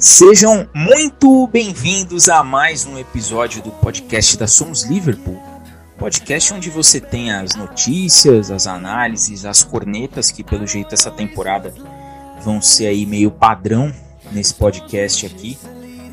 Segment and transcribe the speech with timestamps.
[0.00, 5.38] Sejam muito bem-vindos a mais um episódio do podcast da Somos Liverpool.
[5.98, 11.74] Podcast onde você tem as notícias, as análises, as cornetas que pelo jeito essa temporada
[12.42, 13.92] vão ser aí meio padrão
[14.32, 15.58] nesse podcast aqui.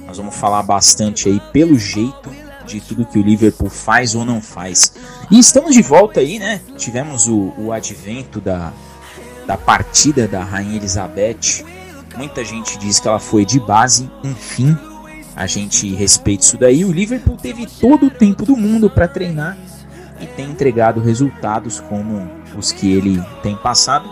[0.05, 2.29] Nós vamos falar bastante aí pelo jeito
[2.65, 4.95] de tudo que o Liverpool faz ou não faz.
[5.31, 6.59] E estamos de volta aí, né?
[6.75, 8.73] Tivemos o, o advento da,
[9.45, 11.76] da partida da Rainha Elizabeth.
[12.17, 14.75] Muita gente diz que ela foi de base, enfim,
[15.35, 16.83] a gente respeita isso daí.
[16.83, 19.55] O Liverpool teve todo o tempo do mundo para treinar
[20.19, 24.09] e tem entregado resultados como os que ele tem passado.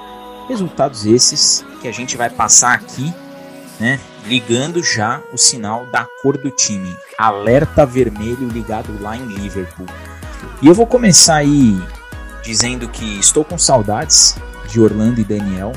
[0.48, 3.12] Resultados esses que a gente vai passar aqui,
[3.80, 4.00] né?
[4.28, 6.96] Ligando já o sinal da cor do time.
[7.18, 9.88] Alerta vermelho ligado lá em Liverpool.
[10.62, 11.76] E eu vou começar aí
[12.44, 15.74] dizendo que estou com saudades de Orlando e Daniel,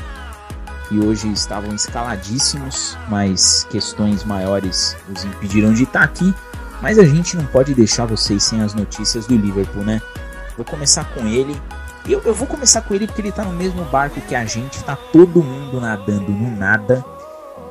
[0.89, 6.33] que hoje estavam escaladíssimos, mas questões maiores os impediram de estar aqui.
[6.81, 10.01] Mas a gente não pode deixar vocês sem as notícias do Liverpool, né?
[10.57, 11.55] Vou começar com ele.
[12.07, 14.83] Eu, eu vou começar com ele porque ele tá no mesmo barco que a gente,
[14.83, 17.05] tá todo mundo nadando no nada.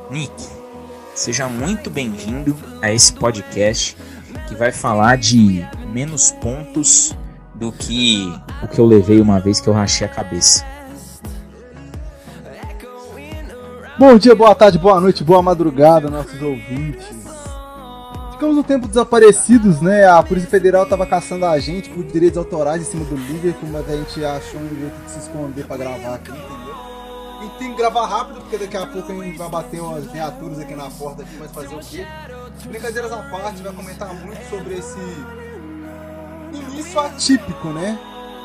[0.09, 0.47] Nick,
[1.13, 3.97] seja muito bem-vindo a esse podcast
[4.47, 7.13] que vai falar de menos pontos
[7.55, 8.31] do que
[8.63, 10.63] o que eu levei uma vez que eu rachei a cabeça.
[13.99, 17.05] Bom dia, boa tarde, boa noite, boa madrugada, nossos ouvintes.
[18.31, 20.07] Ficamos um tempo desaparecidos, né?
[20.07, 23.89] A Polícia Federal estava caçando a gente por direitos autorais em cima do Liverpool, mas
[23.89, 26.75] a gente achou um jeito de se esconder para gravar aqui, entendeu?
[27.43, 30.59] E tem que gravar rápido, porque daqui a pouco a gente vai bater umas viaturas
[30.59, 32.07] aqui na porta aqui, mas fazer o quê?
[32.69, 34.97] Brincadeiras à parte, vai comentar muito sobre esse
[36.53, 37.99] início atípico, né?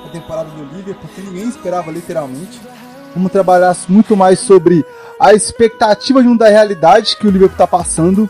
[0.04, 2.60] A temporada do Liverpool, porque ninguém esperava literalmente.
[3.14, 4.84] Vamos trabalhar muito mais sobre
[5.24, 8.28] a expectativa de da realidade que o Liverpool está passando,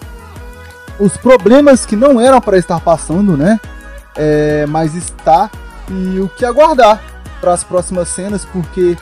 [0.97, 3.59] os problemas que não eram para estar passando, né?
[4.15, 5.50] É, mas está
[5.91, 7.03] e o que aguardar
[7.41, 8.97] para as próximas cenas, porque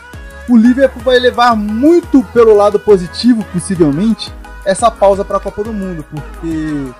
[0.48, 4.32] o Liverpool vai levar muito pelo lado positivo, possivelmente,
[4.64, 6.94] essa pausa para a Copa do Mundo, porque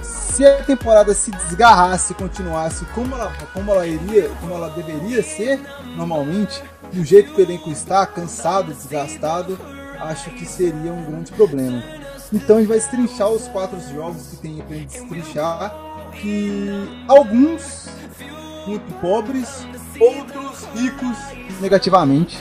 [0.00, 5.60] se a temporada se desgarrasse continuasse como ela, como ela iria, como ela deveria ser
[5.94, 9.58] normalmente, do jeito que o elenco está, cansado, desgastado,
[10.02, 11.82] acho que seria um grande problema.
[12.32, 15.74] Então a gente vai destrinchar os quatro jogos que tem para destrinchar,
[16.20, 17.88] que alguns
[18.66, 19.66] muito pobres,
[20.00, 21.16] outros ricos
[21.60, 22.38] negativamente,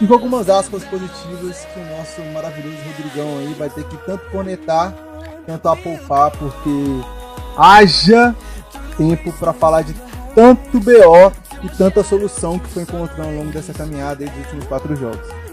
[0.00, 4.24] e com algumas aspas positivas que o nosso maravilhoso Rodrigão aí vai ter que tanto
[4.30, 4.92] conectar
[5.46, 6.70] quanto apoupar, porque
[7.56, 8.34] haja
[8.96, 9.94] tempo para falar de
[10.34, 11.32] tanto BO
[11.62, 15.49] e tanta solução que foi encontrando ao longo dessa caminhada aí dos últimos quatro jogos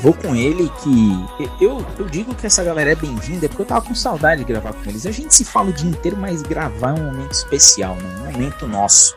[0.00, 3.86] vou com ele que eu, eu digo que essa galera é bem-vinda porque eu tava
[3.86, 5.06] com saudade de gravar com eles.
[5.06, 8.16] A gente se fala o dia inteiro, mas gravar é um momento especial, né?
[8.18, 9.16] um momento nosso.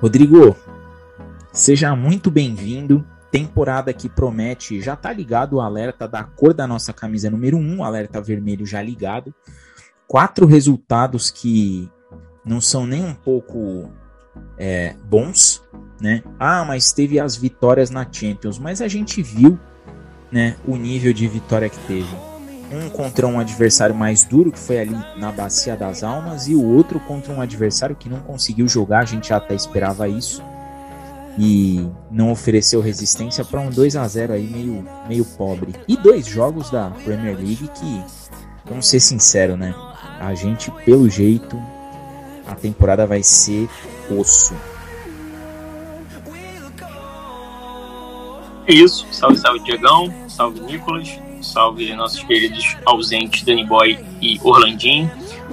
[0.00, 0.56] Rodrigo,
[1.52, 3.04] seja muito bem-vindo.
[3.30, 7.60] Temporada que promete, já tá ligado o alerta da cor da nossa camisa número 1,
[7.60, 9.34] um, alerta vermelho já ligado.
[10.06, 11.90] Quatro resultados que
[12.44, 13.90] não são nem um pouco
[14.56, 15.64] é, bons,
[16.00, 16.22] né?
[16.38, 19.58] Ah, mas teve as vitórias na Champions, mas a gente viu
[20.30, 22.16] né, o nível de vitória que teve.
[22.72, 26.64] Um contra um adversário mais duro, que foi ali na Bacia das Almas, e o
[26.64, 30.42] outro contra um adversário que não conseguiu jogar, a gente até esperava isso.
[31.38, 35.74] E não ofereceu resistência para um 2 a 0 aí meio, meio pobre.
[35.86, 38.04] E dois jogos da Premier League que,
[38.64, 39.74] vamos ser sinceros, né?
[40.20, 41.60] A gente, pelo jeito,
[42.46, 43.68] a temporada vai ser
[44.10, 44.54] osso.
[48.66, 49.06] É isso.
[49.10, 50.12] Salve, salve, Diegão.
[50.28, 51.08] Salve, Nicolas.
[51.42, 55.10] Salve, nossos queridos ausentes Danny Boy e Orlandinho.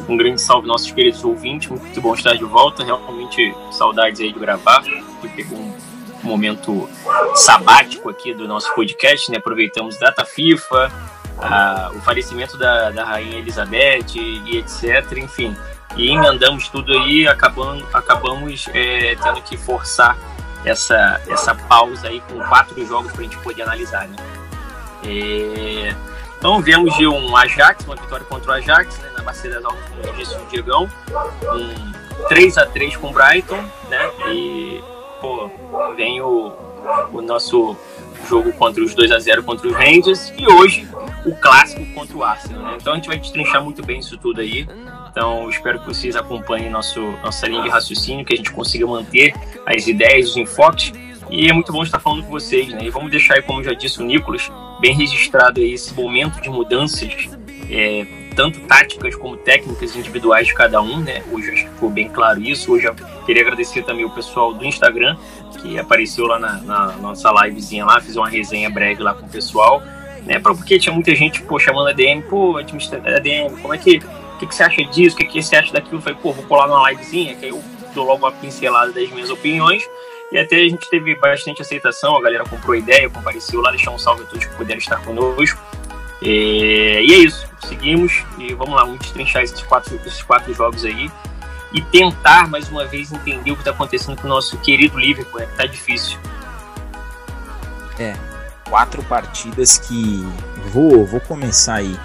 [0.08, 1.70] Um grande salve, nossos queridos ouvintes.
[1.70, 2.84] Muito bom estar de volta.
[2.84, 4.82] Realmente, saudades aí de gravar.
[4.82, 5.76] Que pegou um
[6.24, 6.90] momento
[7.36, 9.38] sabático aqui do nosso podcast, né?
[9.38, 10.92] Aproveitamos data FIFA,
[11.38, 15.18] a, o falecimento da, da Rainha Elizabeth e, etc.
[15.18, 15.56] Enfim,
[15.98, 20.18] e emendamos tudo aí, acabamos, acabamos é, tendo que forçar
[20.66, 24.16] essa, essa pausa aí com quatro jogos para a gente poder analisar, né?
[25.04, 25.96] É...
[26.38, 29.84] Então vemos de um Ajax, uma vitória contra o Ajax, né, na Bacia das Almas,
[29.90, 30.90] como disse o Diegão,
[31.54, 34.12] um 3 a 3 com o Brighton, né?
[34.32, 34.84] E
[35.20, 35.52] pô,
[35.96, 36.52] vem o,
[37.14, 37.78] o nosso
[38.28, 40.90] jogo contra os 2 a 0 contra os Rangers e hoje
[41.26, 42.78] o clássico contra o Arsenal, né?
[42.82, 44.68] Então a gente vai destrinchar muito bem isso tudo aí.
[45.12, 49.34] Então, espero que vocês acompanhem nosso, nossa linha de raciocínio, que a gente consiga manter
[49.66, 50.94] as ideias, os enfoques.
[51.30, 52.86] E é muito bom estar falando com vocês, né?
[52.86, 54.50] E vamos deixar aí, como já disse o Nicolas,
[54.80, 57.30] bem registrado aí esse momento de mudanças
[57.70, 58.06] é,
[58.36, 61.22] tanto táticas como técnicas individuais de cada um, né?
[61.30, 62.72] Hoje acho que ficou bem claro isso.
[62.72, 65.18] Hoje eu queria agradecer também o pessoal do Instagram,
[65.62, 69.30] que apareceu lá na, na nossa livezinha lá, fiz uma resenha breve lá com o
[69.30, 69.84] pessoal,
[70.26, 70.40] né?
[70.40, 74.02] Porque tinha muita gente, pô, chamando a DM, pô, ADM, como é que,
[74.42, 76.02] que, que você acha disso, o que, que você acha daquilo?
[76.02, 79.30] Falei, pô, vou colar numa livezinha, que aí eu dou logo uma pincelada das minhas
[79.30, 79.88] opiniões,
[80.32, 84.00] e até a gente teve bastante aceitação, a galera comprou ideia, compareceu lá, deixar um
[84.00, 85.62] salve a todos que puderam estar conosco.
[86.22, 90.86] E, e é isso, seguimos e vamos lá, vamos destrinchar esses quatro, esses quatro jogos
[90.86, 91.12] aí
[91.74, 95.42] e tentar mais uma vez entender o que está acontecendo com o nosso querido Liverpool,
[95.42, 96.18] é que tá difícil.
[98.00, 98.16] É,
[98.70, 100.26] quatro partidas que
[100.72, 101.98] vou, vou começar aí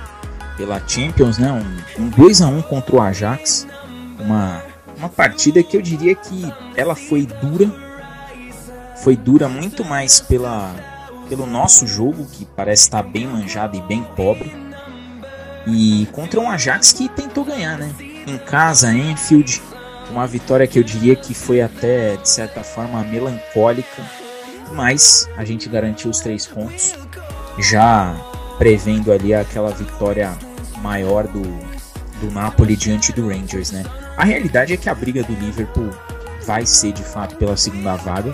[0.56, 1.52] pela Champions, né?
[1.52, 3.66] Um, um 2 a 1 contra o Ajax,
[4.18, 4.62] uma,
[4.96, 7.70] uma partida que eu diria que ela foi dura,
[9.02, 10.74] foi dura muito mais pela,
[11.28, 14.52] pelo nosso jogo, que parece estar bem manjado e bem pobre,
[15.66, 17.92] e contra um Ajax que tentou ganhar, né?
[18.26, 19.60] Em casa, Enfield,
[20.10, 24.02] uma vitória que eu diria que foi até de certa forma melancólica,
[24.72, 26.94] mas a gente garantiu os três pontos,
[27.58, 28.14] já
[28.58, 30.36] prevendo ali aquela vitória
[30.82, 31.42] maior do,
[32.20, 33.84] do Napoli diante do Rangers, né?
[34.16, 35.90] A realidade é que a briga do Liverpool
[36.44, 38.32] vai ser de fato pela segunda vaga.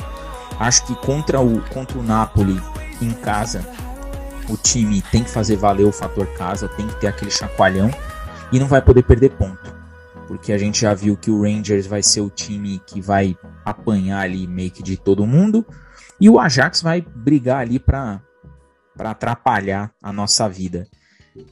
[0.59, 2.61] Acho que contra o, contra o Napoli
[3.01, 3.67] em casa,
[4.49, 7.91] o time tem que fazer valer o fator casa, tem que ter aquele chacoalhão
[8.53, 9.75] e não vai poder perder ponto.
[10.29, 14.21] Porque a gente já viu que o Rangers vai ser o time que vai apanhar
[14.21, 15.67] ali meio que de todo mundo
[16.21, 18.21] e o Ajax vai brigar ali para
[18.99, 20.87] atrapalhar a nossa vida.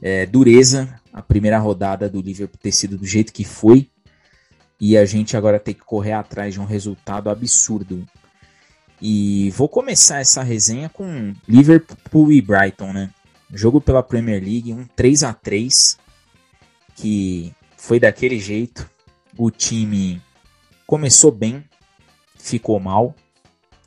[0.01, 3.89] É, dureza, a primeira rodada do Liverpool ter sido do jeito que foi
[4.79, 8.03] e a gente agora tem que correr atrás de um resultado absurdo.
[8.99, 13.11] E vou começar essa resenha com Liverpool e Brighton, né?
[13.53, 15.99] Jogo pela Premier League, um 3 a 3
[16.95, 18.89] que foi daquele jeito.
[19.37, 20.21] O time
[20.87, 21.63] começou bem,
[22.37, 23.15] ficou mal,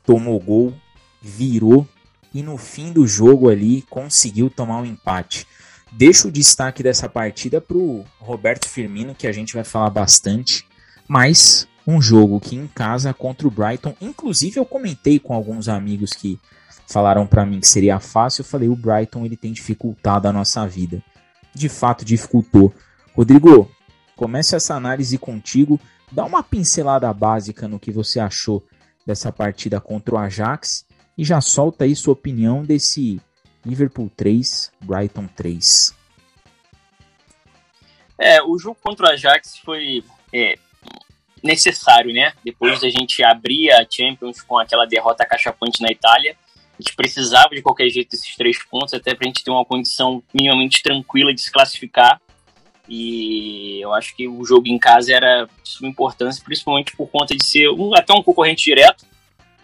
[0.05, 0.73] tomou gol,
[1.21, 1.87] virou
[2.35, 5.47] e no fim do jogo ali conseguiu tomar um empate.
[5.89, 10.67] Deixo o destaque dessa partida para o Roberto Firmino, que a gente vai falar bastante,
[11.07, 16.11] mas um jogo que em casa contra o Brighton, inclusive eu comentei com alguns amigos
[16.11, 16.37] que
[16.85, 20.67] falaram para mim que seria fácil, eu falei o Brighton ele tem dificultado a nossa
[20.67, 21.01] vida.
[21.53, 22.73] De fato dificultou.
[23.15, 23.71] Rodrigo,
[24.13, 25.79] comece essa análise contigo,
[26.11, 28.61] dá uma pincelada básica no que você achou
[29.07, 30.83] dessa partida contra o Ajax
[31.17, 33.21] e já solta aí sua opinião desse
[33.65, 35.95] Liverpool 3, Brighton 3.
[38.17, 40.03] É, o jogo contra o Ajax foi
[40.33, 40.57] é,
[41.43, 42.33] necessário, né?
[42.43, 46.35] Depois da gente abrir a Champions com aquela derrota cachapante na Itália,
[46.77, 49.63] a gente precisava de qualquer jeito desses três pontos, até para a gente ter uma
[49.63, 52.21] condição minimamente tranquila de se classificar.
[52.87, 57.35] E eu acho que o jogo em casa era de suma importância, principalmente por conta
[57.35, 59.05] de ser um, até um concorrente direto,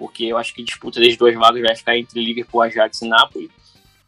[0.01, 3.07] porque eu acho que a disputa das duas vagas vai ficar entre Liverpool, Ajax e
[3.07, 3.51] Napoli.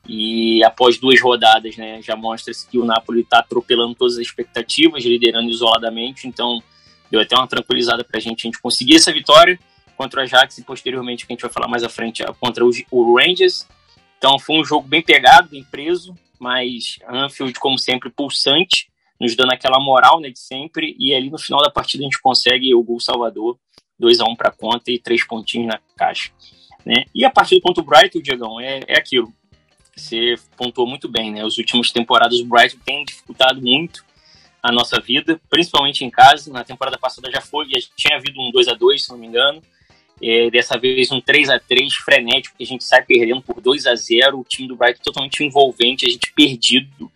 [0.09, 5.03] E após duas rodadas, né, já mostra-se que o Napoli está atropelando todas as expectativas,
[5.03, 6.27] liderando isoladamente.
[6.27, 6.63] Então,
[7.11, 9.59] deu até uma tranquilizada para a gente, a gente conseguir essa vitória
[9.95, 13.15] contra o Ajax e posteriormente, que a gente vai falar mais à frente, contra o
[13.15, 13.67] Rangers.
[14.17, 18.89] Então foi um jogo bem pegado, bem preso, mas Anfield, como sempre, pulsante,
[19.21, 20.95] nos dando aquela moral né, de sempre.
[20.97, 23.59] E ali no final da partida a gente consegue o gol salvador,
[24.03, 26.29] 2 a 1 para conta e três pontinhos na caixa.
[26.85, 27.05] Né?
[27.15, 29.33] E a partida contra o Brighton, Diegão, é, é aquilo.
[29.95, 31.45] Você pontuou muito bem, né?
[31.45, 34.03] As últimas temporadas o Brighton tem dificultado muito
[34.61, 36.51] a nossa vida, principalmente em casa.
[36.51, 39.27] Na temporada passada já foi, já tinha havido um 2 a 2 se não me
[39.27, 39.61] engano.
[40.21, 43.85] É, dessa vez um 3 a 3 frenético, que a gente sai perdendo por 2
[43.85, 47.11] a 0 o time do Brighton totalmente envolvente, a gente perdido.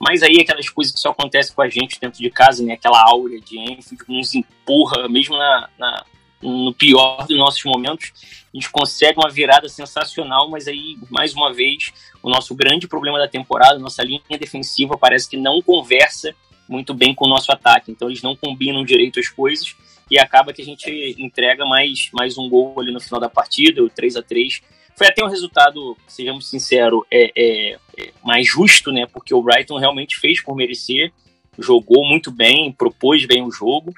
[0.00, 2.74] Mas aí aquelas coisas que só acontecem com a gente dentro de casa, né?
[2.74, 6.04] Aquela áurea de Enfield nos empurra, mesmo na, na,
[6.48, 8.12] no pior dos nossos momentos,
[8.52, 13.18] a gente consegue uma virada sensacional, mas aí, mais uma vez, o nosso grande problema
[13.18, 16.34] da temporada, nossa linha defensiva parece que não conversa
[16.68, 17.90] muito bem com o nosso ataque.
[17.90, 19.74] Então eles não combinam direito as coisas
[20.10, 23.82] e acaba que a gente entrega mais, mais um gol ali no final da partida,
[23.82, 24.62] o 3 a 3
[24.96, 29.06] Foi até um resultado, sejamos sinceros, é, é, é, mais justo, né?
[29.06, 31.12] Porque o Brighton realmente fez por merecer,
[31.58, 33.94] jogou muito bem, propôs bem o jogo,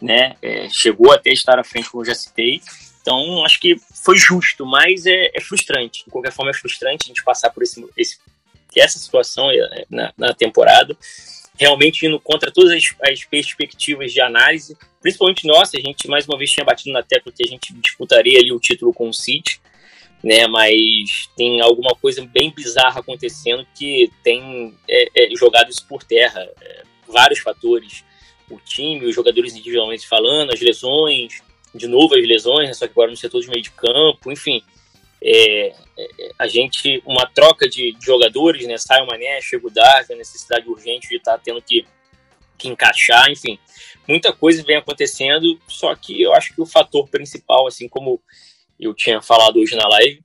[0.00, 0.36] né?
[0.42, 2.60] É, chegou até estar à frente, como eu já citei.
[3.00, 6.04] Então, acho que foi justo, mas é, é, frustrante.
[6.04, 8.18] De qualquer forma, é frustrante a gente passar por esse, esse
[8.76, 10.96] essa situação é, na, na temporada
[11.58, 16.38] realmente indo contra todas as, as, perspectivas de análise, principalmente nossa, a gente mais uma
[16.38, 19.60] vez tinha batido na tecla que a gente disputaria ali o título com o City,
[20.22, 20.46] né?
[20.46, 26.48] Mas tem alguma coisa bem bizarra acontecendo que tem é, é, jogado isso por terra.
[26.60, 28.04] É, vários fatores.
[28.50, 31.42] O time, os jogadores individualmente falando, as lesões,
[31.74, 32.74] de novo as lesões, né?
[32.74, 34.62] só que agora no setor de meio de campo, enfim.
[35.20, 38.78] É, é, a gente, uma troca de, de, jogadores, né?
[38.78, 41.84] Sai o Mané, chega o Darwin, a necessidade urgente de estar tá tendo que,
[42.56, 43.58] que encaixar, enfim.
[44.06, 48.22] Muita coisa vem acontecendo, só que eu acho que o fator principal, assim como
[48.78, 50.22] eu tinha falado hoje na live,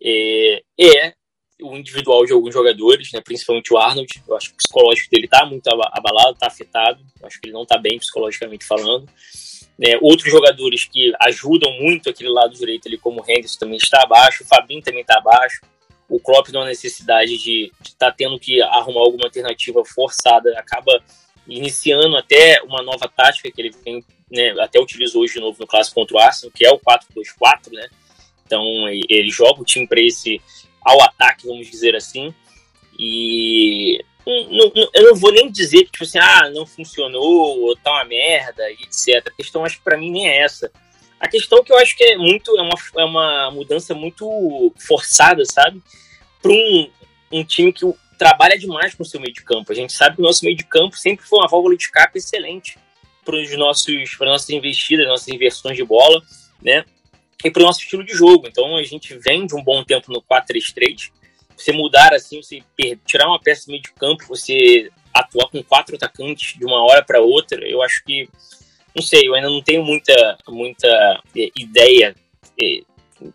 [0.00, 1.14] é, é
[1.60, 4.22] o individual de alguns jogadores, né, principalmente o Arnold.
[4.26, 7.00] Eu acho que o psicológico dele está muito abalado, está afetado.
[7.20, 9.08] Eu acho que ele não está bem psicologicamente falando.
[9.80, 14.02] É, outros jogadores que ajudam muito aquele lado direito ali, como o Henderson também está
[14.02, 15.60] abaixo, o Fabinho também está abaixo.
[16.08, 21.02] O Klopp não há necessidade de estar tá tendo que arrumar alguma alternativa forçada, acaba
[21.46, 25.66] iniciando até uma nova tática que ele vem, né, até utilizou hoje de novo no
[25.66, 27.88] clássico contra o Arsenal, que é o 4-2-4, né?
[28.44, 30.40] Então ele joga o time para esse
[30.80, 32.34] ao ataque, vamos dizer assim.
[32.98, 37.76] E não, não, eu não vou nem dizer que tipo assim, ah, não funcionou, ou
[37.76, 39.26] tá uma merda, etc.
[39.26, 40.70] A questão acho que para mim nem é essa.
[41.18, 45.44] A questão que eu acho que é muito é uma, é uma mudança muito forçada,
[45.44, 45.82] sabe?
[46.40, 46.90] Para um,
[47.32, 47.84] um time que
[48.18, 49.72] trabalha demais com o seu meio de campo.
[49.72, 52.18] A gente sabe que o nosso meio de campo sempre foi uma válvula de escape
[52.18, 52.78] excelente
[53.24, 56.22] para os nossos para nossas investidas, nossas inversões de bola,
[56.62, 56.84] né?
[57.44, 58.46] E para o nosso estilo de jogo.
[58.48, 61.10] Então a gente vem de um bom tempo no 4-3-3.
[61.56, 62.62] Você mudar assim, você
[63.04, 67.02] tirar uma peça do meio de campo, você atuar com quatro atacantes de uma hora
[67.02, 68.28] para outra, eu acho que
[68.94, 70.88] não sei, eu ainda não tenho muita muita
[71.36, 72.14] é, ideia
[72.60, 72.82] é,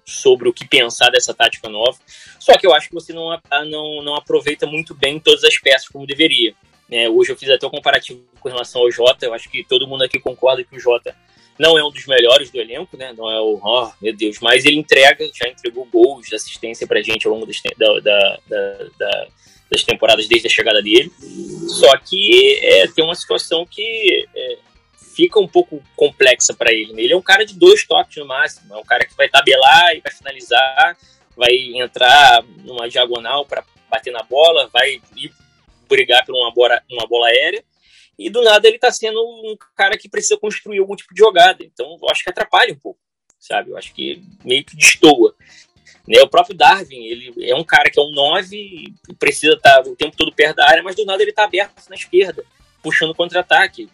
[0.05, 1.97] sobre o que pensar dessa tática nova.
[2.39, 3.37] Só que eu acho que você não,
[3.69, 6.53] não, não aproveita muito bem todas as peças como deveria.
[6.89, 7.09] Né?
[7.09, 9.25] Hoje eu fiz até o um comparativo com relação ao Jota.
[9.25, 11.15] Eu acho que todo mundo aqui concorda que o Jota
[11.59, 13.13] não é um dos melhores do elenco, né?
[13.15, 17.27] Não é o, oh, meu Deus, mas ele entrega, já entregou gols assistência pra gente
[17.27, 18.39] ao longo das, da, da,
[18.97, 19.27] da,
[19.69, 21.11] das temporadas desde a chegada dele.
[21.67, 24.57] Só que é, tem uma situação que é,
[25.15, 26.93] fica um pouco complexa para ele.
[26.93, 27.03] Né?
[27.03, 28.73] Ele é um cara de dois toques no máximo.
[28.73, 30.97] É um cara que vai tabelar e vai finalizar,
[31.35, 34.99] vai entrar numa diagonal para bater na bola, vai
[35.87, 37.63] brigar por uma bola, uma bola aérea.
[38.17, 41.63] E do nada ele está sendo um cara que precisa construir algum tipo de jogada.
[41.63, 42.99] Então eu acho que atrapalha um pouco,
[43.39, 43.71] sabe?
[43.71, 45.35] Eu acho que meio que destoa.
[46.07, 46.21] Né?
[46.21, 49.95] O próprio Darwin, ele é um cara que é um 9, precisa estar tá o
[49.95, 52.43] tempo todo perto da área, mas do nada ele está aberto na esquerda,
[52.81, 53.89] puxando contra-ataque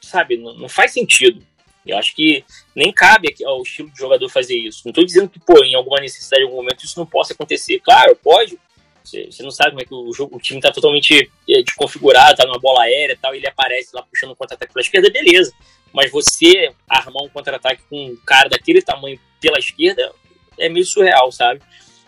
[0.00, 1.44] sabe, não, não faz sentido.
[1.84, 2.44] Eu acho que
[2.74, 4.82] nem cabe ao estilo de jogador fazer isso.
[4.84, 7.80] Não estou dizendo que, pô, em alguma necessidade, em algum momento, isso não possa acontecer.
[7.80, 8.58] Claro, pode.
[9.06, 12.44] Você, não sabe como é que o, jogo, o time está totalmente é, desconfigurado, está
[12.44, 15.52] numa bola aérea e tal, e ele aparece lá puxando um contra-ataque pela esquerda, beleza.
[15.92, 20.12] Mas você armar um contra-ataque com um cara daquele tamanho pela esquerda
[20.58, 21.60] é meio surreal, sabe?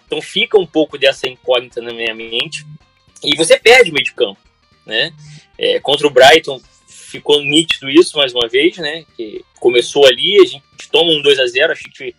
[0.06, 2.66] Então fica um pouco dessa incógnita na minha mente.
[3.22, 4.40] E você perde o meio de campo,
[4.84, 5.12] né?
[5.56, 9.04] É, contra o Brighton, ficou nítido isso mais uma vez, né?
[9.16, 12.14] Que começou ali, a gente toma um 2 a 0 achei que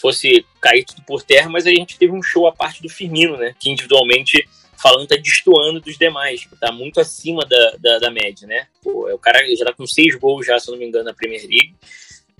[0.00, 2.88] fosse cair tudo por terra, mas aí a gente teve um show à parte do
[2.88, 3.54] Firmino, né?
[3.58, 8.66] Que individualmente falando tá destoando dos demais, tá muito acima da, da, da média, né?
[8.82, 11.04] Pô, é o cara já tá com seis gols já, se eu não me engano,
[11.04, 11.74] na Premier League,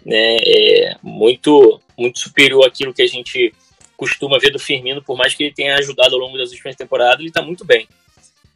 [0.04, 0.36] né?
[0.36, 3.52] É muito, muito superior àquilo que a gente
[3.96, 7.20] costuma ver do Firmino, por mais que ele tenha ajudado ao longo das últimas temporadas,
[7.20, 7.88] ele tá muito bem.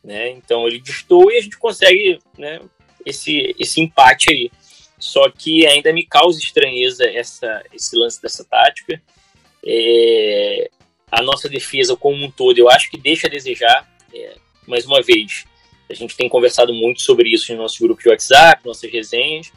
[0.05, 0.31] Né?
[0.31, 2.61] Então ele distou e a gente consegue né,
[3.05, 4.51] esse, esse empate aí.
[5.01, 9.03] Só que ainda me causa estranheza essa, esse lance dessa tática.
[9.67, 10.71] É,
[11.11, 13.91] a nossa defesa como um todo, eu acho que deixa a desejar.
[14.15, 14.37] É,
[14.69, 15.45] mais uma vez,
[15.89, 19.51] a gente tem conversado muito sobre isso no nosso grupo de WhatsApp, nossas resenhas.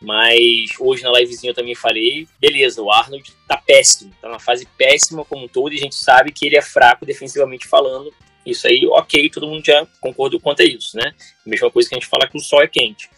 [0.00, 4.66] Mas hoje na livezinha eu também falei, beleza, o Arnold tá péssimo, tá numa fase
[4.76, 8.12] péssima como um todo, e a gente sabe que ele é fraco defensivamente falando,
[8.44, 11.14] isso aí, ok, todo mundo já concordou quanto a isso, né?
[11.46, 13.08] Mesma coisa que a gente fala que o sol é quente.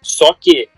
[0.00, 0.68] Só que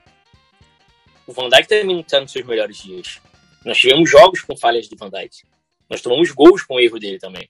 [1.31, 3.21] o Van Dijk também não está nos seus melhores dias.
[3.65, 5.45] Nós tivemos jogos com falhas do Van Dijk.
[5.89, 7.49] Nós tomamos gols com o erro dele também.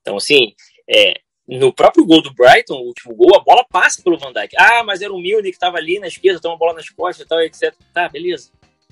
[0.00, 0.54] Então, assim,
[0.88, 4.54] é, no próprio gol do Brighton, o último gol, a bola passa pelo Van Dijk.
[4.56, 7.26] Ah, mas era o Milne que estava ali na esquerda, toma a bola nas costas
[7.26, 7.74] e tal, etc.
[7.92, 8.50] Tá, beleza.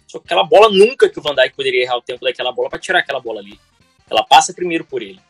[0.09, 2.68] Só que aquela bola nunca que o Van Dijk poderia errar o tempo daquela bola
[2.68, 3.56] para tirar aquela bola ali.
[4.11, 5.21] Ela passa primeiro por ele.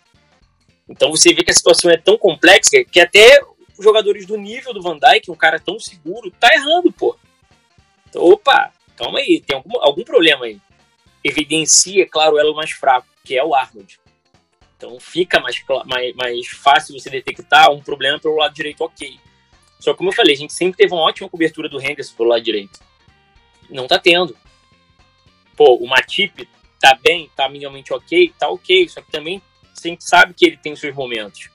[0.89, 3.39] Então você vê que a situação é tão complexa que até
[3.79, 7.15] jogadores do nível do Van Dijk, um cara tão seguro, tá errando, pô.
[8.15, 10.61] Opa, calma aí, tem algum, algum problema aí.
[11.25, 13.99] Evidencia, claro, o elo mais fraco, que é o Arnold.
[14.77, 19.19] Então fica mais, mais, mais fácil você detectar um problema pelo lado direito, ok.
[19.79, 22.29] Só que, como eu falei, a gente sempre teve uma ótima cobertura do Henderson pelo
[22.29, 22.81] lado direito.
[23.71, 24.37] Não tá tendo.
[25.57, 26.49] Pô, o Matip
[26.81, 28.89] tá bem, tá minimamente ok, tá ok.
[28.89, 31.49] Só que também a gente sabe que ele tem seus momentos.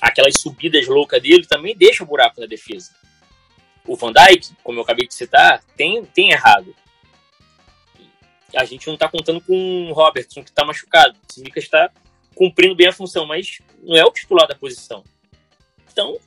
[0.00, 2.94] Aquelas subidas loucas dele também deixa o buraco na defesa.
[3.86, 6.74] O Van Dijk, como eu acabei de citar, tem, tem errado.
[8.54, 11.16] A gente não tá contando com o Robertson, que tá machucado.
[11.28, 11.90] O Simicas está
[12.34, 15.04] cumprindo bem a função, mas não é o titular da posição.
[15.90, 16.18] Então,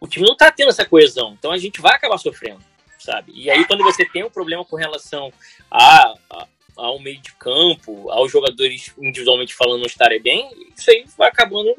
[0.00, 1.34] o time não tá tendo essa coesão.
[1.38, 2.62] Então a gente vai acabar sofrendo,
[2.98, 3.32] sabe?
[3.34, 5.32] E aí, quando você tem um problema com relação
[5.70, 11.06] a, a ao meio de campo, aos jogadores individualmente falando não estarem bem, isso aí
[11.16, 11.74] vai acabando,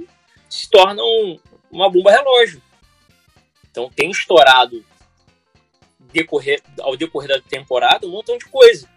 [0.50, 1.40] se torna um,
[1.72, 2.62] uma bomba relógio.
[3.78, 4.84] Então tem estourado
[6.12, 8.90] decorrer, ao decorrer da temporada um montão de coisa.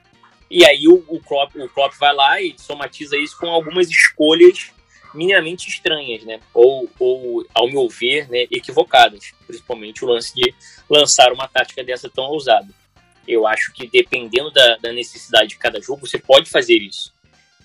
[0.50, 4.72] E aí o, o, Klopp, o Klopp vai lá e somatiza isso com algumas escolhas
[5.12, 6.40] minimamente estranhas, né?
[6.54, 9.32] Ou, ou ao meu ver, né, equivocadas.
[9.46, 10.54] Principalmente o lance de
[10.88, 12.68] lançar uma tática dessa tão ousada.
[13.28, 17.12] Eu acho que dependendo da, da necessidade de cada jogo, você pode fazer isso.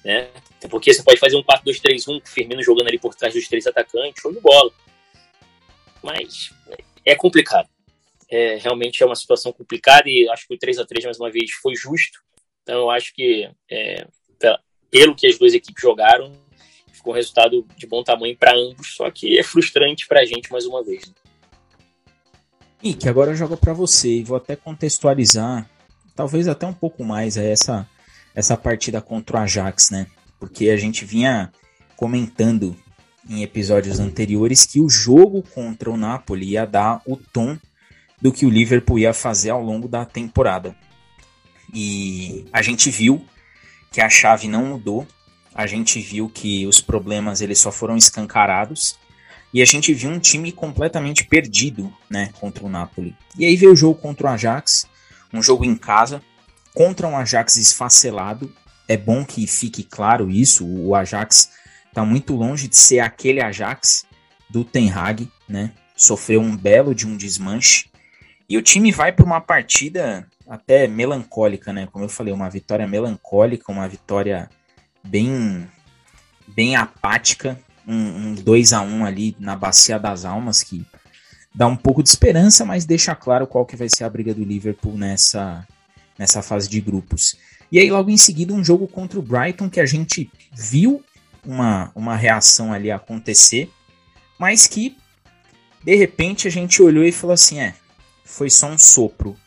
[0.03, 0.27] Né?
[0.69, 3.65] Porque você pode fazer um 4-2-3-1 com o Firmino jogando ali por trás dos três
[3.65, 4.71] atacantes, show de bola.
[6.03, 6.51] Mas
[7.05, 7.69] é complicado.
[8.29, 11.29] É, realmente é uma situação complicada e acho que o 3 a 3 mais uma
[11.29, 12.19] vez foi justo.
[12.63, 14.07] Então eu acho que é,
[14.89, 16.31] pelo que as duas equipes jogaram,
[16.91, 20.51] ficou um resultado de bom tamanho para ambos, só que é frustrante para a gente
[20.51, 21.05] mais uma vez.
[21.07, 21.13] Né?
[22.93, 25.67] que agora eu jogo para você e vou até contextualizar,
[26.15, 27.89] talvez até um pouco mais essa
[28.33, 30.07] essa partida contra o Ajax, né?
[30.39, 31.51] Porque a gente vinha
[31.95, 32.75] comentando
[33.29, 37.57] em episódios anteriores que o jogo contra o Napoli ia dar o tom
[38.21, 40.75] do que o Liverpool ia fazer ao longo da temporada.
[41.73, 43.25] E a gente viu
[43.91, 45.07] que a chave não mudou,
[45.53, 48.97] a gente viu que os problemas eles só foram escancarados
[49.53, 53.15] e a gente viu um time completamente perdido, né, contra o Napoli.
[53.37, 54.85] E aí veio o jogo contra o Ajax,
[55.33, 56.21] um jogo em casa,
[56.73, 58.53] contra um Ajax esfacelado.
[58.87, 61.51] É bom que fique claro isso, o Ajax
[61.95, 64.05] está muito longe de ser aquele Ajax
[64.49, 65.71] do Ten Hag, né?
[65.95, 67.85] Sofreu um belo de um desmanche.
[68.49, 71.87] E o time vai para uma partida até melancólica, né?
[71.89, 74.49] Como eu falei, uma vitória melancólica, uma vitória
[75.05, 75.65] bem
[76.45, 80.85] bem apática, um, um 2 a 1 ali na Bacia das Almas, que
[81.55, 84.43] dá um pouco de esperança, mas deixa claro qual que vai ser a briga do
[84.43, 85.65] Liverpool nessa,
[86.19, 87.37] nessa fase de grupos.
[87.71, 91.01] E aí, logo em seguida, um jogo contra o Brighton que a gente viu
[91.45, 93.69] uma, uma reação ali acontecer,
[94.37, 94.97] mas que
[95.83, 97.75] de repente a gente olhou e falou assim: é,
[98.23, 99.37] foi só um sopro.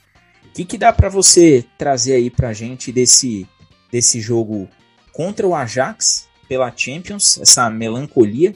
[0.45, 3.47] O que, que dá para você trazer aí pra gente desse,
[3.91, 4.69] desse jogo
[5.13, 8.55] contra o Ajax pela Champions, essa melancolia,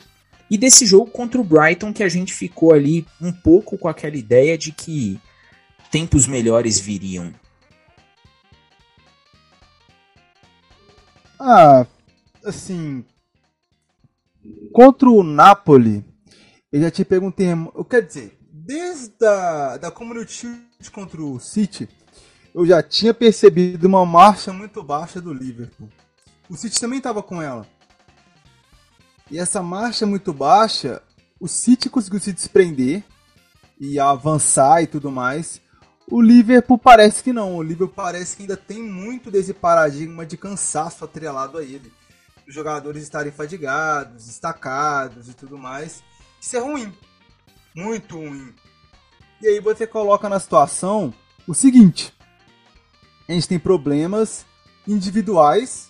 [0.50, 4.16] e desse jogo contra o Brighton que a gente ficou ali um pouco com aquela
[4.16, 5.20] ideia de que
[5.90, 7.32] tempos melhores viriam.
[11.38, 11.86] Ah,
[12.44, 13.04] assim,
[14.72, 16.04] contra o Napoli,
[16.70, 20.46] eu já te perguntei, eu quero dizer, desde a da Community
[20.92, 21.88] contra o City,
[22.54, 25.88] eu já tinha percebido uma marcha muito baixa do Liverpool.
[26.48, 27.66] O City também estava com ela.
[29.30, 31.02] E essa marcha muito baixa,
[31.40, 33.02] o City conseguiu se desprender
[33.80, 35.60] e avançar e tudo mais.
[36.10, 37.56] O Liverpool parece que não.
[37.56, 41.90] O Liverpool parece que ainda tem muito desse paradigma de cansaço atrelado a ele.
[42.52, 46.04] Os jogadores estarem fadigados, destacados e tudo mais.
[46.38, 46.92] Isso é ruim.
[47.74, 48.52] Muito ruim.
[49.40, 51.14] E aí você coloca na situação
[51.48, 52.12] o seguinte:
[53.26, 54.44] a gente tem problemas
[54.86, 55.88] individuais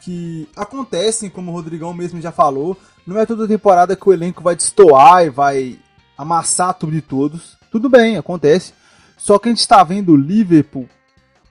[0.00, 2.74] que acontecem, como o Rodrigão mesmo já falou.
[3.06, 5.78] Não é toda temporada que o elenco vai destoar e vai
[6.16, 7.58] amassar tudo de todos.
[7.70, 8.72] Tudo bem, acontece.
[9.18, 10.88] Só que a gente está vendo o Liverpool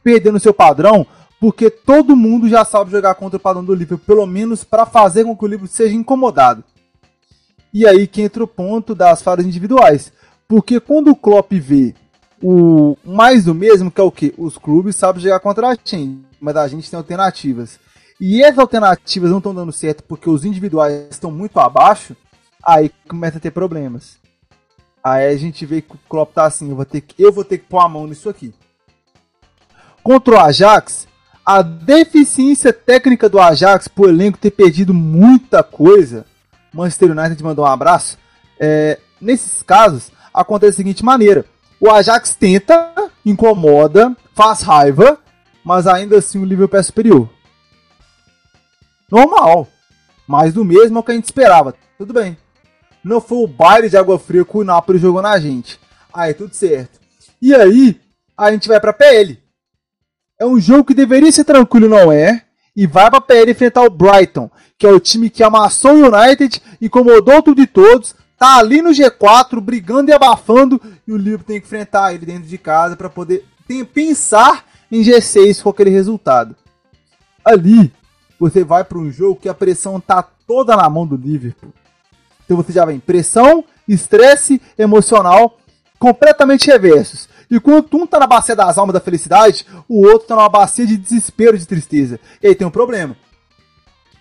[0.03, 1.05] perdendo seu padrão
[1.41, 5.23] porque todo mundo já sabe jogar contra o padrão do Liverpool, pelo menos para fazer
[5.23, 6.63] com que o Liverpool seja incomodado.
[7.73, 10.13] E aí que entra o ponto das falhas individuais.
[10.47, 11.95] Porque quando o Klopp vê
[12.43, 14.35] o mais do mesmo, que é o que?
[14.37, 17.79] Os clubes sabem jogar contra a gente, mas a gente tem alternativas
[18.19, 22.15] e as alternativas não estão dando certo porque os individuais estão muito abaixo,
[22.63, 24.19] aí começa a ter problemas.
[25.03, 27.43] Aí a gente vê que o Klopp tá assim, eu vou ter que, eu vou
[27.43, 28.53] ter que pôr a mão nisso aqui.
[30.03, 31.07] Contra o Ajax,
[31.57, 36.25] a deficiência técnica do Ajax por elenco ter perdido muita coisa,
[36.73, 38.17] Manchester United mandou um abraço.
[38.59, 41.45] É, nesses casos, acontece da seguinte maneira:
[41.79, 42.93] o Ajax tenta,
[43.25, 45.17] incomoda, faz raiva,
[45.63, 47.29] mas ainda assim o Liverpool é superior
[49.11, 49.67] normal.
[50.25, 51.75] Mais do mesmo que a gente esperava.
[51.97, 52.37] Tudo bem.
[53.03, 55.77] Não foi o baile de água fria que o Napoli jogou na gente.
[56.13, 56.99] Aí tudo certo.
[57.41, 57.99] E aí,
[58.37, 59.40] a gente vai pra PL.
[60.41, 62.43] É um jogo que deveria ser tranquilo, não é?
[62.75, 66.07] e vai para a PL enfrentar o Brighton, que é o time que amassou o
[66.07, 71.45] United, incomodou tudo e todos, tá ali no G4 brigando e abafando e o Liverpool
[71.45, 75.89] tem que enfrentar ele dentro de casa para poder tem, pensar em G6 com aquele
[75.89, 76.55] resultado.
[77.43, 77.93] Ali
[78.39, 81.73] você vai para um jogo que a pressão tá toda na mão do Liverpool.
[82.43, 85.57] Então você já vem pressão, estresse emocional
[85.99, 87.29] completamente reversos.
[87.51, 90.87] E quando um tá na bacia das almas da felicidade, o outro tá numa bacia
[90.87, 92.17] de desespero, de tristeza.
[92.41, 93.13] E aí tem um problema.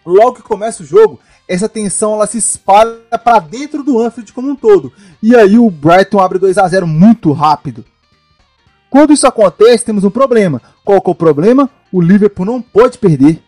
[0.04, 4.50] Logo que começa o jogo, essa tensão ela se espalha para dentro do Anfield como
[4.50, 4.92] um todo.
[5.22, 7.84] E aí o Brighton abre 2 a 0 muito rápido.
[8.90, 10.60] Quando isso acontece, temos um problema.
[10.84, 11.70] Qual que é o problema?
[11.92, 13.40] O Liverpool não pode perder.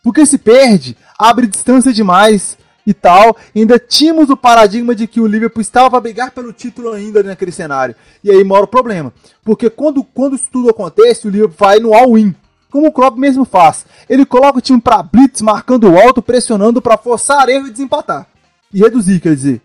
[0.00, 3.36] Porque se perde, abre distância demais, e tal.
[3.54, 7.52] Ainda tínhamos o paradigma de que o Liverpool estava para brigar pelo título ainda naquele
[7.52, 7.94] cenário.
[8.22, 9.12] E aí mora o problema.
[9.44, 12.34] Porque quando, quando isso tudo acontece, o Liverpool vai no all-in.
[12.70, 13.84] Como o Klopp mesmo faz.
[14.08, 18.26] Ele coloca o time para blitz, marcando alto, pressionando para forçar erro e desempatar.
[18.72, 19.60] E reduzir, quer dizer.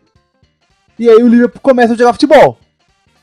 [1.00, 2.58] E aí o Liverpool começa a jogar futebol.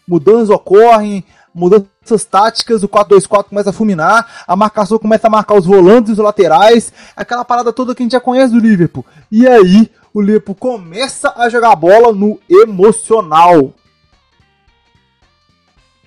[0.07, 1.25] Mudanças ocorrem,
[1.55, 6.13] mudanças táticas, o 4-2-4 começa a fulminar, a marcação começa a marcar os volantes e
[6.13, 9.07] os laterais, aquela parada toda que a gente já conhece do Liverpool.
[9.31, 13.73] E aí, o Liverpool começa a jogar bola no emocional.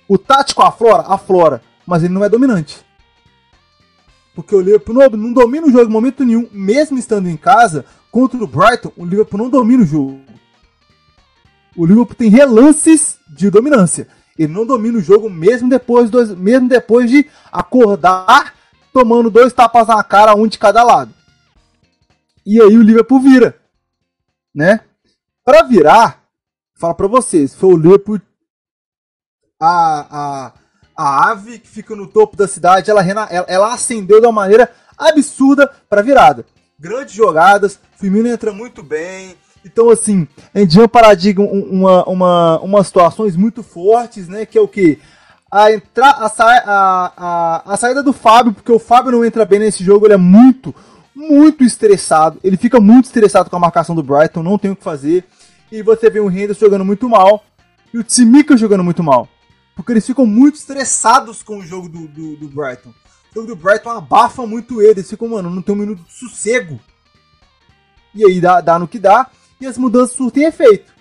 [0.06, 1.02] O tático aflora?
[1.02, 2.78] Aflora, mas ele não é dominante.
[4.34, 7.84] Porque o Liverpool não, não domina o jogo em momento nenhum, mesmo estando em casa,
[8.10, 10.20] contra o Brighton, o Liverpool não domina o jogo.
[11.76, 14.08] O Liverpool tem relances de dominância.
[14.38, 18.54] Ele não domina o jogo mesmo depois, dois, mesmo depois de acordar
[18.92, 21.12] tomando dois tapas na cara, um de cada lado.
[22.46, 23.60] E aí o Liverpool vira,
[24.54, 24.80] né?
[25.44, 26.22] Para virar,
[26.74, 28.20] fala para vocês, foi o Liverpool
[29.60, 30.52] a, a,
[30.96, 34.72] a ave que fica no topo da cidade, ela, ela, ela acendeu de uma maneira
[34.96, 36.46] absurda para virada.
[36.78, 42.86] Grandes jogadas, Firmino entra muito bem, então, assim, a gente um paradigma, uma, uma, umas
[42.86, 44.46] situações muito fortes, né?
[44.46, 44.98] Que é o que?
[45.50, 49.44] A, entrar, a, sa a, a, a saída do Fábio, porque o Fábio não entra
[49.46, 50.74] bem nesse jogo, ele é muito,
[51.14, 52.38] muito estressado.
[52.44, 55.24] Ele fica muito estressado com a marcação do Brighton, não tem o que fazer.
[55.72, 57.44] E você vê o Henderson jogando muito mal
[57.92, 59.28] e o Tsimica jogando muito mal.
[59.74, 62.90] Porque eles ficam muito estressados com o jogo do, do, do Brighton.
[62.90, 64.98] O jogo do Brighton abafa muito eles.
[64.98, 66.80] Eles ficam, mano, não tem um minuto de sossego.
[68.14, 70.94] E aí dá, dá no que dá e as mudanças surtem efeito.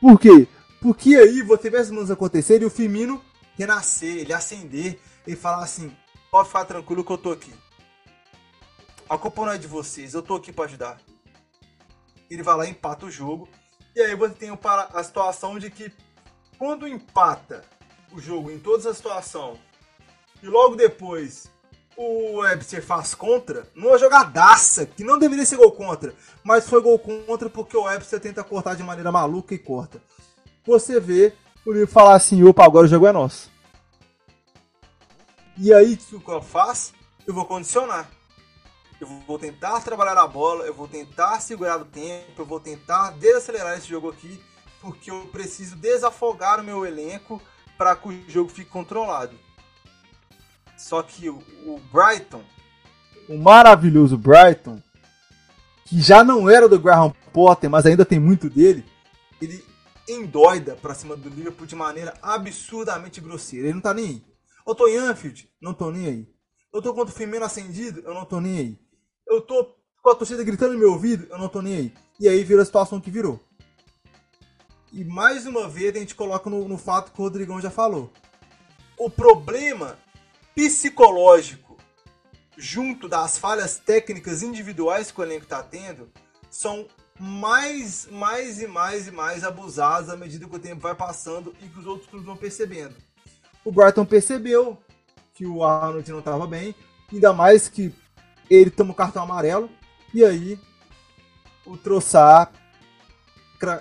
[0.00, 0.48] Por quê?
[0.80, 3.22] Porque aí você vê as mudanças acontecerem e o Firmino
[3.56, 5.94] renascer, ele acender e falar assim:
[6.30, 7.54] pode ficar tranquilo que eu tô aqui.
[9.08, 11.00] A culpa não é de vocês, eu tô aqui para ajudar.
[12.30, 13.48] Ele vai lá e empata o jogo.
[13.94, 15.92] E aí você tem a situação de que
[16.58, 17.62] quando empata
[18.10, 19.58] o jogo em toda essa situação
[20.42, 21.51] e logo depois
[22.02, 26.98] o Webster faz contra numa jogadaça, que não deveria ser gol contra, mas foi gol
[26.98, 30.02] contra porque o Webster tenta cortar de maneira maluca e corta.
[30.66, 31.32] Você vê
[31.64, 33.50] o livro falar assim: opa, agora o jogo é nosso.
[35.56, 36.92] E aí, o que eu faço?
[37.26, 38.08] Eu vou condicionar.
[39.00, 43.10] Eu vou tentar trabalhar a bola, eu vou tentar segurar o tempo, eu vou tentar
[43.12, 44.40] desacelerar esse jogo aqui,
[44.80, 47.42] porque eu preciso desafogar o meu elenco
[47.76, 49.36] para que o jogo fique controlado.
[50.82, 51.40] Só que o,
[51.92, 52.42] Brighton,
[53.28, 54.82] o maravilhoso Brighton,
[55.84, 58.84] que já não era do Graham Potter, mas ainda tem muito dele,
[59.40, 59.64] ele
[60.08, 63.68] endoida pra cima do Liverpool de maneira absurdamente grosseira.
[63.68, 64.24] Ele não tá nem aí.
[64.66, 66.28] Eu tô em Anfield, não tô nem aí.
[66.72, 68.78] Eu tô contra o Firmino acendido, eu não tô nem aí.
[69.24, 71.94] Eu tô com a torcida gritando no meu ouvido, eu não tô nem aí.
[72.18, 73.38] E aí vira a situação que virou.
[74.92, 78.12] E mais uma vez a gente coloca no, no fato que o Rodrigão já falou.
[78.98, 79.96] O problema
[80.54, 81.76] psicológico
[82.56, 86.10] junto das falhas técnicas individuais que o elenco está tendo
[86.50, 86.86] são
[87.18, 91.68] mais, mais e mais e mais abusados à medida que o tempo vai passando e
[91.68, 92.94] que os outros clubes vão percebendo.
[93.64, 94.78] O Brighton percebeu
[95.34, 96.74] que o Arnold não estava bem,
[97.12, 97.94] ainda mais que
[98.50, 99.70] ele toma o cartão amarelo,
[100.12, 100.58] e aí
[101.64, 102.52] o Troçar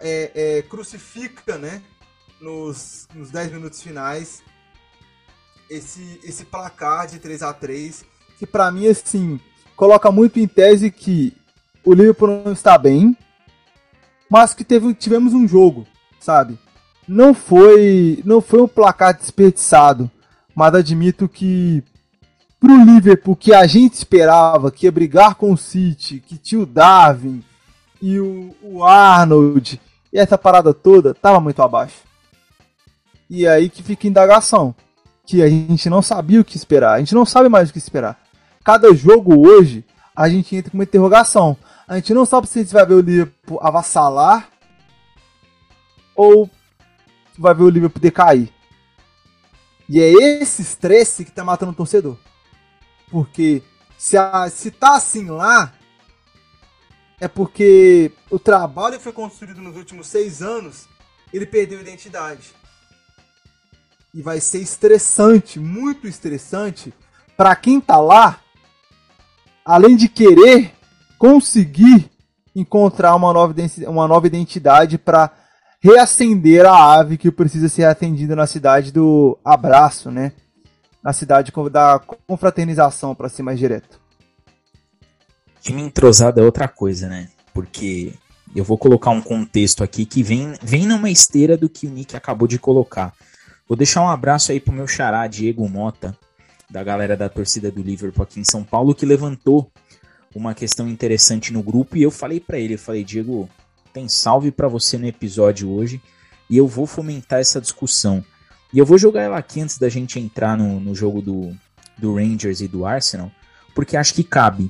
[0.01, 1.81] é, é, crucifica né,
[2.39, 4.43] nos, nos 10 minutos finais
[5.71, 8.03] esse, esse placar de 3 a 3
[8.37, 9.39] que para mim, assim,
[9.75, 11.33] coloca muito em tese que
[11.85, 13.15] o Liverpool não está bem,
[14.29, 15.87] mas que teve, tivemos um jogo,
[16.19, 16.57] sabe?
[17.07, 20.09] Não foi, não foi um placar desperdiçado,
[20.55, 21.83] mas admito que
[22.59, 26.65] pro Liverpool que a gente esperava que ia brigar com o City, que tinha o
[26.65, 27.43] Darwin
[28.01, 29.79] e o, o Arnold
[30.11, 31.99] e essa parada toda, tava muito abaixo.
[33.29, 34.75] E aí que fica a indagação
[35.25, 36.93] que a gente não sabia o que esperar.
[36.93, 38.19] A gente não sabe mais o que esperar.
[38.63, 41.57] Cada jogo hoje, a gente entra com uma interrogação.
[41.87, 44.49] A gente não sabe se a gente vai ver o Liverpool avassalar
[46.15, 46.49] ou
[47.37, 48.49] vai ver o Liverpool decair.
[49.89, 52.17] E é esse estresse que tá matando o torcedor.
[53.09, 53.61] Porque
[53.97, 55.73] se, a, se tá assim lá,
[57.19, 60.87] é porque o trabalho que foi construído nos últimos seis anos,
[61.33, 62.53] ele perdeu identidade.
[64.13, 66.93] E vai ser estressante, muito estressante,
[67.37, 68.39] para quem tá lá,
[69.65, 70.73] além de querer
[71.17, 72.11] conseguir
[72.55, 73.55] encontrar uma nova,
[73.87, 75.31] uma nova identidade para
[75.79, 80.33] reacender a ave que precisa ser atendida na cidade do abraço, né?
[81.03, 83.99] Na cidade da confraternização, para ser mais direto.
[85.61, 87.29] Time entrosado é outra coisa, né?
[87.53, 88.13] Porque
[88.55, 92.15] eu vou colocar um contexto aqui que vem, vem numa esteira do que o Nick
[92.15, 93.13] acabou de colocar.
[93.71, 96.13] Vou deixar um abraço aí pro meu xará, Diego Mota,
[96.69, 99.71] da galera da torcida do Liverpool aqui em São Paulo, que levantou
[100.35, 103.49] uma questão interessante no grupo e eu falei para ele, eu falei, Diego,
[103.93, 106.01] tem salve para você no episódio hoje
[106.49, 108.21] e eu vou fomentar essa discussão.
[108.73, 111.55] E eu vou jogar ela aqui antes da gente entrar no, no jogo do,
[111.97, 113.31] do Rangers e do Arsenal,
[113.73, 114.69] porque acho que cabe.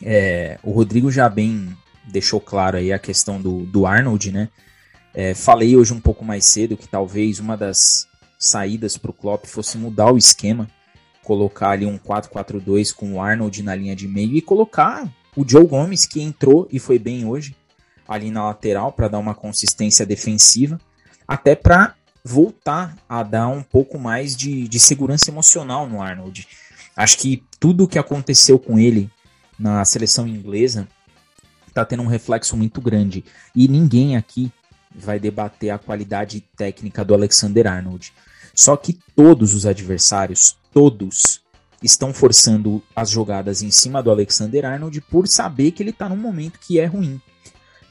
[0.00, 4.50] É, o Rodrigo já bem deixou claro aí a questão do, do Arnold, né?
[5.14, 9.46] É, falei hoje um pouco mais cedo que talvez uma das saídas para o Klopp
[9.46, 10.68] fosse mudar o esquema,
[11.22, 15.66] colocar ali um 4-4-2 com o Arnold na linha de meio e colocar o Joe
[15.66, 17.56] Gomes, que entrou e foi bem hoje,
[18.06, 20.80] ali na lateral para dar uma consistência defensiva,
[21.26, 26.46] até para voltar a dar um pouco mais de, de segurança emocional no Arnold.
[26.96, 29.10] Acho que tudo o que aconteceu com ele
[29.58, 30.88] na seleção inglesa
[31.68, 33.24] está tendo um reflexo muito grande.
[33.54, 34.52] E ninguém aqui
[34.94, 38.12] vai debater a qualidade técnica do Alexander Arnold.
[38.54, 41.42] Só que todos os adversários, todos,
[41.82, 46.16] estão forçando as jogadas em cima do Alexander Arnold por saber que ele está num
[46.16, 47.20] momento que é ruim.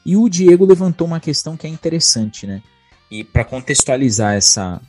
[0.06, 2.62] E o Diego levantou uma questão que é interessante, né?
[3.12, 4.82] E para contextualizar essa,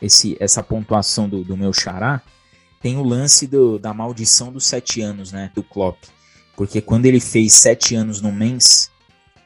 [0.00, 2.20] esse, essa pontuação do, do meu xará,
[2.80, 5.50] tem o lance do, da maldição dos sete anos, né?
[5.54, 6.04] Do Klopp.
[6.54, 8.90] Porque quando ele fez sete anos no Mens,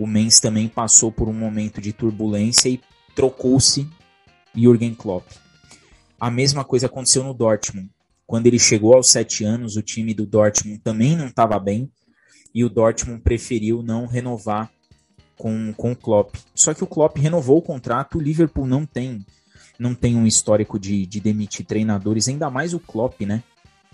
[0.00, 2.80] o Mens também passou por um momento de turbulência e
[3.14, 3.86] trocou-se
[4.54, 5.26] Jürgen Klopp.
[6.18, 7.90] A mesma coisa aconteceu no Dortmund.
[8.26, 11.92] Quando ele chegou aos sete anos, o time do Dortmund também não estava bem
[12.54, 14.70] e o Dortmund preferiu não renovar
[15.36, 16.34] com, com o Klopp.
[16.54, 19.22] Só que o Klopp renovou o contrato, o Liverpool não tem
[19.78, 23.42] não tem um histórico de, de demitir treinadores, ainda mais o Klopp, né?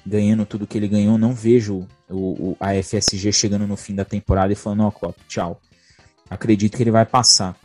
[0.05, 4.05] Ganhando tudo que ele ganhou, não vejo o, o, a FSG chegando no fim da
[4.05, 5.61] temporada e falando, ó, oh, Klopp, tchau.
[6.29, 7.57] Acredito que ele vai passar.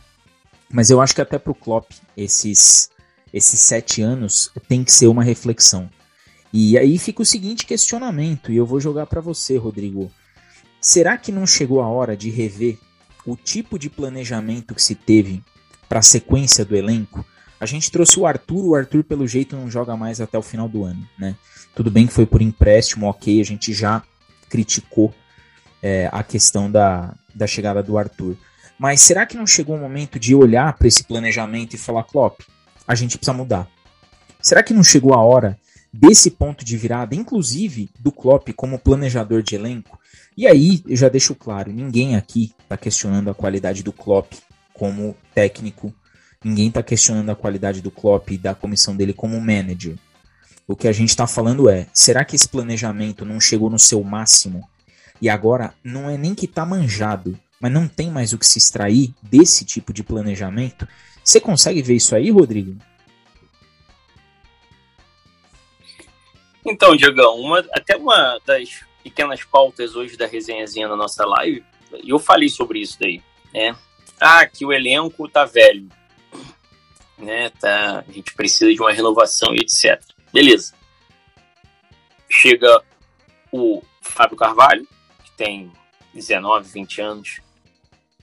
[0.70, 2.90] Mas eu acho que até pro Klopp, esses,
[3.32, 5.90] esses sete anos tem que ser uma reflexão.
[6.52, 10.10] E aí fica o seguinte questionamento, e eu vou jogar para você, Rodrigo.
[10.80, 12.78] Será que não chegou a hora de rever
[13.24, 15.42] o tipo de planejamento que se teve
[15.88, 17.24] para a sequência do elenco,
[17.60, 20.68] a gente trouxe o Arthur, o Arthur pelo jeito não joga mais até o final
[20.68, 21.36] do ano, né?
[21.74, 24.02] Tudo bem que foi por empréstimo, ok, a gente já
[24.48, 25.14] criticou
[25.80, 28.36] é, a questão da, da chegada do Arthur.
[28.82, 32.40] Mas será que não chegou o momento de olhar para esse planejamento e falar, Klopp,
[32.84, 33.68] a gente precisa mudar?
[34.40, 35.56] Será que não chegou a hora
[35.92, 40.00] desse ponto de virada, inclusive do Klopp como planejador de elenco?
[40.36, 44.32] E aí, eu já deixo claro, ninguém aqui está questionando a qualidade do Klopp
[44.74, 45.94] como técnico,
[46.44, 49.94] ninguém está questionando a qualidade do Klopp e da comissão dele como manager.
[50.66, 54.02] O que a gente está falando é, será que esse planejamento não chegou no seu
[54.02, 54.68] máximo?
[55.20, 58.58] E agora não é nem que está manjado, mas não tem mais o que se
[58.58, 60.88] extrair desse tipo de planejamento?
[61.22, 62.76] Você consegue ver isso aí, Rodrigo?
[66.66, 71.64] Então, Diogão, uma, até uma das pequenas pautas hoje da resenhazinha na nossa live,
[72.04, 73.22] eu falei sobre isso daí,
[73.54, 73.76] né?
[74.20, 75.88] Ah, que o elenco tá velho,
[77.16, 77.50] né?
[77.50, 80.02] Tá, a gente precisa de uma renovação e etc.
[80.32, 80.74] Beleza.
[82.28, 82.82] Chega
[83.52, 84.86] o Fábio Carvalho,
[85.22, 85.70] que tem
[86.12, 87.40] 19, 20 anos.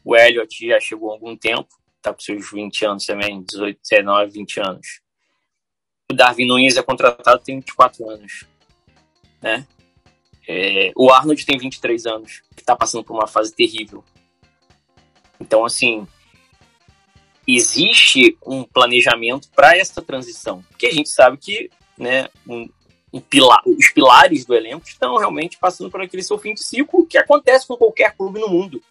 [0.03, 1.67] O Elliot já chegou há algum tempo,
[2.01, 5.01] tá com seus 20 anos também, 18, 19, 20 anos.
[6.12, 8.45] O Darwin Nunes é contratado, tem 24 anos,
[9.41, 9.67] né?
[10.47, 14.03] É, o Arnold tem 23 anos, que está passando por uma fase terrível.
[15.39, 16.07] Então, assim,
[17.47, 22.67] existe um planejamento para essa transição, porque a gente sabe que né, um,
[23.13, 27.05] um pilar, os pilares do elenco estão realmente passando por aquele seu fim de ciclo,
[27.05, 28.81] que acontece com qualquer clube no mundo.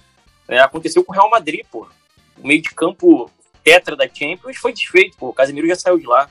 [0.48, 1.86] É, aconteceu com o Real Madrid, pô.
[2.36, 3.30] O meio de campo
[3.62, 5.28] tetra da Champions foi desfeito, pô.
[5.28, 6.30] O Casemiro já saiu de lá.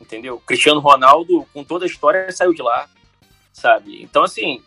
[0.00, 0.40] entendeu?
[0.46, 2.88] Cristiano Ronaldo, com toda a história, saiu de lá,
[3.52, 4.02] sabe?
[4.02, 4.62] Então, assim,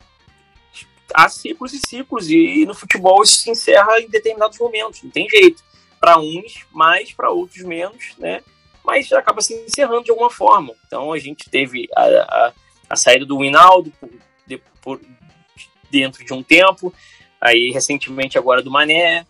[1.13, 5.29] há ciclos e ciclos, e no futebol isso se encerra em determinados momentos, não tem
[5.29, 5.63] jeito.
[5.99, 8.43] Para uns mais, para outros menos, né?
[8.83, 10.73] Mas acaba se encerrando de alguma forma.
[10.85, 12.53] Então a gente teve a, a,
[12.91, 14.09] a saída do Winaldo por,
[14.45, 15.01] de, por,
[15.89, 16.93] dentro de um tempo,
[17.45, 19.25] aí recentemente agora do Mané,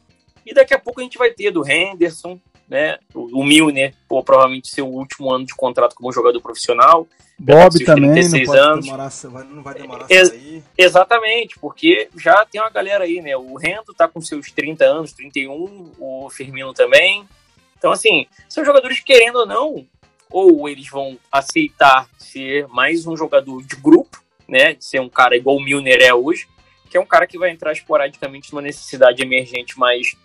[0.45, 2.97] e daqui a pouco a gente vai ter do Henderson, né?
[3.13, 7.07] O, o Milner, pô, provavelmente seu último ano de contrato como jogador profissional.
[7.37, 8.85] Bob também, 36 não, anos.
[8.85, 9.11] Demorar,
[9.49, 10.63] não vai demorar Ex sair.
[10.77, 13.35] Exatamente, porque já tem uma galera aí, né?
[13.35, 17.27] O Rendo tá com seus 30 anos, 31, o Firmino também.
[17.77, 19.85] Então, assim, são jogadores querendo ou não,
[20.31, 24.73] ou eles vão aceitar ser mais um jogador de grupo, né?
[24.73, 26.47] De ser um cara igual o Milner é hoje,
[26.95, 30.15] que é um cara que vai entrar esporadicamente numa necessidade emergente, mas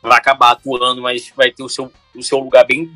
[0.00, 2.90] vai acabar atuando, mas vai ter o seu, o seu lugar bem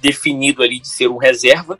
[0.00, 1.76] definido ali de ser um reserva,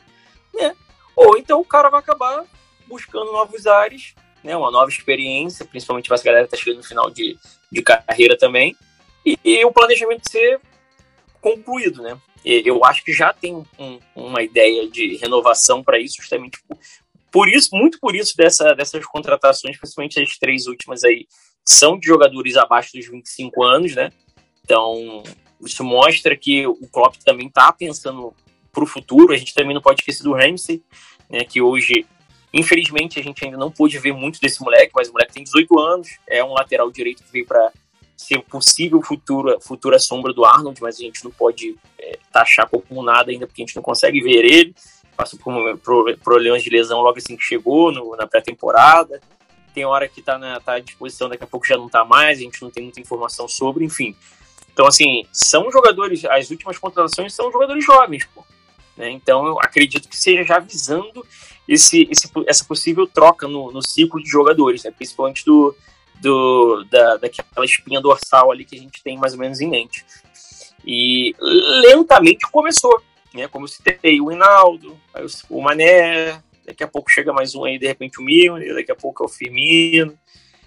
[0.53, 0.75] né?
[1.15, 2.45] Ou então o cara vai acabar
[2.89, 4.57] buscando novos ares, né?
[4.57, 7.39] Uma nova experiência, principalmente para essa galera que tá chegando no final de,
[7.71, 8.77] de carreira também,
[9.25, 10.61] e, e o planejamento ser
[11.41, 12.21] concluído, né?
[12.45, 16.77] Eu acho que já tem um, uma ideia de renovação para isso, justamente por,
[17.35, 21.27] por, isso, muito por isso dessa, dessas contratações, principalmente as três últimas aí,
[21.65, 24.13] são de jogadores abaixo dos 25 anos, né?
[24.65, 25.21] Então,
[25.61, 28.33] isso mostra que o Klopp também está pensando
[28.71, 29.33] para o futuro.
[29.33, 30.81] A gente também não pode esquecer do Ramsey,
[31.29, 32.07] né, que hoje,
[32.53, 35.77] infelizmente, a gente ainda não pôde ver muito desse moleque, mas o moleque tem 18
[35.81, 37.73] anos, é um lateral direito que veio para
[38.17, 43.03] ser possível futura, futura sombra do Arnold, mas a gente não pode é, taxar como
[43.03, 44.75] nada ainda, porque a gente não consegue ver ele.
[45.17, 49.21] Passou por, por problemas de lesão logo assim que chegou no, na pré-temporada.
[49.73, 52.43] Tem hora que está tá à disposição, daqui a pouco já não está mais, a
[52.43, 54.15] gente não tem muita informação sobre, enfim.
[54.73, 58.45] Então, assim, são jogadores, as últimas contratações são jogadores jovens, pô.
[58.97, 59.11] Né?
[59.11, 61.25] Então, eu acredito que seja já visando
[61.69, 64.91] esse, esse, essa possível troca no, no ciclo de jogadores, né?
[64.91, 65.75] principalmente do,
[66.21, 70.05] do, da, daquela espinha dorsal ali que a gente tem mais ou menos em mente.
[70.85, 73.01] E lentamente começou,
[73.35, 73.49] né?
[73.49, 74.99] Como eu citei, o Hinaldo,
[75.51, 78.97] o Mané, daqui a pouco chega mais um aí, de repente o Milner, daqui a
[78.97, 80.17] pouco é o Firmino,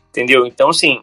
[0.09, 0.45] entendeu?
[0.45, 1.01] Então, assim,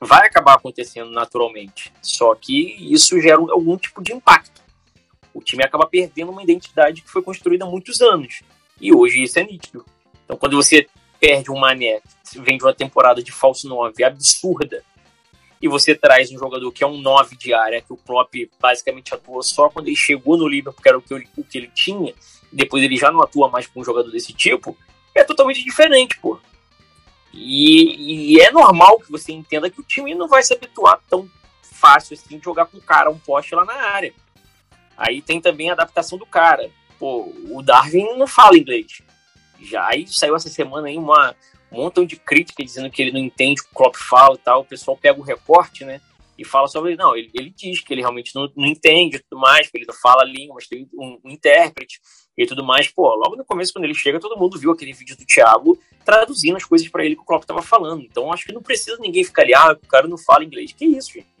[0.00, 1.92] vai acabar acontecendo naturalmente.
[2.02, 4.62] Só que isso gera algum tipo de impacto.
[5.32, 8.42] O time acaba perdendo uma identidade que foi construída há muitos anos.
[8.80, 9.84] E hoje isso é nítido.
[10.24, 10.86] Então, quando você
[11.18, 12.00] perde um Mané,
[12.36, 14.84] vem de uma temporada de falso 9 absurda,
[15.64, 19.14] e você traz um jogador que é um 9 de área, que o Klopp basicamente
[19.14, 21.70] atuou só quando ele chegou no Liverpool, porque era o que, ele, o que ele
[21.74, 22.12] tinha,
[22.52, 24.76] depois ele já não atua mais com um jogador desse tipo,
[25.14, 26.38] é totalmente diferente, pô.
[27.32, 31.30] E, e, é normal que você entenda que o time não vai se habituar tão
[31.62, 34.12] fácil assim de jogar com o cara, um poste lá na área.
[34.98, 36.70] Aí tem também a adaptação do cara.
[36.98, 39.00] Pô, o Darwin não fala inglês.
[39.62, 41.34] Já aí saiu essa semana aí uma,
[41.74, 44.38] um montão de crítica dizendo que ele não entende o que o Klopp fala e
[44.38, 44.60] tal.
[44.60, 46.00] O pessoal pega o recorte, né?
[46.38, 46.96] E fala sobre.
[46.96, 49.94] Não, ele, ele diz que ele realmente não, não entende tudo mais, que ele não
[49.94, 52.00] fala a língua, mas tem um, um intérprete
[52.36, 52.88] e tudo mais.
[52.88, 56.56] Pô, logo no começo, quando ele chega, todo mundo viu aquele vídeo do Thiago traduzindo
[56.56, 58.02] as coisas para ele que o Klopp tava falando.
[58.02, 60.72] Então acho que não precisa ninguém ficar ali, ah, o cara não fala inglês.
[60.72, 61.34] Que isso, gente?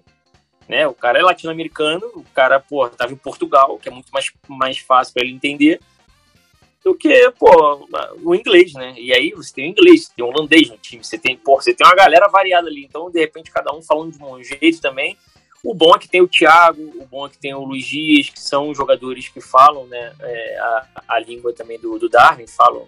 [0.68, 0.86] Né?
[0.86, 4.78] O cara é latino-americano, o cara, pô, tava em Portugal, que é muito mais, mais
[4.78, 5.80] fácil para ele entender
[6.84, 7.88] do que, pô,
[8.22, 8.94] o inglês, né?
[8.98, 11.72] E aí você tem o inglês, tem o holandês no time, você tem, pô, você
[11.72, 12.84] tem uma galera variada ali.
[12.84, 15.16] Então, de repente, cada um falando de um jeito também.
[15.64, 18.28] O bom é que tem o Thiago, o bom é que tem o Luiz Dias,
[18.28, 22.86] que são jogadores que falam né, é, a, a língua também do, do Darwin, falam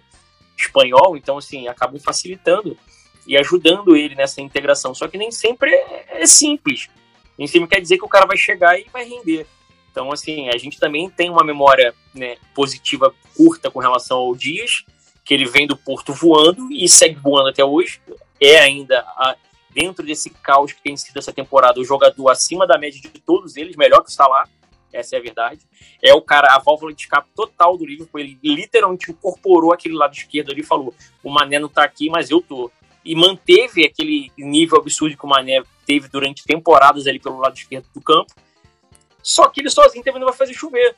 [0.55, 2.77] espanhol, então assim, acabam facilitando
[3.25, 4.93] e ajudando ele nessa integração.
[4.93, 6.87] Só que nem sempre é, é simples.
[7.35, 9.47] Nem sempre quer dizer que o cara vai chegar e vai render.
[9.97, 14.85] Então, assim, a gente também tem uma memória né, positiva curta com relação ao Dias,
[15.25, 17.99] que ele vem do Porto voando e segue voando até hoje.
[18.39, 19.35] É ainda a,
[19.73, 23.57] dentro desse caos que tem sido essa temporada, o jogador acima da média de todos
[23.57, 24.47] eles, melhor que o Salah,
[24.93, 25.61] essa é a verdade.
[25.99, 30.13] É o cara, a válvula de escape total do Liverpool, ele literalmente incorporou aquele lado
[30.13, 30.93] esquerdo ali e falou:
[31.23, 32.69] o Mané não tá aqui, mas eu tô.
[33.03, 37.87] E manteve aquele nível absurdo que o Mané teve durante temporadas ali pelo lado esquerdo
[37.95, 38.31] do campo.
[39.27, 40.95] Só que ele sozinho também não vai fazer chover.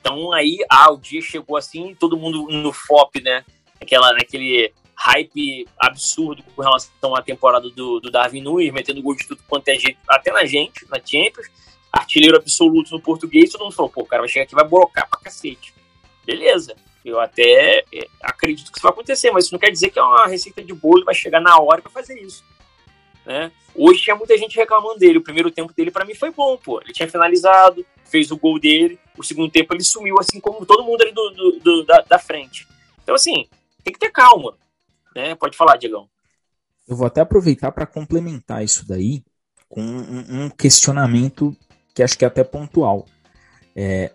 [0.00, 3.44] Então aí, ah, o dia chegou assim, todo mundo no FOP, né?
[3.78, 9.28] Aquela, naquele hype absurdo com relação à temporada do, do Darwin Nunes, metendo gol de
[9.28, 11.50] tudo quanto é jeito, até na gente, na Champions,
[11.92, 15.06] artilheiro absoluto no português, todo mundo falou, pô, o cara vai chegar aqui vai brocar
[15.06, 15.74] pra cacete.
[16.24, 19.98] Beleza, eu até é, acredito que isso vai acontecer, mas isso não quer dizer que
[19.98, 22.42] é uma receita de bolo vai chegar na hora para fazer isso.
[23.28, 23.52] Né?
[23.74, 25.18] Hoje tinha muita gente reclamando dele.
[25.18, 26.80] O primeiro tempo dele, para mim, foi bom, pô.
[26.80, 28.98] Ele tinha finalizado, fez o gol dele.
[29.18, 32.18] O segundo tempo ele sumiu, assim como todo mundo ali do, do, do da, da,
[32.18, 32.66] frente.
[33.02, 33.46] Então, assim,
[33.84, 34.56] tem que ter calma.
[35.14, 35.34] Né?
[35.34, 36.08] Pode falar, Diegão.
[36.88, 39.22] Eu vou até aproveitar para complementar isso daí
[39.68, 41.54] com um, um, questionamento
[41.94, 43.04] que acho que é até pontual.
[43.76, 44.10] É,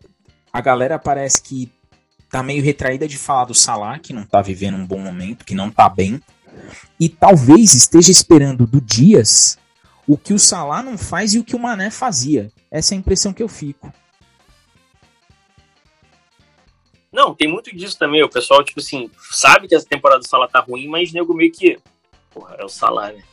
[0.51, 1.72] a galera parece que
[2.32, 5.53] tá meio retraída de falar do Salah, que não tá vivendo um bom momento, que
[5.53, 6.20] não tá bem.
[6.99, 9.57] E talvez esteja esperando do Dias
[10.07, 12.51] o que o Salah não faz e o que o Mané fazia.
[12.70, 13.93] Essa é a impressão que eu fico.
[17.11, 18.24] Não, tem muito disso também.
[18.24, 21.51] O pessoal, tipo assim, sabe que essa temporada do Salah tá ruim, mas nego meio
[21.51, 21.80] que.
[22.32, 23.24] Porra, é o Salah, né?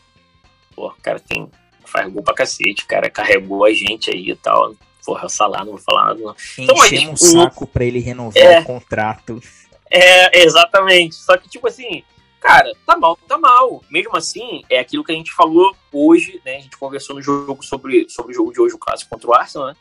[0.75, 1.49] Porra, o cara tem.
[1.85, 4.77] Faz gol pra cacete, o cara carregou a gente aí e tal
[5.11, 6.21] porra, Salah, não vou falar nada.
[6.21, 6.37] Não.
[6.59, 9.43] Então, Enchemos o saco pra ele renovar é, o contrato.
[9.91, 11.17] É, exatamente.
[11.17, 12.05] Só que, tipo assim,
[12.41, 13.85] cara, tá mal, tá mal.
[13.91, 16.57] Mesmo assim, é aquilo que a gente falou hoje, né?
[16.57, 19.35] A gente conversou no jogo sobre, sobre o jogo de hoje, o clássico contra o
[19.35, 19.77] Arsenal, né?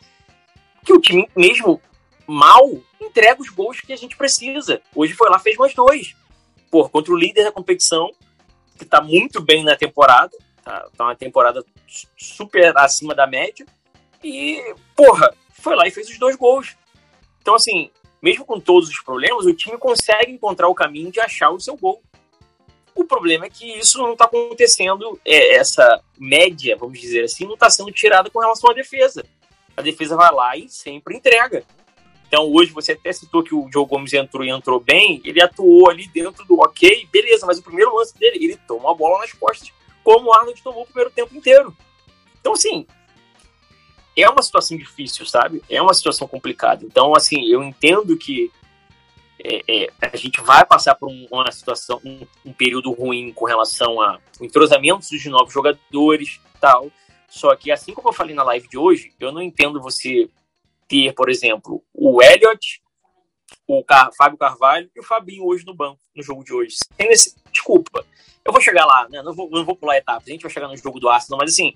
[0.86, 1.82] Que o time, mesmo
[2.28, 2.70] mal,
[3.01, 4.82] entrega os gols que a gente precisa.
[4.93, 6.16] Hoje foi lá, fez mais dois.
[6.70, 8.12] Pô, contra o líder da competição,
[8.78, 11.66] que tá muito bem na temporada, tá, tá uma temporada
[12.18, 13.66] super acima da média.
[14.24, 16.76] E, porra, foi lá e fez os dois gols.
[17.41, 17.89] Então, assim,
[18.22, 21.76] mesmo com todos os problemas, o time consegue encontrar o caminho de achar o seu
[21.78, 22.01] gol.
[23.00, 27.54] O problema é que isso não está acontecendo, é, essa média, vamos dizer assim, não
[27.54, 29.26] está sendo tirada com relação à defesa.
[29.78, 31.64] A defesa vai lá e sempre entrega.
[32.28, 35.89] Então, hoje você até citou que o Joe Gomes entrou e entrou bem, ele atuou
[35.89, 39.32] ali dentro do ok, beleza, mas o primeiro lance dele, ele toma a bola nas
[39.32, 39.72] costas,
[40.04, 41.74] como o Arnold tomou o primeiro tempo inteiro.
[42.41, 42.86] Então, assim,
[44.14, 45.64] é uma situação difícil, sabe?
[45.70, 46.86] É uma situação complicada.
[46.86, 48.52] Então, assim, eu entendo que
[49.44, 53.46] é, é, a gente vai passar por um, uma situação, um, um, período ruim com
[53.46, 56.92] relação a entrosamento dos novos jogadores tal.
[57.30, 60.30] Só que, assim como eu falei na live de hoje, eu não entendo você
[60.88, 62.82] ter, por exemplo, o Elliot,
[63.68, 66.76] o Car Fábio Carvalho e o Fabinho hoje no banco, no jogo de hoje.
[66.98, 68.06] Esse, desculpa,
[68.44, 69.22] eu vou chegar lá, né?
[69.22, 71.54] Não vou, não vou pular etapas, a gente vai chegar no jogo do Arsenal, mas
[71.54, 71.76] assim,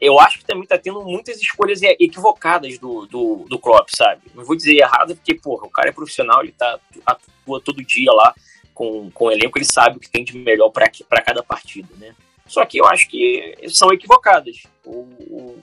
[0.00, 4.22] eu acho que também tá tendo muitas escolhas equivocadas do, do, do Klopp, sabe?
[4.32, 8.12] Não vou dizer errado, porque, porra, o cara é profissional, ele tá, atua todo dia
[8.12, 8.32] lá
[8.72, 12.14] com, com o elenco, ele sabe o que tem de melhor para cada partida, né?
[12.46, 15.58] Só que eu acho que são equivocadas, ou, ou,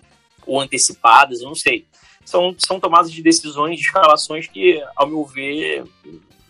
[0.45, 1.85] ou, antecipadas, eu não sei.
[2.25, 5.85] São, são tomadas de decisões, de escalações que, ao meu ver,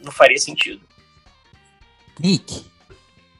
[0.03, 0.81] não faria sentido.
[2.19, 2.65] Nick,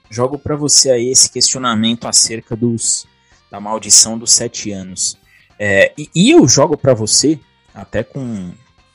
[0.10, 3.08] jogo para você aí esse questionamento acerca dos
[3.52, 5.18] da maldição dos sete anos.
[5.58, 7.40] É, e, e, eu jogo para você,
[7.74, 8.52] até com,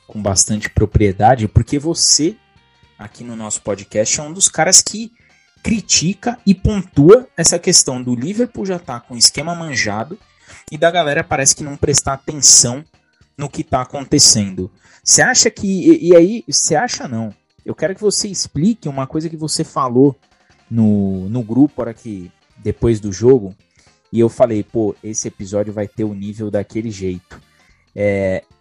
[0.07, 2.37] com bastante propriedade, porque você,
[2.99, 5.13] aqui no nosso podcast, é um dos caras que
[5.63, 10.19] critica e pontua essa questão do Liverpool já tá com esquema manjado
[10.71, 12.85] e da galera parece que não prestar atenção
[13.37, 14.71] no que tá acontecendo.
[15.03, 15.67] Você acha que.
[15.67, 17.35] E, e aí, você acha não?
[17.65, 20.17] Eu quero que você explique uma coisa que você falou
[20.71, 23.55] no, no grupo, hora que depois do jogo,
[24.15, 27.41] e eu falei, pô, esse episódio vai ter o nível daquele jeito.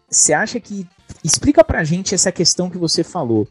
[0.09, 0.89] Você é, acha que.
[1.23, 3.47] Explica pra gente essa questão que você falou.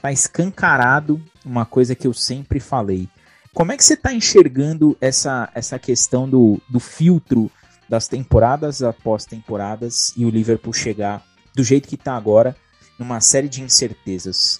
[0.00, 3.06] Tá escancarado uma coisa que eu sempre falei.
[3.52, 7.50] Como é que você tá enxergando essa, essa questão do, do filtro
[7.86, 11.22] das temporadas após temporadas e o Liverpool chegar
[11.54, 12.56] do jeito que tá agora,
[12.98, 14.58] numa série de incertezas?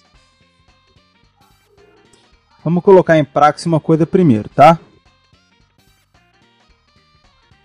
[2.63, 4.79] Vamos colocar em prática uma coisa primeiro, tá?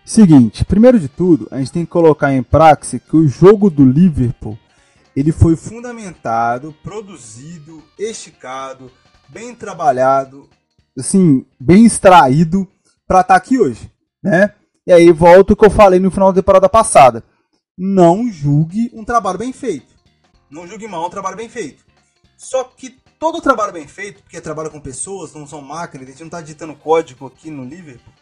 [0.08, 3.84] Seguinte, primeiro de tudo, a gente tem que colocar em praxe que o jogo do
[3.84, 4.58] Liverpool
[5.14, 8.90] ele foi fundamentado, produzido, esticado,
[9.28, 10.48] bem trabalhado,
[10.98, 12.66] assim, bem extraído
[13.06, 13.92] para estar tá aqui hoje,
[14.22, 14.54] né?
[14.86, 17.22] E aí volta o que eu falei no final da temporada passada.
[17.76, 19.94] Não julgue um trabalho bem feito.
[20.50, 21.84] Não julgue mal um trabalho bem feito.
[22.34, 26.20] Só que todo trabalho bem feito, porque trabalha com pessoas, não são máquinas, a gente
[26.20, 28.17] não está digitando código aqui no Liverpool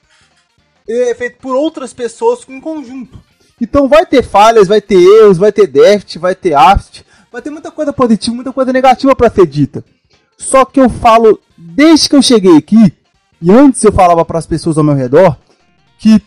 [0.88, 3.18] é feito por outras pessoas em conjunto.
[3.60, 7.50] Então vai ter falhas, vai ter erros, vai ter déficit, vai ter aft, vai ter
[7.50, 9.84] muita coisa positiva, muita coisa negativa para ser dita.
[10.36, 12.92] Só que eu falo desde que eu cheguei aqui
[13.40, 15.36] e antes eu falava para as pessoas ao meu redor
[15.98, 16.22] que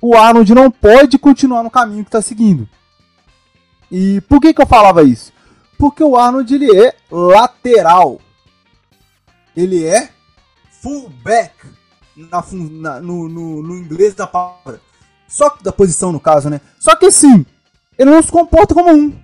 [0.00, 2.68] o Arnold não pode continuar no caminho que está seguindo.
[3.90, 5.32] E por que, que eu falava isso?
[5.78, 8.20] Porque o Arnold ele é lateral.
[9.54, 10.08] Ele é
[10.80, 11.52] fullback
[12.16, 14.80] na, na no, no, no, inglês da palavra.
[15.28, 16.60] Só que da posição, no caso, né?
[16.78, 17.46] Só que assim,
[17.98, 19.18] ele não se comporta como um.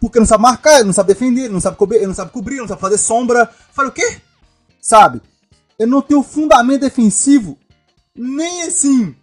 [0.00, 2.32] Porque não sabe marcar, ele não sabe defender, ele não sabe cobrir, ele não sabe
[2.32, 3.46] cobrir, não sabe fazer sombra.
[3.72, 4.20] Fala o quê?
[4.80, 5.22] Sabe?
[5.78, 7.58] Ele não tem o fundamento defensivo
[8.14, 9.14] nem assim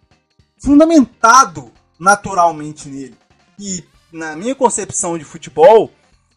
[0.62, 3.16] fundamentado naturalmente nele.
[3.58, 5.90] E na minha concepção de futebol,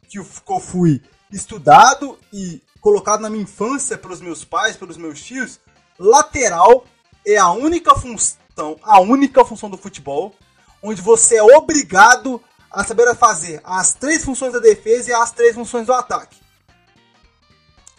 [0.10, 0.26] que eu
[0.60, 5.60] fui estudado e colocado na minha infância pelos meus pais, pelos meus tios,
[6.04, 6.86] lateral
[7.26, 10.36] é a única função, a única função do futebol,
[10.82, 15.56] onde você é obrigado a saber fazer as três funções da defesa e as três
[15.56, 16.38] funções do ataque.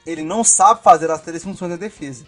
[0.05, 2.27] Ele não sabe fazer as três funções da defesa.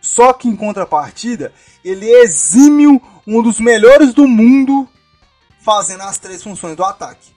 [0.00, 1.52] Só que em contrapartida,
[1.84, 4.88] ele exímio, um dos melhores do mundo,
[5.60, 7.32] fazendo as três funções do ataque.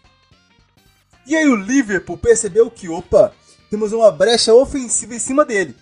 [1.25, 3.33] E aí o Liverpool percebeu que, opa,
[3.69, 5.75] temos uma brecha ofensiva em cima dele.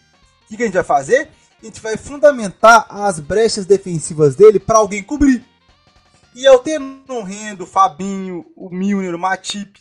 [0.43, 1.29] O que a gente vai fazer?
[1.65, 5.43] A gente vai fundamentar as brechas defensivas dele para alguém cobrir.
[6.35, 9.79] E eu tendo o Rendo, Fabinho, o Milner, o Matip,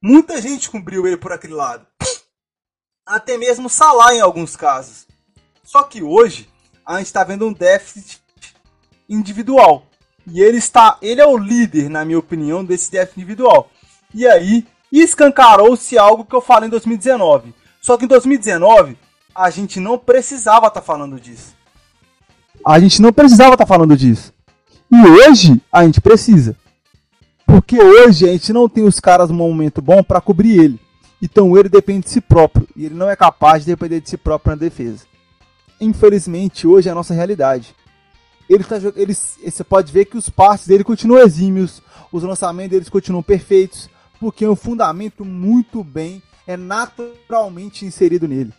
[0.00, 1.86] muita gente cobriu ele por aquele lado.
[3.04, 5.06] Até mesmo Salah em alguns casos.
[5.62, 6.48] Só que hoje
[6.82, 8.22] a gente está vendo um déficit
[9.06, 9.86] individual.
[10.26, 13.70] E ele está, ele é o líder, na minha opinião, desse déficit individual.
[14.14, 17.54] E aí escancarou-se algo que eu falei em 2019.
[17.82, 18.96] Só que em 2019
[19.36, 21.54] a gente não precisava estar tá falando disso.
[22.64, 24.32] A gente não precisava estar tá falando disso.
[24.90, 26.56] E hoje a gente precisa.
[27.46, 30.80] Porque hoje a gente não tem os caras num momento bom para cobrir ele.
[31.20, 32.66] Então ele depende de si próprio.
[32.74, 35.04] E ele não é capaz de depender de si próprio na defesa.
[35.80, 37.74] Infelizmente, hoje é a nossa realidade.
[38.48, 41.82] Ele tá, ele, você pode ver que os passes dele continuam exímios,
[42.12, 48.52] os lançamentos deles continuam perfeitos, porque é um fundamento muito bem é naturalmente inserido nele.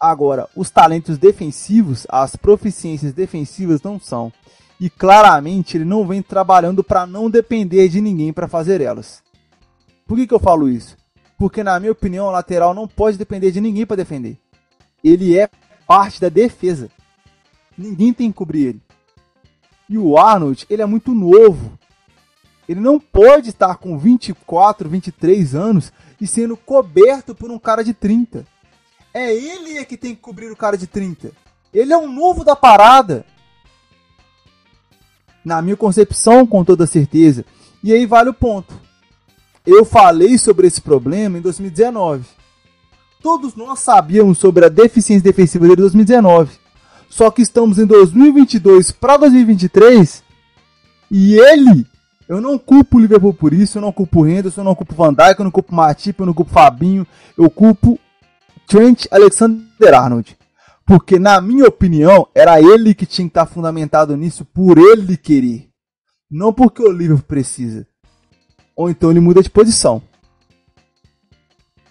[0.00, 4.32] Agora, os talentos defensivos, as proficiências defensivas não são.
[4.80, 9.22] E claramente ele não vem trabalhando para não depender de ninguém para fazer elas.
[10.06, 10.96] Por que, que eu falo isso?
[11.36, 14.38] Porque, na minha opinião, o lateral não pode depender de ninguém para defender.
[15.02, 15.48] Ele é
[15.86, 16.88] parte da defesa.
[17.76, 18.82] Ninguém tem que cobrir ele.
[19.88, 21.78] E o Arnold, ele é muito novo.
[22.68, 27.94] Ele não pode estar com 24, 23 anos e sendo coberto por um cara de
[27.94, 28.44] 30.
[29.18, 31.32] É ele é que tem que cobrir o cara de 30.
[31.74, 33.26] Ele é um novo da parada.
[35.44, 37.44] Na minha concepção, com toda certeza.
[37.82, 38.72] E aí vale o ponto.
[39.66, 42.24] Eu falei sobre esse problema em 2019.
[43.20, 46.52] Todos nós sabíamos sobre a deficiência defensiva dele em 2019.
[47.10, 50.22] Só que estamos em 2022 para 2023
[51.10, 51.84] e ele
[52.28, 54.92] eu não culpo o Liverpool por isso, eu não culpo o Henderson, eu não culpo
[54.92, 57.06] o Van Dijk, eu não culpo o Matip, eu não culpo o Fabinho,
[57.36, 57.98] eu culpo
[58.68, 60.36] Trent Alexander-Arnold.
[60.86, 65.68] Porque, na minha opinião, era ele que tinha que estar fundamentado nisso por ele querer.
[66.30, 67.86] Não porque o Liverpool precisa.
[68.76, 70.02] Ou então ele muda de posição.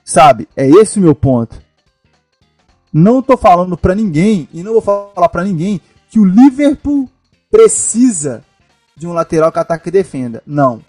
[0.06, 0.48] Sabe?
[0.56, 1.60] É esse o meu ponto.
[2.94, 7.10] Não tô falando para ninguém, e não vou falar para ninguém, que o Liverpool
[7.52, 8.44] precisa
[8.96, 10.42] de um lateral que ataque e defenda.
[10.46, 10.82] Não.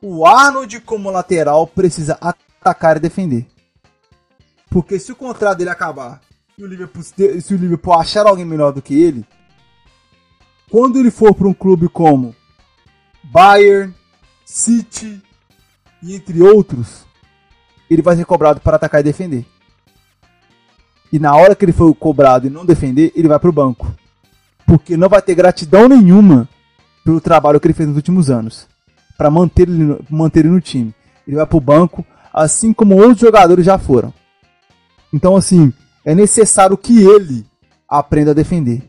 [0.00, 3.46] O Arnold, como lateral, precisa atacar e defender.
[4.70, 6.20] Porque se o contrato dele acabar
[6.56, 9.24] e o Liverpool, se o Liverpool achar alguém melhor do que ele,
[10.70, 12.34] quando ele for para um clube como
[13.24, 13.94] Bayern,
[14.44, 15.22] City
[16.02, 17.06] e entre outros,
[17.90, 19.46] ele vai ser cobrado para atacar e defender.
[21.12, 23.94] E na hora que ele for cobrado e não defender, ele vai para o banco
[24.68, 26.46] porque não vai ter gratidão nenhuma
[27.02, 28.68] pelo trabalho que ele fez nos últimos anos
[29.16, 30.94] para manter ele, manter ele no time.
[31.26, 34.12] Ele vai pro banco, assim como outros jogadores já foram.
[35.12, 35.72] Então, assim,
[36.04, 37.46] é necessário que ele
[37.88, 38.82] aprenda a defender.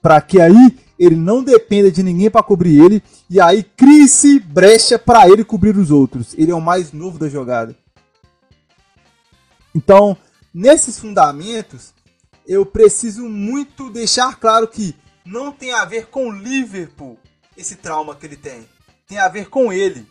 [0.00, 4.98] Para que aí ele não dependa de ninguém para cobrir ele e aí crie-se brecha
[4.98, 6.34] para ele cobrir os outros.
[6.36, 7.74] Ele é o mais novo da jogada.
[9.74, 10.16] Então,
[10.52, 11.94] nesses fundamentos,
[12.46, 14.94] eu preciso muito deixar claro que
[15.24, 17.18] não tem a ver com o Liverpool
[17.56, 18.66] esse trauma que ele tem.
[19.06, 20.06] Tem a ver com ele.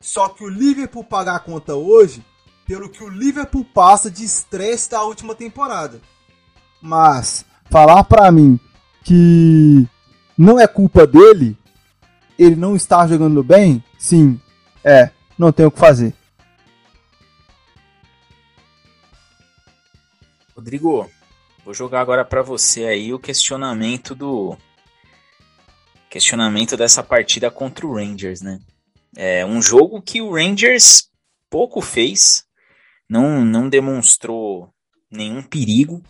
[0.00, 2.24] Só que o Liverpool pagar a conta hoje
[2.66, 6.00] pelo que o Liverpool passa de estresse da última temporada.
[6.80, 8.58] Mas falar para mim
[9.02, 9.86] que
[10.36, 11.56] não é culpa dele,
[12.38, 14.40] ele não está jogando bem, sim,
[14.82, 16.14] é, não tem o que fazer.
[20.56, 21.10] Rodrigo,
[21.64, 24.54] Vou jogar agora para você aí o questionamento do
[26.10, 28.60] questionamento dessa partida contra o Rangers, né?
[29.16, 31.08] É um jogo que o Rangers
[31.48, 32.44] pouco fez,
[33.08, 34.72] não não demonstrou
[35.10, 36.02] nenhum perigo,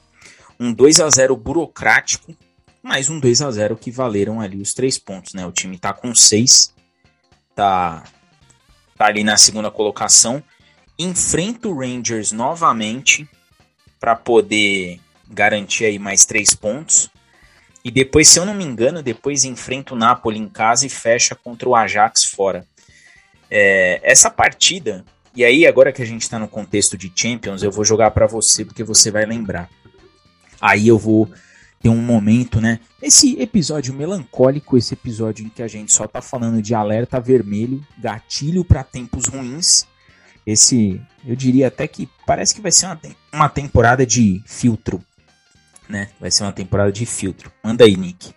[0.59, 2.35] um 2 a 0 burocrático,
[2.83, 5.47] mas um 2 a 0 que valeram ali os três pontos, né?
[5.47, 6.75] O time tá com seis,
[7.55, 8.05] tá
[8.97, 10.43] tá ali na segunda colocação,
[10.99, 13.29] enfrenta o Rangers novamente
[13.99, 17.11] para poder garantir aí mais três pontos.
[17.85, 21.35] E depois, se eu não me engano, depois enfrenta o Napoli em casa e fecha
[21.35, 22.67] contra o Ajax fora.
[23.51, 25.05] É, essa partida,
[25.35, 28.27] e aí agora que a gente está no contexto de Champions, eu vou jogar para
[28.27, 29.69] você porque você vai lembrar.
[30.61, 31.31] Aí eu vou
[31.81, 32.81] ter um momento, né?
[33.03, 37.85] Esse episódio melancólico, esse episódio em que a gente só tá falando de alerta vermelho,
[37.99, 39.87] gatilho para tempos ruins.
[40.47, 43.01] Esse, eu diria até que parece que vai ser uma,
[43.33, 45.03] uma temporada de filtro
[45.89, 46.09] né?
[46.21, 47.51] Vai ser uma temporada de filtro.
[47.63, 48.33] Manda aí, Nick.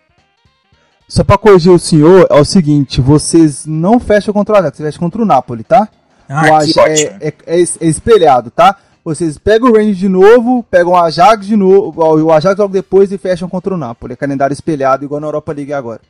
[1.08, 4.88] Só pra corrigir o senhor, é o seguinte, vocês não fecham contra o Ajax, vocês
[4.88, 5.88] fecham contra o Napoli, tá?
[6.30, 8.78] Ah, Ajax é, é, é, é, espelhado, tá?
[9.04, 13.12] Vocês pegam o Range de novo, pegam o Ajax de novo, o Ajax logo depois
[13.12, 14.14] e fecham contra o Napoli.
[14.14, 16.02] É calendário espelhado, igual na Europa League agora.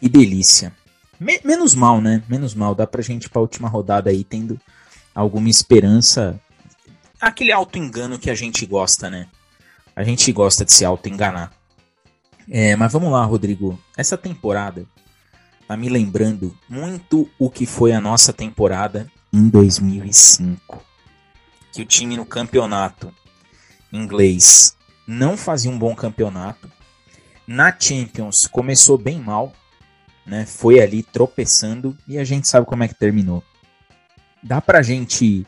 [0.00, 0.72] Que delícia.
[1.18, 2.22] Me menos mal, né?
[2.28, 2.74] Menos mal.
[2.74, 4.60] Dá pra gente ir pra última rodada aí tendo
[5.12, 6.38] alguma esperança.
[7.20, 9.26] Aquele auto-engano que a gente gosta, né?
[9.96, 11.52] A gente gosta de se auto-enganar.
[12.48, 13.78] É, mas vamos lá, Rodrigo.
[13.96, 14.84] Essa temporada
[15.66, 20.80] tá me lembrando muito o que foi a nossa temporada em 2005.
[21.72, 23.12] Que o time no campeonato
[23.92, 24.76] inglês
[25.08, 26.70] não fazia um bom campeonato.
[27.46, 29.52] Na Champions começou bem mal,
[30.24, 30.46] né?
[30.46, 33.42] Foi ali tropeçando e a gente sabe como é que terminou.
[34.40, 35.44] Dá pra gente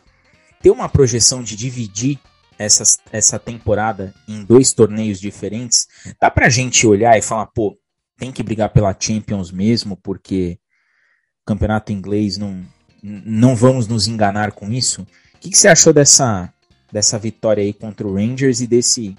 [0.61, 2.19] ter uma projeção de dividir
[2.59, 2.83] essa,
[3.13, 5.87] essa temporada em dois torneios diferentes,
[6.21, 7.79] dá pra gente olhar e falar, pô,
[8.17, 10.59] tem que brigar pela Champions mesmo, porque
[11.45, 12.67] campeonato inglês não,
[13.25, 15.03] não vamos nos enganar com isso.
[15.35, 16.53] O que, que você achou dessa,
[16.91, 19.17] dessa vitória aí contra o Rangers e desse,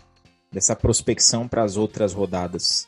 [0.52, 2.88] dessa prospecção para as outras rodadas?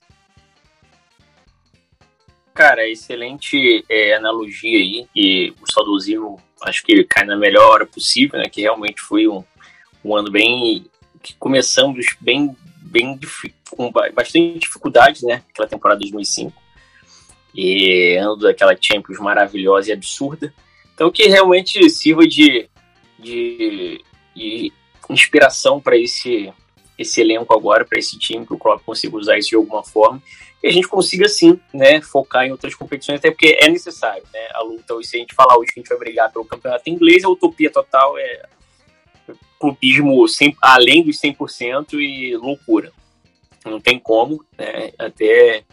[2.54, 7.86] Cara, excelente é, analogia aí, e o saudosismo acho que ele cai na melhor hora
[7.86, 8.45] possível, né?
[8.52, 9.41] Que realmente foi um,
[10.04, 10.86] um ano bem
[11.22, 13.18] que começamos bem bem
[13.70, 15.43] com bastante dificuldade, né?
[15.50, 16.70] Aquela temporada de 2005
[17.54, 20.54] e ano daquela Champions maravilhosa e absurda.
[21.00, 22.70] Então que realmente sirva de,
[23.18, 24.04] de,
[24.36, 24.74] de
[25.10, 26.52] inspiração para esse
[26.97, 30.22] esse elenco agora, para esse time, que o Klopp consiga usar isso de alguma forma
[30.62, 34.50] e a gente consiga sim, né, focar em outras competições, até porque é necessário, né,
[34.54, 37.24] a luta, se a gente falar hoje que a gente vai brigar pelo campeonato inglês,
[37.24, 38.41] a utopia total é
[39.58, 42.91] clubismo sem, além dos 100% e loucura.
[43.64, 44.91] Não tem como, né?
[45.00, 45.64] Até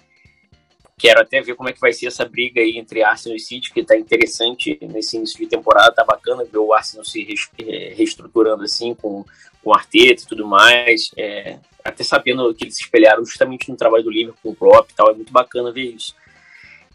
[0.99, 3.73] quero até ver como é que vai ser essa briga aí entre Arsenal e City,
[3.73, 7.27] que está interessante nesse início de temporada, tá bacana ver o Arsenal se
[7.59, 9.25] é, reestruturando assim com
[9.67, 14.05] com Arteta e tudo mais, é, até sabendo que eles se espelharam justamente no trabalho
[14.05, 16.15] do Liverpool com o Klopp e tal, é muito bacana ver isso.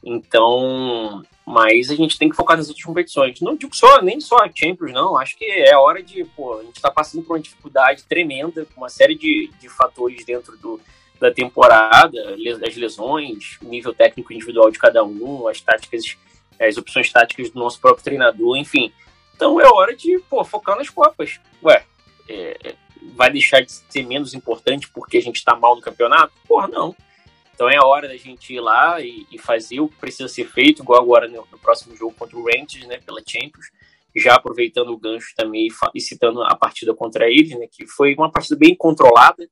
[0.02, 3.42] Então, mas a gente tem que focar nas outras competições.
[3.42, 5.18] Não digo só, nem só a Champions, não.
[5.18, 8.80] Acho que é hora de, pô, a gente está passando por uma dificuldade tremenda, com
[8.80, 10.80] uma série de, de fatores dentro do,
[11.22, 12.36] da temporada,
[12.68, 16.18] as lesões, o nível técnico individual de cada um, as táticas,
[16.60, 18.92] as opções táticas do nosso próprio treinador, enfim.
[19.36, 21.40] Então é hora de, pô, focar nas Copas.
[21.64, 21.86] Ué,
[22.28, 22.76] é,
[23.16, 26.34] vai deixar de ser menos importante porque a gente está mal no campeonato?
[26.48, 26.96] Porra, não.
[27.54, 30.82] Então é hora da gente ir lá e, e fazer o que precisa ser feito,
[30.82, 33.68] igual agora no, no, próximo jogo contra o Rangers, né, pela Champions,
[34.16, 38.16] já aproveitando o gancho também e, e citando a partida contra eles, né, que foi
[38.16, 39.48] uma partida bem controlada,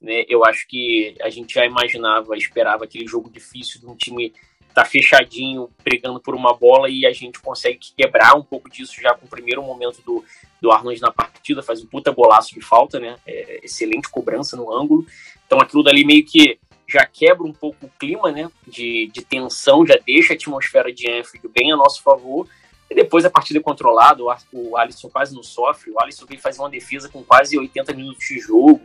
[0.00, 4.32] né, eu acho que a gente já imaginava, esperava aquele jogo difícil de um time
[4.78, 9.12] tá fechadinho, brigando por uma bola e a gente consegue quebrar um pouco disso já
[9.12, 10.24] com o primeiro momento do,
[10.60, 13.16] do Arnold na partida, faz um puta golaço de falta, né?
[13.26, 15.04] É, excelente cobrança no ângulo.
[15.46, 19.84] Então aquilo dali meio que já quebra um pouco o clima né, de, de tensão,
[19.84, 22.46] já deixa a atmosfera de Anfield bem a nosso favor.
[22.90, 25.90] E depois a partida é controlada, o, o Alisson quase não sofre.
[25.90, 28.80] O Alisson veio fazer uma defesa com quase 80 minutos de jogo.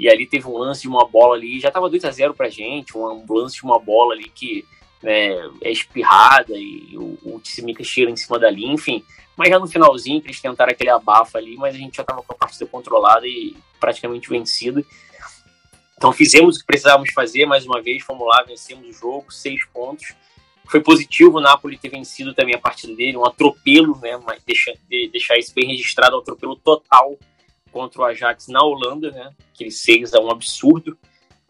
[0.00, 2.48] E ali teve um lance de uma bola ali, já estava 2 a 0 pra
[2.48, 4.64] gente, um lance de uma bola ali que
[5.02, 9.04] né, é espirrada e o, o Tsimikas tira em cima da linha, enfim.
[9.36, 12.32] Mas já no finalzinho, eles tentaram aquele abafa ali, mas a gente já estava com
[12.32, 14.82] a partida controlada e praticamente vencida.
[15.98, 19.66] Então fizemos o que precisávamos fazer, mais uma vez, fomos lá, vencemos o jogo, seis
[19.66, 20.14] pontos.
[20.64, 24.18] Foi positivo o Napoli ter vencido também a partida dele, um atropelo, né?
[24.24, 27.18] Mas deixa, de, deixar isso bem registrado, um atropelo total
[27.72, 29.32] contra o Ajax na Holanda, né?
[29.54, 30.96] Aquele 6 é um absurdo.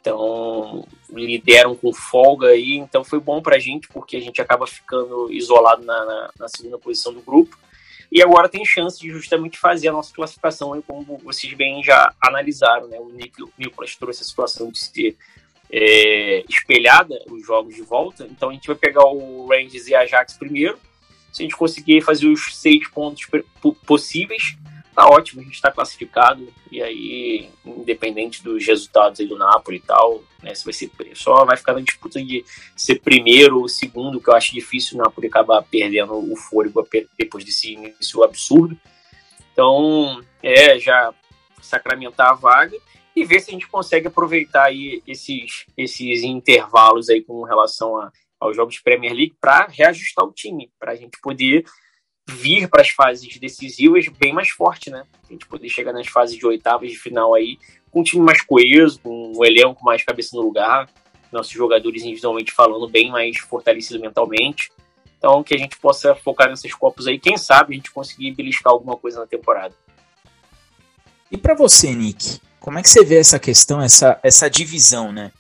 [0.01, 5.31] Então, lideram com folga aí, então foi bom pra gente, porque a gente acaba ficando
[5.31, 7.59] isolado na, na, na segunda posição do grupo.
[8.11, 12.89] E agora tem chance de justamente fazer a nossa classificação, como vocês bem já analisaram,
[12.89, 12.99] né?
[12.99, 13.13] O
[13.59, 15.17] Nicolas trouxe a situação de ser
[15.71, 18.27] é, espelhada os jogos de volta.
[18.29, 20.79] Então a gente vai pegar o Rangers e a Ajax primeiro.
[21.33, 23.29] Se a gente conseguir fazer os seis pontos
[23.87, 24.57] possíveis,
[25.01, 29.81] tá ótimo, a gente está classificado, e aí, independente dos resultados aí do Napoli e
[29.81, 32.45] tal, né, se vai ser só vai ficar na disputa de
[32.77, 36.87] ser primeiro ou segundo, que eu acho difícil o Napoli acabar perdendo o fôlego
[37.19, 38.77] depois desse início absurdo.
[39.53, 41.15] Então, é, já
[41.63, 42.77] sacramentar a vaga
[43.17, 48.13] e ver se a gente consegue aproveitar aí esses, esses intervalos aí com relação a,
[48.39, 51.65] aos jogos de Premier League para reajustar o time, para a gente poder
[52.31, 55.05] vir para as fases decisivas bem mais forte, né?
[55.29, 57.59] A gente poder chegar nas fases de oitavas de final aí
[57.91, 60.89] com um time mais coeso, com um elenco mais cabeça no lugar,
[61.33, 64.71] nossos jogadores individualmente falando bem mais fortalecido mentalmente.
[65.19, 68.73] Então, que a gente possa focar nesses copos aí, quem sabe a gente conseguir beliscar
[68.73, 69.75] alguma coisa na temporada.
[71.31, 75.31] E para você, Nick, como é que você vê essa questão, essa, essa divisão, né?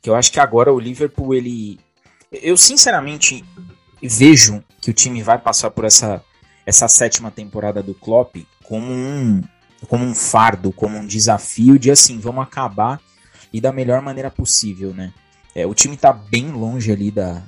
[0.00, 1.78] Que eu acho que agora o Liverpool, ele.
[2.32, 3.44] Eu sinceramente
[4.02, 6.24] vejo que o time vai passar por essa
[6.66, 9.40] essa sétima temporada do Klopp como um,
[9.88, 13.00] como um fardo, como um desafio de assim, vamos acabar
[13.52, 15.12] e da melhor maneira possível, né?
[15.54, 17.42] É, o time está bem longe ali da,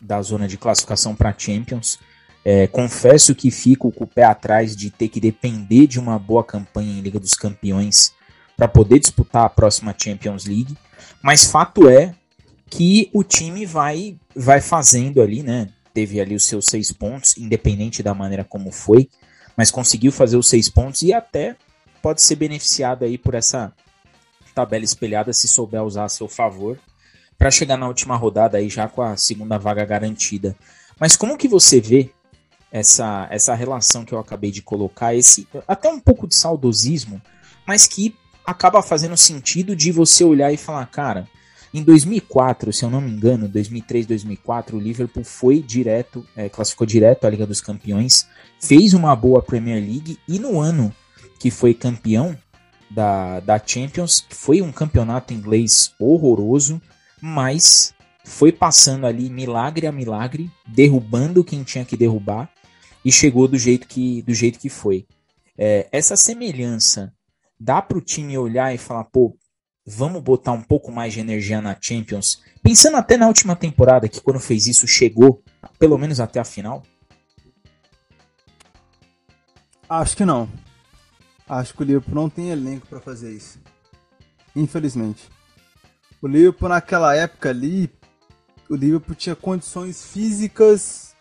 [0.00, 1.98] da zona de classificação para Champions.
[2.44, 6.44] É, confesso que fico com o pé atrás de ter que depender de uma boa
[6.44, 8.14] campanha em Liga dos Campeões
[8.56, 10.76] para poder disputar a próxima Champions League.
[11.22, 12.14] Mas fato é
[12.68, 15.68] que o time vai vai fazendo ali, né?
[15.92, 19.08] Teve ali os seus seis pontos, independente da maneira como foi,
[19.56, 21.56] mas conseguiu fazer os seis pontos e até
[22.02, 23.72] pode ser beneficiado aí por essa
[24.54, 26.78] tabela espelhada se souber usar a seu favor
[27.38, 30.56] para chegar na última rodada aí já com a segunda vaga garantida.
[30.98, 32.10] Mas como que você vê
[32.70, 37.20] essa essa relação que eu acabei de colocar, esse até um pouco de saudosismo,
[37.66, 38.14] mas que
[38.44, 41.28] acaba fazendo sentido de você olhar e falar, cara,
[41.72, 46.86] em 2004, se eu não me engano, 2003, 2004, o Liverpool foi direto, é, classificou
[46.86, 48.26] direto à Liga dos Campeões,
[48.60, 50.92] fez uma boa Premier League e no ano
[51.38, 52.36] que foi campeão
[52.90, 56.82] da, da Champions, foi um campeonato inglês horroroso,
[57.22, 57.94] mas
[58.24, 62.50] foi passando ali milagre a milagre, derrubando quem tinha que derrubar
[63.04, 65.06] e chegou do jeito que, do jeito que foi.
[65.56, 67.12] É, essa semelhança
[67.58, 69.36] dá para o time olhar e falar, pô,
[69.86, 74.20] vamos botar um pouco mais de energia na Champions, pensando até na última temporada, que
[74.20, 75.42] quando fez isso chegou
[75.78, 76.82] pelo menos até a final?
[79.88, 80.48] Acho que não.
[81.48, 83.58] Acho que o Liverpool não tem elenco para fazer isso.
[84.54, 85.28] Infelizmente.
[86.22, 87.90] O Liverpool naquela época ali,
[88.68, 91.16] o Liverpool tinha condições físicas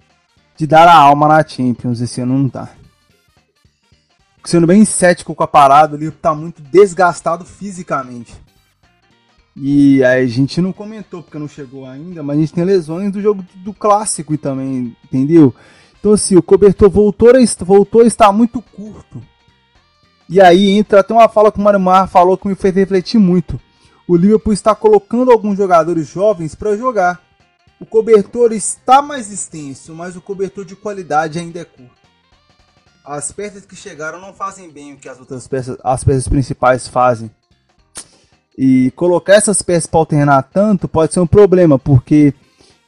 [0.56, 2.00] de dar a alma na Champions.
[2.00, 2.70] Esse ano não tá.
[4.46, 8.34] Sendo bem cético com a parada, o Liverpool tá muito desgastado fisicamente.
[9.62, 13.22] E a gente não comentou porque não chegou ainda, mas a gente tem lesões do
[13.22, 15.54] jogo do clássico também, entendeu?
[16.00, 17.34] Então assim, o cobertor voltou a,
[17.66, 19.22] voltou a estar muito curto.
[20.30, 23.60] E aí entra até uma fala que o Marimar falou que me fez refletir muito.
[24.08, 27.22] O Liverpool está colocando alguns jogadores jovens para jogar.
[27.82, 32.00] O cobertor está mais extenso, mas o cobertor de qualidade ainda é curto.
[33.04, 36.88] As peças que chegaram não fazem bem o que as outras peças, as peças principais
[36.88, 37.30] fazem.
[38.58, 42.34] E colocar essas peças para alternar tanto pode ser um problema, porque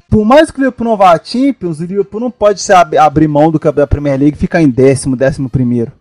[0.10, 2.98] por mais que o Liverpool não vá a Champions, o Liverpool não pode se ab
[2.98, 5.94] abrir mão do da Premier League e ficar em décimo, décimo primeiro.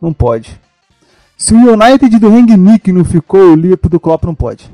[0.00, 0.58] Não pode.
[1.36, 4.70] Se o United do Rangnick não ficou, o Liverpool do Klopp não pode.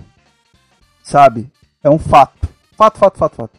[1.02, 1.50] Sabe?
[1.82, 2.48] É um fato.
[2.76, 3.58] Fato, fato, fato, fato.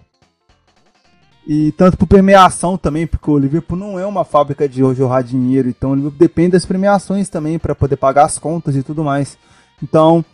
[1.46, 5.70] E tanto por premiação também, porque o Liverpool não é uma fábrica de jorrar dinheiro,
[5.70, 9.38] então o Liverpool depende das premiações também para poder pagar as contas e tudo mais.
[9.84, 10.26] Então,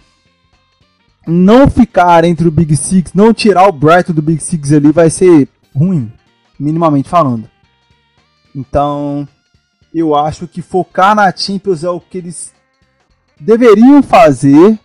[1.28, 5.10] não ficar entre o Big Six, não tirar o Brighton do Big Six ali vai
[5.10, 6.12] ser ruim,
[6.60, 7.50] minimamente falando.
[8.56, 9.28] Então,
[9.94, 12.54] eu acho que focar na Champions é o que eles
[13.40, 14.80] deveriam fazer,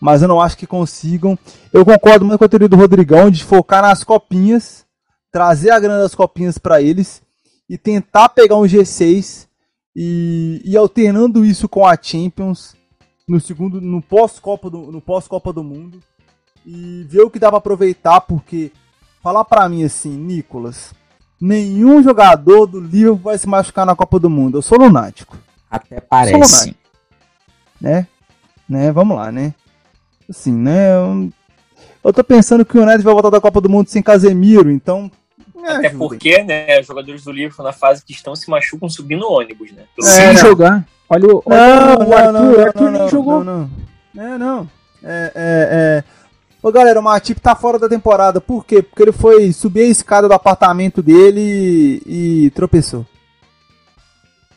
[0.00, 1.38] mas eu não acho que consigam.
[1.72, 4.84] Eu concordo muito com a teoria do Rodrigão de focar nas copinhas,
[5.30, 7.22] trazer a grana das copinhas para eles
[7.68, 9.46] e tentar pegar um G6
[9.96, 12.74] e, e alternando isso com a Champions
[13.26, 16.00] no segundo, no pós-Copa do, no pós-Copa do Mundo
[16.64, 18.70] e ver o que dá para aproveitar, porque
[19.22, 20.94] falar para mim assim, Nicolas,
[21.40, 24.58] nenhum jogador do Liverpool vai se machucar na Copa do Mundo.
[24.58, 25.36] Eu sou lunático.
[25.70, 26.34] Até parece.
[26.34, 26.78] Lunático,
[27.80, 28.06] né?
[28.68, 28.92] Né?
[28.92, 29.54] Vamos lá, né?
[30.28, 30.94] Assim, né?
[30.94, 31.30] Eu,
[32.02, 35.10] eu tô pensando que o United vai voltar da Copa do Mundo sem Casemiro, então
[35.66, 39.72] até porque, né, os jogadores do Liverpool na fase que estão se machucam subindo ônibus,
[39.72, 39.84] né?
[39.98, 40.86] É, sem jogar.
[41.14, 43.44] Olha o, olha não, o Arthur, não, não, o Arthur nem jogou.
[43.44, 43.70] Não,
[44.14, 44.24] não.
[44.24, 44.70] É, não.
[45.02, 46.04] É, é, é.
[46.60, 48.40] Ô galera, o Matip tá fora da temporada.
[48.40, 48.82] Por quê?
[48.82, 53.06] Porque ele foi subir a escada do apartamento dele e, e tropeçou.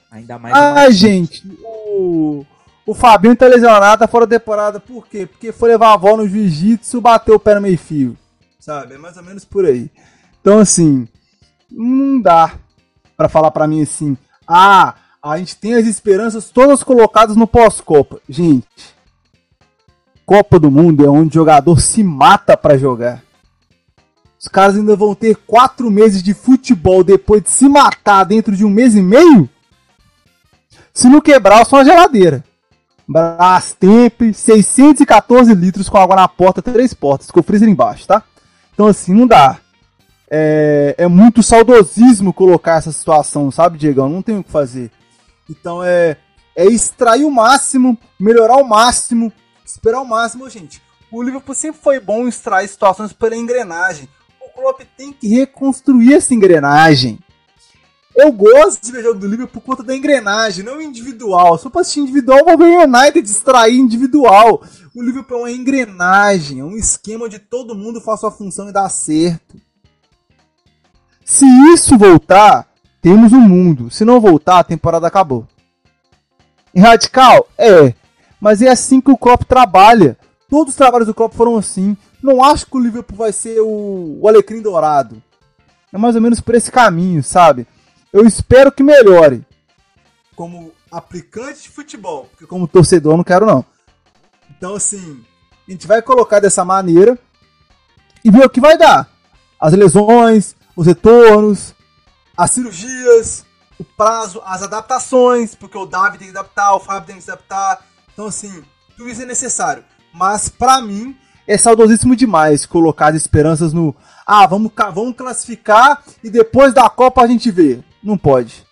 [0.09, 0.55] Ainda mais.
[0.55, 2.45] Ah, gente, o,
[2.85, 4.79] o Fabinho tá lesionado, tá fora da temporada.
[4.79, 5.27] Por quê?
[5.27, 8.17] Porque foi levar a bola no jiu-jitsu, bateu o pé no meio fio.
[8.59, 8.95] Sabe?
[8.95, 9.91] É mais ou menos por aí.
[10.41, 11.07] Então, assim,
[11.69, 12.53] não dá
[13.15, 14.95] para falar para mim assim, ah,
[15.31, 18.19] a gente tem as esperanças todas colocadas no pós-Copa.
[18.29, 18.65] Gente,
[20.25, 23.23] Copa do Mundo é onde o jogador se mata para jogar.
[24.39, 28.63] Os caras ainda vão ter quatro meses de futebol depois de se matar dentro de
[28.63, 29.49] um mês e meio?
[30.93, 32.43] Se não quebrar, só uma geladeira.
[33.07, 38.21] Brastemp, 614 litros com água na porta, três portas, com o freezer embaixo, tá?
[38.73, 39.57] Então assim, não dá.
[40.29, 44.09] É, é muito saudosismo colocar essa situação, sabe, Diegão?
[44.09, 44.91] Não tem o que fazer.
[45.49, 46.17] Então é,
[46.55, 49.31] é extrair o máximo, melhorar o máximo,
[49.65, 50.81] esperar o máximo, gente.
[51.11, 54.09] O Liverpool sempre foi bom em extrair situações pela engrenagem.
[54.41, 57.19] O Klopp tem que reconstruir essa engrenagem.
[58.15, 61.55] Eu gosto de ver jogo do Liverpool por conta da engrenagem, não individual.
[61.55, 64.63] Se eu assistir individual, vou ver o United distrair individual.
[64.95, 68.73] O Liverpool é uma engrenagem, é um esquema onde todo mundo faz sua função e
[68.73, 69.61] dá certo.
[71.23, 72.67] Se isso voltar,
[73.07, 73.89] temos um mundo.
[73.89, 75.47] Se não voltar, a temporada acabou.
[76.75, 77.47] Em radical?
[77.57, 77.93] É.
[78.37, 80.17] Mas é assim que o Klopp trabalha.
[80.49, 81.95] Todos os trabalhos do Klopp foram assim.
[82.21, 85.23] Não acho que o Liverpool vai ser o, o alecrim dourado.
[85.93, 87.65] É mais ou menos por esse caminho, sabe?
[88.11, 89.41] Eu espero que melhore.
[90.35, 92.27] Como aplicante de futebol.
[92.31, 93.63] Porque como torcedor não quero não.
[94.51, 95.23] Então assim,
[95.65, 97.17] a gente vai colocar dessa maneira
[98.21, 99.09] e ver o que vai dar.
[99.57, 101.73] As lesões, os retornos,
[102.37, 103.45] as cirurgias,
[103.79, 107.31] o prazo, as adaptações, porque o Davi tem que adaptar, o Fábio tem que se
[107.31, 107.85] adaptar.
[108.13, 108.63] Então assim,
[108.95, 109.83] tudo isso é necessário.
[110.13, 111.17] Mas para mim
[111.47, 117.21] é saudosíssimo demais colocar as esperanças no ah, vamos, vamos classificar e depois da Copa
[117.21, 117.79] a gente vê.
[118.03, 118.65] Não pode.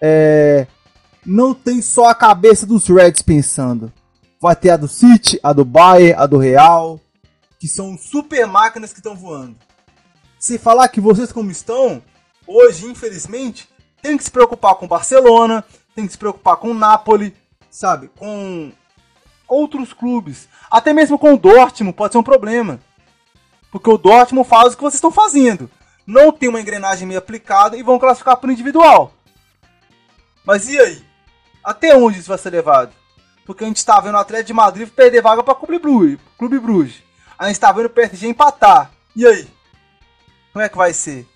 [0.00, 0.66] É,
[1.24, 3.92] não tem só a cabeça dos Reds pensando.
[4.40, 7.00] Vai ter a do City, a do Bayern, a do Real,
[7.58, 9.56] que são super máquinas que estão voando.
[10.38, 12.00] Se falar que vocês como estão,
[12.46, 13.68] hoje, infelizmente,
[14.00, 17.34] tem que se preocupar com Barcelona, tem que se preocupar com Napoli,
[17.70, 18.10] sabe?
[18.16, 18.72] Com
[19.48, 20.48] outros clubes.
[20.70, 22.80] Até mesmo com o Dortmund pode ser um problema.
[23.70, 25.70] Porque o Dortmund faz o que vocês estão fazendo
[26.06, 29.12] não tem uma engrenagem meio aplicada e vão classificar por individual.
[30.44, 31.04] Mas e aí?
[31.64, 32.92] Até onde isso vai ser levado?
[33.44, 36.20] Porque a gente está vendo o Atlético de Madrid perder vaga para Clube Bruges.
[36.38, 37.02] Clube Bruges.
[37.36, 38.92] A gente está vendo o PSG empatar.
[39.16, 39.48] E aí?
[40.52, 41.26] Como é que vai ser?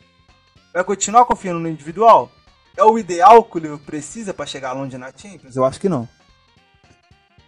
[0.73, 2.31] Vai continuar confiando no individual?
[2.77, 5.57] É o ideal que o Liverpool precisa para chegar longe na Champions?
[5.57, 6.09] Eu acho que não.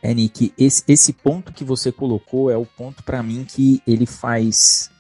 [0.02, 4.04] É, Nick, esse, esse ponto que você colocou é o ponto para mim que ele
[4.04, 4.90] faz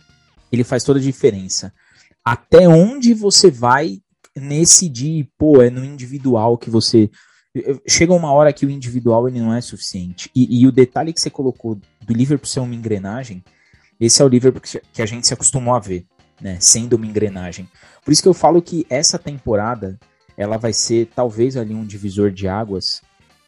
[0.50, 1.72] ele faz toda a diferença
[2.24, 4.00] até onde você vai
[4.36, 7.10] nesse de, pô, é no individual que você.
[7.86, 10.30] Chega uma hora que o individual ele não é suficiente.
[10.34, 13.44] E, e o detalhe que você colocou do Liverpool ser uma engrenagem,
[14.00, 14.62] esse é o Liverpool
[14.92, 16.06] que a gente se acostumou a ver,
[16.42, 16.58] né?
[16.60, 17.68] Sendo uma engrenagem.
[18.04, 19.98] Por isso que eu falo que essa temporada
[20.36, 23.00] ela vai ser talvez ali um divisor de águas,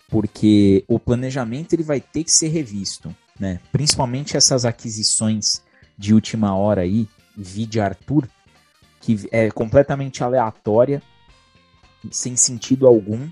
[0.09, 3.59] porque o planejamento ele vai ter que ser revisto, né?
[3.73, 5.63] Principalmente essas aquisições
[5.99, 8.29] de última hora aí, de Arthur,
[9.01, 11.03] que é completamente aleatória,
[12.11, 13.29] sem sentido algum,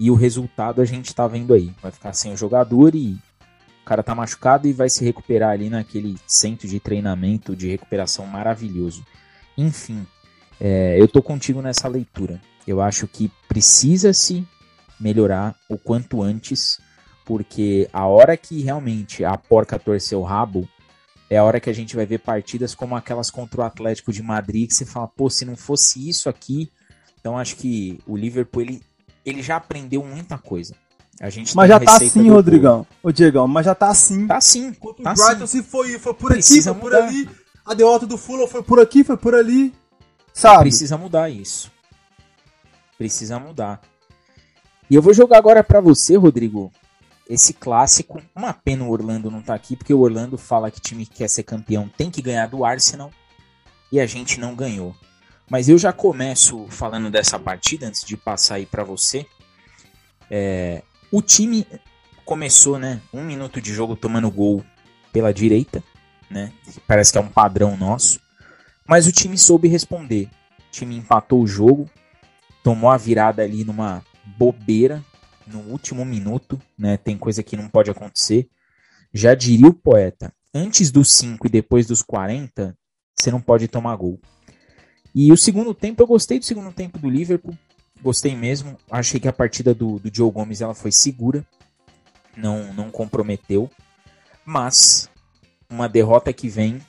[0.00, 1.72] e o resultado a gente tá vendo aí.
[1.80, 3.16] Vai ficar sem o jogador e
[3.86, 9.06] cara tá machucado e vai se recuperar ali naquele centro de treinamento de recuperação maravilhoso.
[9.56, 10.04] Enfim,
[10.60, 12.40] é, eu tô contigo nessa leitura.
[12.66, 14.44] Eu acho que precisa-se
[14.98, 16.80] melhorar o quanto antes,
[17.24, 20.68] porque a hora que realmente a porca torcer o rabo,
[21.30, 24.22] é a hora que a gente vai ver partidas como aquelas contra o Atlético de
[24.22, 26.72] Madrid, que você fala, pô, se não fosse isso aqui,
[27.20, 28.82] então acho que o Liverpool ele,
[29.24, 30.74] ele já aprendeu muita coisa.
[31.20, 32.86] A gente mas já tá assim, Rodrigão.
[33.02, 34.26] Ô, Diegão, mas já tá assim.
[34.26, 34.72] Tá assim.
[34.74, 35.62] Contra tá o Brighton assim.
[35.62, 37.02] se foi, foi por Precisa aqui, foi mudar.
[37.02, 37.30] por ali.
[37.64, 39.74] A derrota do Fulham foi por aqui, foi por ali.
[40.32, 40.64] Sabe?
[40.64, 41.72] Precisa mudar isso.
[42.98, 43.80] Precisa mudar.
[44.90, 46.70] E eu vou jogar agora para você, Rodrigo,
[47.28, 48.22] esse clássico.
[48.34, 51.28] Uma pena o Orlando não tá aqui, porque o Orlando fala que time que quer
[51.28, 53.10] ser campeão tem que ganhar do Arsenal
[53.90, 54.94] e a gente não ganhou.
[55.48, 59.26] Mas eu já começo falando dessa partida antes de passar aí para você.
[60.30, 61.66] É, o time
[62.24, 63.00] começou, né?
[63.12, 64.64] Um minuto de jogo tomando gol
[65.12, 65.82] pela direita,
[66.30, 66.52] né?
[66.86, 68.20] Parece que é um padrão nosso.
[68.86, 70.28] Mas o time soube responder.
[70.68, 71.88] O time empatou o jogo,
[72.62, 74.04] tomou a virada ali numa
[74.36, 75.04] bobeira,
[75.46, 76.96] no último minuto, né?
[76.96, 78.48] Tem coisa que não pode acontecer.
[79.12, 82.76] Já diria o poeta, antes dos 5 e depois dos 40,
[83.14, 84.20] você não pode tomar gol.
[85.14, 87.56] E o segundo tempo, eu gostei do segundo tempo do Liverpool.
[88.06, 88.76] Gostei mesmo.
[88.88, 91.44] Achei que a partida do, do Joe Gomes ela foi segura,
[92.36, 93.68] não, não comprometeu,
[94.44, 95.10] mas
[95.68, 96.80] uma derrota que vem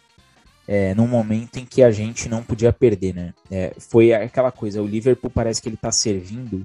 [0.68, 3.34] é, num momento em que a gente não podia perder, né?
[3.50, 6.64] É, foi aquela coisa, o Liverpool parece que ele está servindo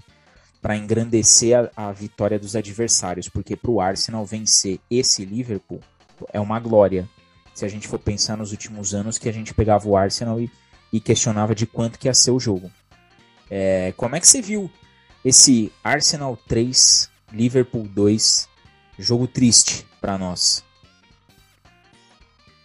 [0.61, 5.80] para engrandecer a, a, vitória dos adversários, porque para o Arsenal vencer esse Liverpool
[6.30, 7.09] é uma glória.
[7.55, 10.50] Se a gente for pensar nos últimos anos que a gente pegava o Arsenal e,
[10.92, 12.70] e questionava de quanto que ia ser o jogo.
[13.55, 14.70] É, como é que você viu
[15.22, 18.48] esse Arsenal 3, Liverpool 2,
[18.98, 20.64] jogo triste para nós?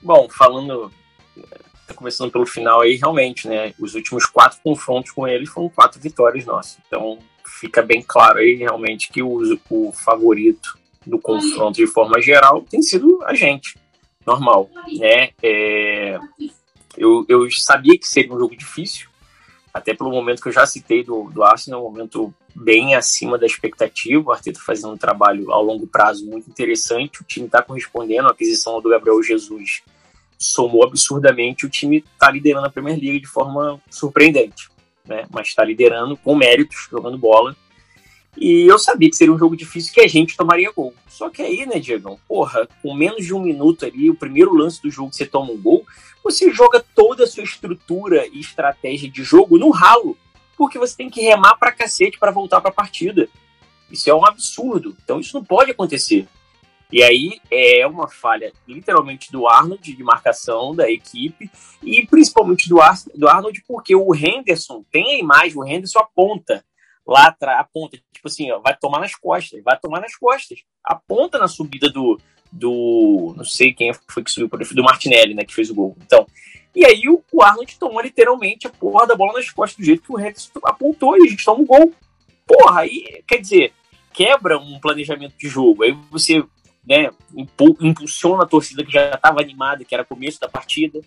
[0.02, 0.90] Bom, falando,
[1.86, 3.74] tá começando pelo final aí, realmente, né?
[3.78, 6.78] Os últimos quatro confrontos com ele foram quatro vitórias nossas.
[6.88, 12.62] Então, fica bem claro aí realmente que o, o favorito do confronto de forma geral
[12.62, 13.78] tem sido a gente,
[14.26, 15.32] normal, né?
[15.44, 16.18] É,
[16.98, 19.10] eu, eu sabia que seria um jogo difícil,
[19.78, 23.46] até pelo momento que eu já citei do, do Arsenal, um momento bem acima da
[23.46, 28.28] expectativa, o Arteta fazendo um trabalho ao longo prazo muito interessante, o time está correspondendo,
[28.28, 29.82] a aquisição do Gabriel Jesus
[30.40, 34.70] somou absurdamente, o time está liderando a Premier League de forma surpreendente
[35.08, 35.26] né?
[35.32, 37.56] Mas está liderando com méritos, jogando bola.
[38.36, 40.94] E eu sabia que seria um jogo difícil que a gente tomaria gol.
[41.10, 42.20] Só que aí, né, Diego?
[42.28, 45.58] Porra, com menos de um minuto ali, o primeiro lance do jogo você toma um
[45.60, 45.84] gol,
[46.32, 50.18] você joga toda a sua estrutura e estratégia de jogo no ralo.
[50.58, 53.30] Porque você tem que remar pra cacete para voltar pra partida.
[53.90, 54.96] Isso é um absurdo.
[55.04, 56.28] Então isso não pode acontecer.
[56.92, 61.50] E aí é uma falha, literalmente, do Arnold de marcação da equipe
[61.84, 66.64] e principalmente do, Ar do Arnold, porque o Henderson tem a imagem, o Henderson aponta
[67.06, 71.38] lá atrás, aponta, tipo assim, ó, vai tomar nas costas, vai tomar nas costas, aponta
[71.38, 72.18] na subida do,
[72.52, 75.98] do não sei quem foi que subiu, do Martinelli, né, que fez o gol.
[76.06, 76.26] Então,
[76.76, 80.04] e aí o, o Arnold tomou literalmente a porra da bola nas costas do jeito
[80.04, 81.94] que o Henderson apontou e a gente toma um gol.
[82.46, 83.74] Porra, aí, quer dizer,
[84.14, 85.84] quebra um planejamento de jogo.
[85.84, 86.44] Aí você
[86.88, 87.10] né,
[87.80, 91.02] impulsiona a torcida que já estava animada, que era começo da partida,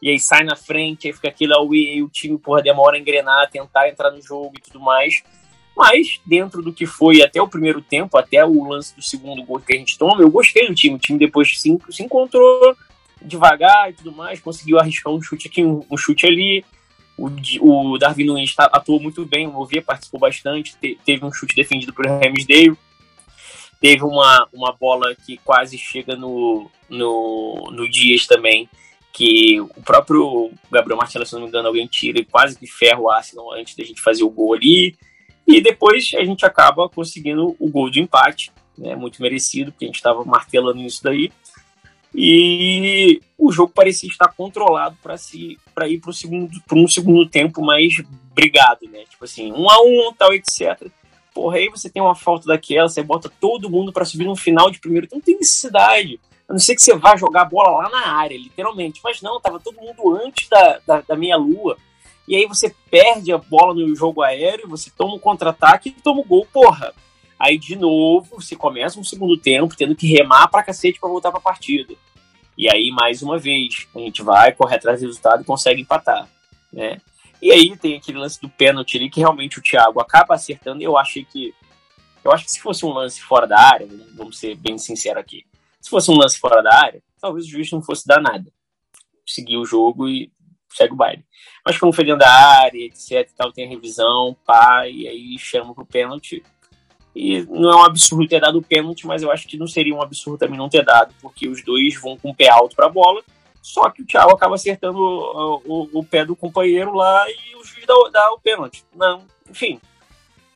[0.00, 3.50] e aí sai na frente, aí fica aquilo aí, o time porra, demora a engrenar,
[3.50, 5.22] tentar entrar no jogo e tudo mais.
[5.76, 9.60] Mas, dentro do que foi até o primeiro tempo, até o lance do segundo gol
[9.60, 10.96] que a gente toma, eu gostei do time.
[10.96, 12.74] O time depois se, se encontrou
[13.20, 16.64] devagar e tudo mais, conseguiu arriscar um chute aqui, um, um chute ali.
[17.18, 21.54] O, o Darwin Nunes atuou muito bem, o Movia participou bastante, te, teve um chute
[21.54, 22.76] defendido por Ramsdale.
[23.78, 28.66] Teve uma, uma bola que quase chega no, no, no Dias também,
[29.12, 32.98] que o próprio Gabriel Martins, se não me engano, alguém tira e quase que ferra
[32.98, 34.96] o Arsenal antes da gente fazer o gol ali.
[35.46, 39.88] E depois a gente acaba conseguindo o gol de empate, né, muito merecido, porque a
[39.88, 41.30] gente estava martelando isso daí.
[42.14, 47.62] E o jogo parecia estar controlado para si, para ir para segundo, um segundo tempo
[47.62, 47.94] mais
[48.34, 49.04] brigado, né?
[49.08, 50.90] Tipo assim, um a um, tal, etc.
[51.34, 54.70] Porra, aí você tem uma falta daquela, você bota todo mundo para subir no final
[54.70, 56.18] de primeiro, então não tem necessidade.
[56.48, 59.00] A não ser que você vá jogar a bola lá na área, literalmente.
[59.02, 61.76] Mas não, tava todo mundo antes da, da, da meia-lua.
[62.26, 66.20] E aí você perde a bola no jogo aéreo, você toma um contra-ataque e toma
[66.20, 66.92] o um gol, porra.
[67.38, 71.30] Aí de novo, você começa um segundo tempo tendo que remar pra cacete pra voltar
[71.30, 71.94] pra partida.
[72.56, 76.26] E aí, mais uma vez, a gente vai, corre atrás do resultado e consegue empatar,
[76.72, 77.00] né?
[77.40, 80.82] E aí tem aquele lance do pênalti ali que realmente o Thiago acaba acertando.
[80.82, 81.54] Eu achei que.
[82.24, 85.44] Eu acho que se fosse um lance fora da área, vamos ser bem sinceros aqui.
[85.80, 88.50] Se fosse um lance fora da área, talvez o juiz não fosse dar nada.
[89.24, 90.32] Seguir o jogo e
[90.76, 91.24] segue o baile.
[91.64, 95.74] Mas como foi dentro da área, etc, tal, tem a revisão, pá, e aí chama
[95.74, 96.42] pro pênalti.
[97.14, 99.94] E não é um absurdo ter dado o pênalti, mas eu acho que não seria
[99.94, 102.88] um absurdo também não ter dado, porque os dois vão com o pé alto pra
[102.88, 103.22] bola
[103.66, 107.64] só que o Thiago acaba acertando o, o, o pé do companheiro lá e o
[107.64, 108.84] juiz dá, dá o pênalti.
[108.94, 109.80] Não, enfim.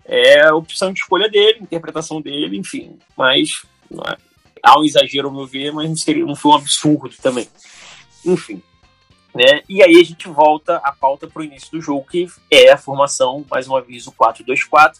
[0.04, 3.00] É a opção de escolha dele, interpretação dele, enfim.
[3.16, 3.66] Mas
[4.06, 4.16] é,
[4.62, 7.48] há um exagero, ao meu ver, mas não, seria, não foi um absurdo também.
[8.24, 8.62] Enfim.
[9.34, 9.62] Né?
[9.68, 12.76] E aí a gente volta a pauta para o início do jogo, que é a
[12.76, 14.98] formação, mais uma vez, o 4-2-4.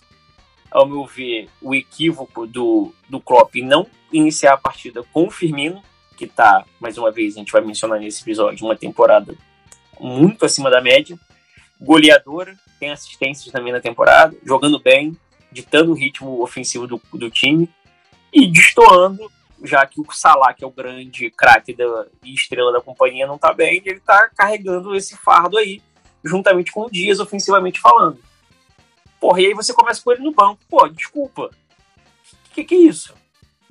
[0.71, 5.83] Ao meu ver, o equívoco do, do Klopp não iniciar a partida com o Firmino,
[6.17, 9.35] que tá, mais uma vez, a gente vai mencionar nesse episódio, uma temporada
[9.99, 11.19] muito acima da média.
[11.81, 15.17] Goleadora, tem assistências também na temporada, jogando bem,
[15.51, 17.69] ditando o ritmo ofensivo do, do time
[18.33, 19.31] e destoando,
[19.63, 21.77] já que o Salah, que é o grande craque
[22.25, 25.83] e estrela da companhia, não tá bem, ele tá carregando esse fardo aí,
[26.25, 28.19] juntamente com o Dias, ofensivamente falando.
[29.21, 30.61] Porra, e aí você começa com ele no banco.
[30.69, 31.51] Pô, desculpa.
[32.47, 33.15] O que, que é isso?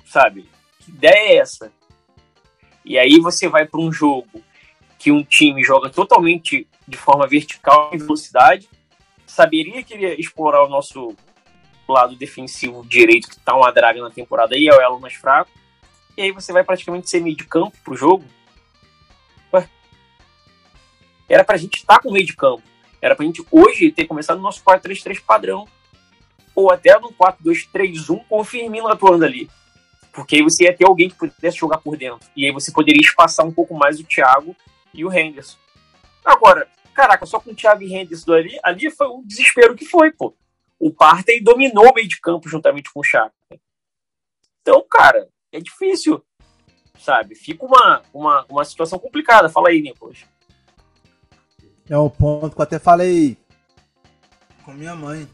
[0.06, 0.48] Sabe?
[0.80, 1.72] Que ideia é essa?
[2.86, 4.44] E aí você vai para um jogo
[4.98, 8.68] que um time joga totalmente de forma vertical em velocidade,
[9.26, 11.16] saberia que iria explorar o nosso
[11.88, 15.52] lado defensivo direito, que tá uma draga na temporada aí, é o elo mais fraco.
[16.20, 18.26] E aí você vai praticamente ser meio de campo pro jogo.
[19.54, 19.70] Ué.
[21.30, 22.62] Era pra gente estar tá com meio de campo.
[23.02, 25.66] Era pra gente hoje ter começado no nosso 4-3-3 padrão.
[26.54, 29.50] Ou até no 4-2-3-1 com o Firmino atuando ali.
[30.12, 32.30] Porque aí você ia ter alguém que pudesse jogar por dentro.
[32.36, 34.54] E aí você poderia espaçar um pouco mais o Thiago
[34.94, 35.58] e o Henderson.
[36.26, 40.12] Agora, caraca, só com o Thiago e Henderson ali, ali foi o desespero que foi,
[40.12, 40.36] pô.
[40.78, 43.34] O Partey dominou o meio de campo juntamente com o Chaka.
[44.62, 46.24] Então, cara, é difícil,
[47.00, 47.36] sabe?
[47.36, 49.50] Fica uma, uma, uma situação complicada.
[49.50, 50.26] Fala aí, Nicolas.
[51.90, 53.38] É um ponto que eu até falei
[54.64, 55.28] com minha mãe.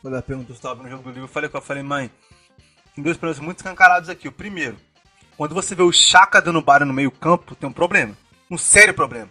[0.00, 2.10] Quando ela perguntou se estava no jogo do livro, eu falei com ela, falei, mãe,
[2.94, 4.28] tem dois problemas muito escancarados aqui.
[4.28, 4.76] O primeiro,
[5.36, 8.16] quando você vê o Chaka dando barra no meio campo, tem um problema.
[8.50, 9.28] Um sério problema.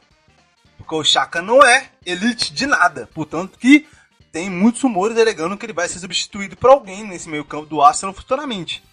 [0.77, 3.09] Porque o Chaka não é elite de nada.
[3.13, 3.87] Portanto que
[4.31, 7.81] tem muitos rumores alegando que ele vai ser substituído por alguém nesse meio campo do
[7.81, 8.83] Arsenal futuramente.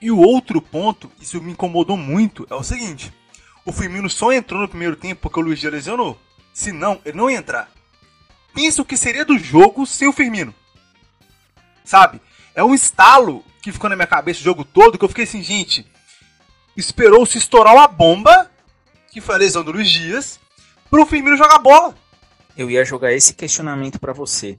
[0.00, 3.12] E o outro ponto, isso me incomodou muito, é o seguinte.
[3.64, 6.18] O Firmino só entrou no primeiro tempo porque o Luiz Dias lesionou.
[6.52, 7.70] Se não, ele não ia entrar.
[8.54, 10.54] Pensa o que seria do jogo sem o Firmino.
[11.84, 12.20] Sabe?
[12.54, 15.42] É um estalo que ficou na minha cabeça o jogo todo que eu fiquei assim,
[15.42, 15.86] gente.
[16.76, 18.50] Esperou se estourar uma bomba,
[19.10, 20.40] que foi a lesão do Luiz Dias,
[20.88, 21.94] pro Firmino jogar bola
[22.60, 24.58] eu ia jogar esse questionamento para você.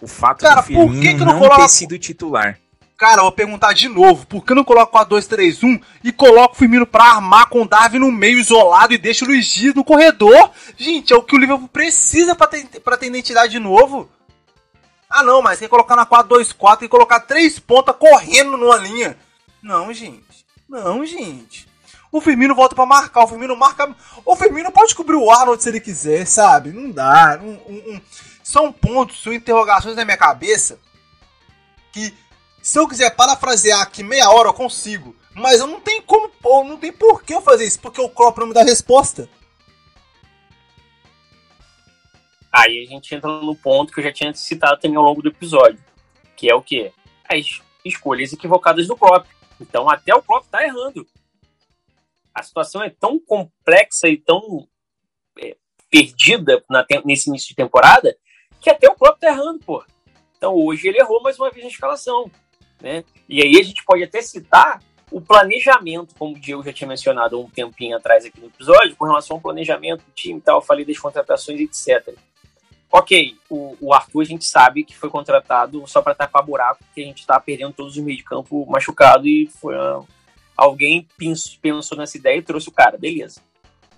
[0.00, 2.58] O fato Cara, do Firmino não, não ter sido titular.
[2.96, 6.58] Cara, vou perguntar de novo, por que eu não coloco a 2-3-1 e coloco o
[6.58, 9.84] Firmino pra armar com o Darwin no meio isolado e deixa o Luiz Dias no
[9.84, 10.50] corredor?
[10.78, 14.08] Gente, é o que o Liverpool precisa pra ter, pra ter identidade de novo.
[15.10, 19.16] Ah não, mas tem que colocar na 4-2-4 e colocar três pontas correndo numa linha.
[19.62, 20.46] Não, gente.
[20.66, 21.68] Não, gente.
[22.10, 23.94] O Firmino volta para marcar, o Firmino marca.
[24.24, 26.70] O Firmino pode cobrir o Arnold se ele quiser, sabe?
[26.70, 27.38] Não dá.
[27.42, 28.00] Um, um, um...
[28.42, 30.78] São pontos, são interrogações na minha cabeça
[31.92, 32.14] que
[32.66, 35.14] se eu quiser parafrasear aqui meia hora eu consigo.
[35.34, 38.08] Mas eu não tenho como, eu não tem por que eu fazer isso, porque o
[38.08, 39.28] Klopp não me dá resposta.
[42.50, 45.28] Aí a gente entra no ponto que eu já tinha citado também ao longo do
[45.28, 45.78] episódio,
[46.34, 46.90] que é o que?
[47.28, 49.26] As escolhas equivocadas do Klopp.
[49.60, 51.06] Então até o Klopp tá errando
[52.36, 54.68] a situação é tão complexa e tão
[55.38, 55.56] é,
[55.90, 58.14] perdida na, nesse início de temporada
[58.60, 59.82] que até o Klopp tá errando, pô.
[60.36, 62.30] Então hoje ele errou mais uma vez na escalação,
[62.86, 63.04] né?
[63.28, 64.80] E aí a gente pode até citar
[65.10, 69.04] o planejamento, como o Diego já tinha mencionado um tempinho atrás aqui no episódio, com
[69.04, 72.14] relação ao planejamento do time e tal, falei das contratações, etc.
[72.90, 77.02] Ok, o, o, Arthur a gente sabe que foi contratado só para tapar buraco, porque
[77.02, 80.06] a gente está perdendo todos os meio de campo machucado e foi uma,
[80.56, 81.06] Alguém
[81.60, 83.42] pensou nessa ideia e trouxe o cara, beleza.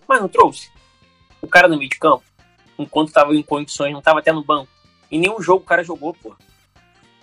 [0.08, 0.70] Mas não trouxe.
[1.40, 2.24] O cara no meio de campo,
[2.76, 4.68] enquanto estava em condições, não estava até no banco.
[5.10, 6.34] Em nenhum jogo o cara jogou, pô.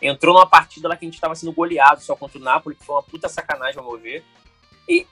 [0.01, 2.85] Entrou numa partida lá que a gente estava sendo goleado só contra o Napoli, que
[2.85, 4.23] foi uma puta sacanagem, meu ver.
[4.87, 5.05] E.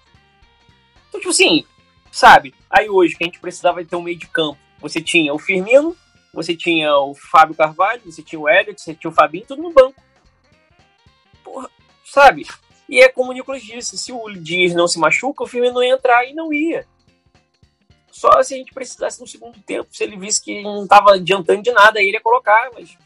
[1.08, 1.66] Então, tipo assim,
[2.12, 2.54] sabe?
[2.70, 5.96] Aí hoje, que a gente precisava ter um meio de campo, você tinha o Firmino,
[6.34, 9.72] você tinha o Fábio Carvalho, você tinha o Elliot, você tinha o Fabinho, tudo no
[9.72, 10.02] banco.
[11.44, 11.70] Porra,
[12.04, 12.46] sabe?
[12.90, 15.84] E é como o Nicolas disse, se o Dias não se machuca, o filme não
[15.84, 16.86] ia entrar e não ia.
[18.12, 21.64] Só se a gente precisasse no segundo tempo, se ele visse que não estava adiantando
[21.64, 22.98] de nada, aí ele ia colocar, mas.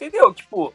[0.00, 0.32] Entendeu?
[0.32, 0.72] Tipo.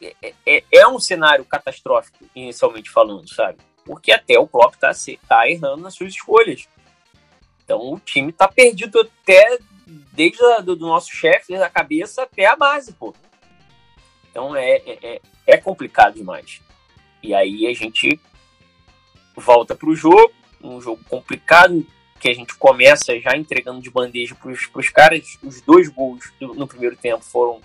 [0.00, 3.58] É, é, é, um cenário catastrófico, inicialmente falando, sabe?
[3.84, 4.90] Porque até o Klopp tá,
[5.26, 6.68] tá errando nas suas escolhas.
[7.64, 9.58] Então o time tá perdido até
[10.12, 13.14] desde a, do, do nosso chefe, desde a cabeça até a base, pô.
[14.30, 16.60] Então é, é, é, é complicado demais.
[17.22, 18.20] E aí a gente
[19.34, 20.32] volta para o jogo,
[20.62, 21.86] um jogo complicado,
[22.18, 25.38] que a gente começa já entregando de bandeja para os caras.
[25.42, 27.60] Os dois gols do, no primeiro tempo foram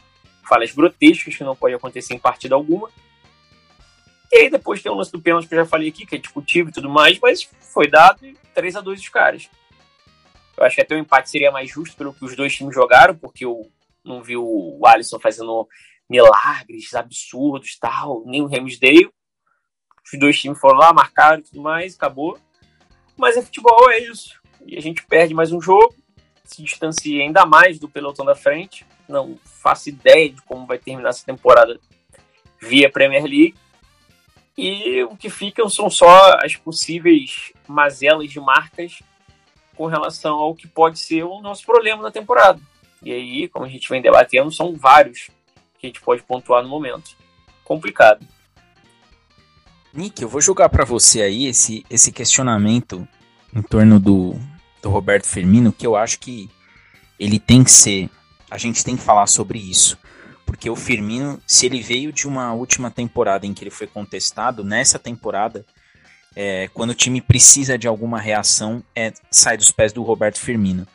[0.47, 2.89] falhas grotescas, que não pode acontecer em partida alguma.
[4.31, 6.17] E aí depois tem o lance do pênalti que eu já falei aqui, que é
[6.17, 8.21] discutível e tudo mais, mas foi dado
[8.53, 9.49] 3 a 2 os caras.
[10.57, 13.15] Eu acho que até o empate seria mais justo pelo que os dois times jogaram,
[13.15, 13.69] porque eu
[14.03, 15.67] não vi o Alisson fazendo
[16.09, 19.09] milagres absurdos tal, nem o Ramsdale.
[20.05, 22.37] Os dois times foram lá, marcaram e tudo mais, acabou.
[23.17, 24.40] Mas é futebol, é isso.
[24.65, 25.95] E a gente perde mais um jogo,
[26.43, 28.85] se distancia ainda mais do pelotão da frente.
[29.07, 31.79] Não faço ideia de como vai terminar essa temporada
[32.59, 33.55] via Premier League.
[34.57, 39.01] E o que ficam são só as possíveis mazelas de marcas
[39.75, 42.59] com relação ao que pode ser o nosso problema na temporada.
[43.01, 45.29] E aí, como a gente vem debatendo, são vários
[45.79, 47.15] que a gente pode pontuar no momento.
[47.63, 48.25] Complicado.
[49.93, 53.07] Nick, eu vou jogar para você aí esse, esse questionamento
[53.53, 54.39] em torno do,
[54.81, 56.49] do Roberto Firmino, que eu acho que
[57.19, 58.09] ele tem que ser.
[58.49, 59.97] A gente tem que falar sobre isso.
[60.45, 64.63] Porque o Firmino, se ele veio de uma última temporada em que ele foi contestado,
[64.63, 65.65] nessa temporada,
[66.35, 70.85] é, quando o time precisa de alguma reação, é, sai dos pés do Roberto Firmino.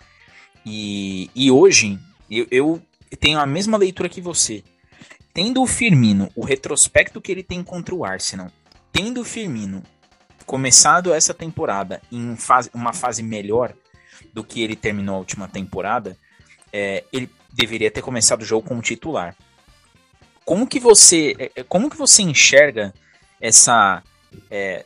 [0.64, 1.98] E, e hoje,
[2.30, 2.82] eu, eu
[3.18, 4.62] tenho a mesma leitura que você.
[5.32, 8.50] Tendo o Firmino, o retrospecto que ele tem contra o Arsenal,
[8.92, 9.82] tendo o Firmino
[10.46, 13.74] começado essa temporada em fase, uma fase melhor
[14.32, 16.16] do que ele terminou a última temporada,
[16.72, 19.34] é, ele deveria ter começado o jogo como titular.
[20.44, 22.94] Como que você, é, é, como que você enxerga
[23.40, 24.02] essa,
[24.50, 24.84] é,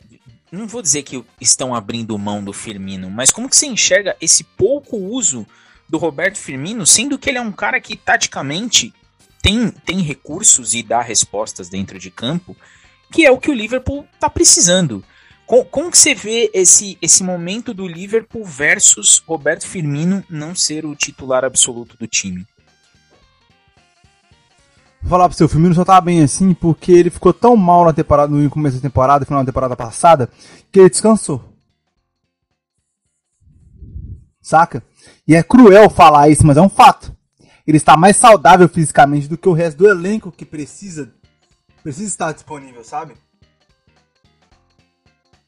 [0.51, 4.43] não vou dizer que estão abrindo mão do Firmino, mas como que você enxerga esse
[4.43, 5.45] pouco uso
[5.87, 8.93] do Roberto Firmino, sendo que ele é um cara que taticamente
[9.41, 12.55] tem, tem recursos e dá respostas dentro de campo,
[13.11, 15.03] que é o que o Liverpool está precisando.
[15.45, 20.85] Como, como que você vê esse, esse momento do Liverpool versus Roberto Firmino não ser
[20.85, 22.45] o titular absoluto do time?
[25.01, 27.85] Vou falar pro seu, o Firmino só tá bem assim porque ele ficou tão mal
[27.85, 30.29] na temporada, no começo da temporada, final da temporada passada,
[30.71, 31.43] que ele descansou.
[34.41, 34.83] Saca?
[35.27, 37.15] E é cruel falar isso, mas é um fato.
[37.65, 41.13] Ele está mais saudável fisicamente do que o resto do elenco que precisa
[41.81, 43.13] precisa estar disponível, sabe?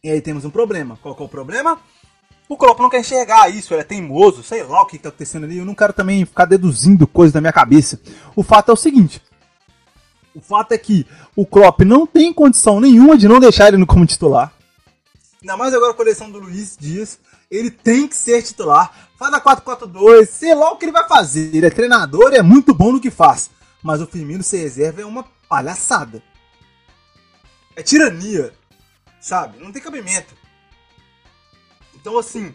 [0.05, 0.99] E aí temos um problema.
[1.01, 1.80] Qual é o problema?
[2.49, 5.45] O Klopp não quer enxergar isso, ele é teimoso, sei lá o que está acontecendo
[5.45, 5.59] ali.
[5.59, 8.01] Eu não quero também ficar deduzindo coisas da minha cabeça.
[8.35, 9.21] O fato é o seguinte:
[10.35, 11.07] o fato é que
[11.38, 14.53] o Klopp não tem condição nenhuma de não deixar ele no como titular.
[15.41, 17.17] Ainda mais agora com a eleição do Luiz Dias.
[17.49, 19.09] Ele tem que ser titular.
[19.17, 21.55] Faz a 4-4-2, sei lá o que ele vai fazer.
[21.55, 23.49] Ele é treinador é muito bom no que faz.
[23.81, 26.21] Mas o Firmino ser reserva é uma palhaçada.
[27.73, 28.53] É tirania.
[29.23, 29.57] Sabe?
[29.57, 30.35] Não tem cabimento.
[31.95, 32.53] Então, assim,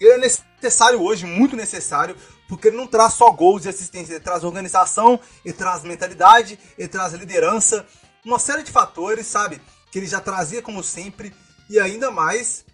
[0.00, 2.16] ele é necessário hoje, muito necessário,
[2.48, 6.88] porque ele não traz só gols e assistência, ele traz organização, ele traz mentalidade, ele
[6.88, 7.86] traz liderança,
[8.24, 9.62] uma série de fatores, sabe?
[9.92, 11.32] Que ele já trazia como sempre,
[11.70, 12.66] e ainda mais,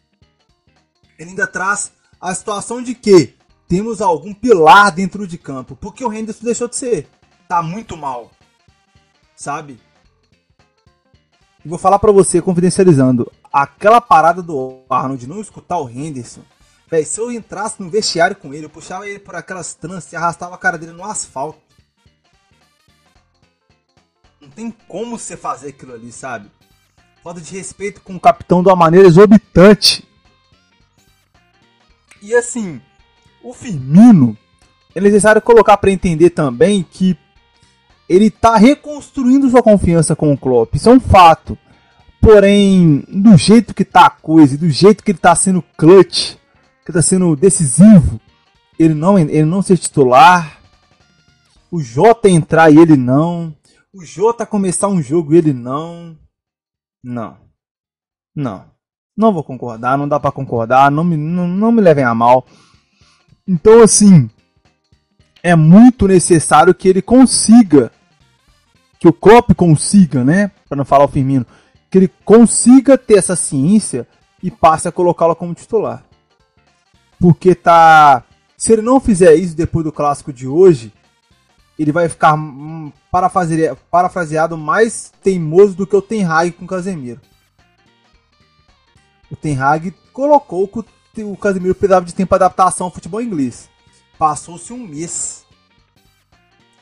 [1.18, 3.36] ele ainda traz a situação de que
[3.68, 7.10] temos algum pilar dentro de campo, porque o Henderson deixou de ser,
[7.46, 8.30] tá muito mal,
[9.36, 9.78] sabe?
[11.64, 16.42] E vou falar para você, confidencializando, aquela parada do Arnold de não escutar o Henderson
[16.94, 20.16] Véi, se eu entrasse no vestiário com ele, eu puxava ele por aquelas tranças e
[20.16, 21.58] arrastava a cara dele no asfalto.
[24.40, 26.50] Não tem como você fazer aquilo ali, sabe?
[27.22, 30.06] Falta de respeito com o capitão de uma maneira exorbitante.
[32.20, 32.80] E assim,
[33.42, 34.36] o Firmino
[34.94, 37.18] é necessário colocar para entender também que
[38.08, 40.74] ele está reconstruindo sua confiança com o Klopp.
[40.74, 41.56] Isso é um fato.
[42.20, 46.36] Porém, do jeito que tá a coisa, do jeito que ele está sendo clutch,
[46.84, 48.20] que está sendo decisivo,
[48.78, 50.58] ele não, ele não ser titular,
[51.70, 53.54] o Jota entrar e ele não,
[53.92, 56.16] o Jota começar um jogo e ele não,
[57.02, 57.36] não,
[58.34, 58.64] não,
[59.16, 62.46] não vou concordar, não dá para concordar, não me, não, não me levem a mal.
[63.46, 64.30] Então assim,
[65.44, 67.92] é muito necessário que ele consiga,
[68.98, 71.46] que o Klopp consiga, né, para não falar o Firmino,
[71.88, 74.08] que ele consiga ter essa ciência
[74.42, 76.02] e passe a colocá-lo como titular
[77.24, 78.22] porque tá.
[78.54, 80.92] Se ele não fizer isso depois do clássico de hoje,
[81.78, 82.92] ele vai ficar hum,
[83.90, 87.20] parafraseado mais teimoso do que o Ten Hag com o Casemiro.
[89.30, 90.68] O Ten Hag colocou
[91.14, 93.70] que o Casemiro precisava de tempo para adaptação ao futebol inglês.
[94.18, 95.44] Passou-se um mês.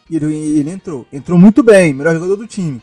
[0.09, 1.07] E ele, ele entrou.
[1.13, 2.83] Entrou muito bem, melhor jogador do time.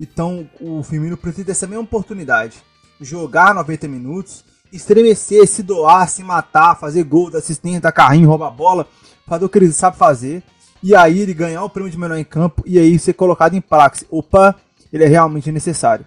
[0.00, 2.62] Então o Firmino precisa dessa mesma oportunidade.
[3.00, 8.50] Jogar 90 minutos estremecer, se doar, se matar, fazer gol, dar assistência, dar carrinho, roubar
[8.50, 8.88] bola,
[9.26, 10.42] fazer o que ele sabe fazer.
[10.82, 13.60] E aí ele ganhar o prêmio de melhor em campo e aí ser colocado em
[13.60, 14.06] praxe.
[14.10, 14.56] Opa,
[14.92, 16.06] ele é realmente necessário.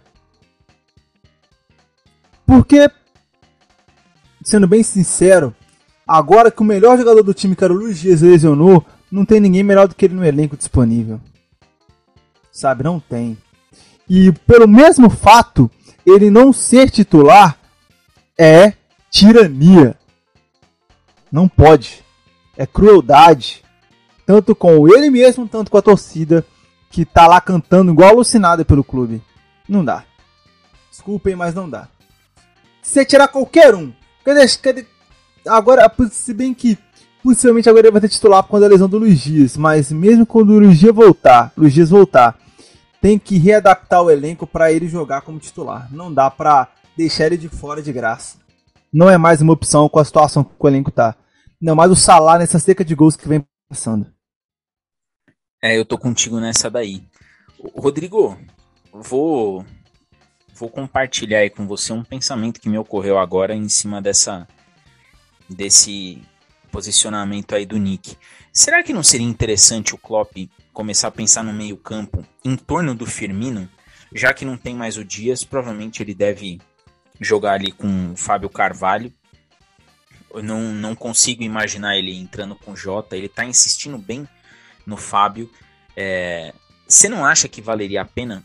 [2.46, 2.90] Porque,
[4.44, 5.56] sendo bem sincero,
[6.08, 9.40] agora que o melhor jogador do time, que era o Luiz Dias, lesionou, não tem
[9.40, 11.20] ninguém melhor do que ele no elenco disponível.
[12.52, 13.38] Sabe, não tem.
[14.10, 15.70] E pelo mesmo fato,
[16.06, 17.58] ele não ser titular,
[18.38, 18.74] é
[19.10, 19.98] tirania.
[21.32, 22.04] Não pode.
[22.56, 23.64] É crueldade.
[24.26, 26.46] Tanto com ele mesmo, tanto com a torcida
[26.90, 29.22] que tá lá cantando igual alucinada pelo clube.
[29.68, 30.04] Não dá.
[30.90, 31.90] Desculpem, mas não dá.
[32.82, 33.92] Se você tirar qualquer um,
[34.24, 34.86] cadê, cadê,
[35.48, 36.78] agora, se bem que
[37.24, 40.26] possivelmente agora ele vai ter titular por conta da lesão do Luiz Dias, mas mesmo
[40.26, 42.38] quando o Luiz Dias voltar, Luiz Dias voltar,
[43.02, 45.88] tem que readaptar o elenco para ele jogar como titular.
[45.92, 48.38] Não dá pra deixar ele de fora de graça.
[48.92, 51.16] Não é mais uma opção com a situação que o elenco tá.
[51.62, 54.08] Não mais o salário nessa seca de gols que vem Passando.
[55.62, 57.04] É, eu tô contigo nessa daí.
[57.76, 58.38] Rodrigo,
[58.94, 59.66] vou
[60.54, 64.48] vou compartilhar aí com você um pensamento que me ocorreu agora em cima dessa
[65.50, 66.22] desse
[66.72, 68.18] posicionamento aí do Nick.
[68.52, 70.36] Será que não seria interessante o Klopp
[70.74, 73.70] começar a pensar no meio-campo em torno do Firmino,
[74.14, 76.60] já que não tem mais o Dias, provavelmente ele deve
[77.20, 79.14] jogar ali com o Fábio Carvalho.
[80.34, 84.28] Eu não, não consigo imaginar ele entrando com o Jota, ele tá insistindo bem
[84.86, 85.50] no Fábio.
[85.96, 86.54] É,
[86.86, 88.44] você não acha que valeria a pena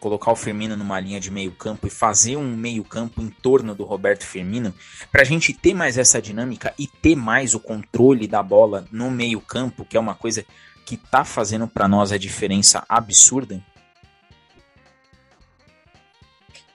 [0.00, 3.74] colocar o Firmino numa linha de meio campo e fazer um meio campo em torno
[3.74, 4.74] do Roberto Firmino,
[5.12, 9.10] para a gente ter mais essa dinâmica e ter mais o controle da bola no
[9.10, 10.44] meio campo, que é uma coisa
[10.84, 13.62] que tá fazendo para nós a diferença absurda?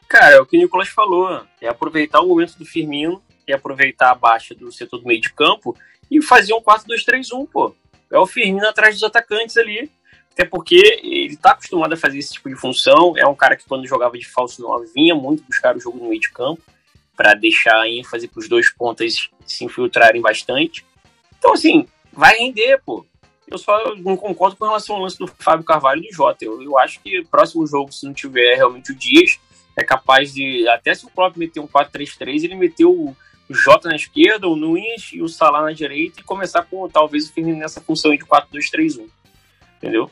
[0.08, 4.12] Cara, é o que o Nicolas falou, é aproveitar o momento do Firmino e aproveitar
[4.12, 5.76] a baixa do setor do meio de campo
[6.10, 7.76] e fazer um 4-2-3-1, pô.
[8.12, 9.92] É o Firmino atrás dos atacantes ali
[10.36, 13.14] até porque ele está acostumado a fazer esse tipo de função.
[13.18, 16.10] É um cara que, quando jogava de falso 9, vinha muito buscar o jogo no
[16.10, 16.62] meio de campo
[17.16, 20.86] para deixar a ênfase para os dois pontas se infiltrarem bastante.
[21.40, 23.06] Então, assim, vai render, pô.
[23.48, 26.44] Eu só não concordo com relação ao lance do Fábio Carvalho e do Jota.
[26.44, 29.40] Eu, eu acho que o próximo jogo, se não tiver realmente o Dias,
[29.78, 30.68] é capaz de.
[30.68, 33.16] Até se o Klopp meter um 4-3-3, ele meteu o
[33.50, 37.34] Jota na esquerda, o Nunes e o Salah na direita e começar com talvez o
[37.34, 39.08] Firmino nessa função de 4-2-3-1.
[39.78, 40.12] Entendeu?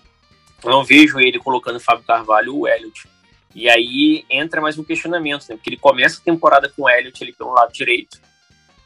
[0.64, 3.08] Eu não vejo ele colocando Fábio Carvalho ou Elliot.
[3.56, 5.56] E aí entra mais um questionamento, né?
[5.56, 8.20] Porque ele começa a temporada com o Elliot ali pelo lado direito.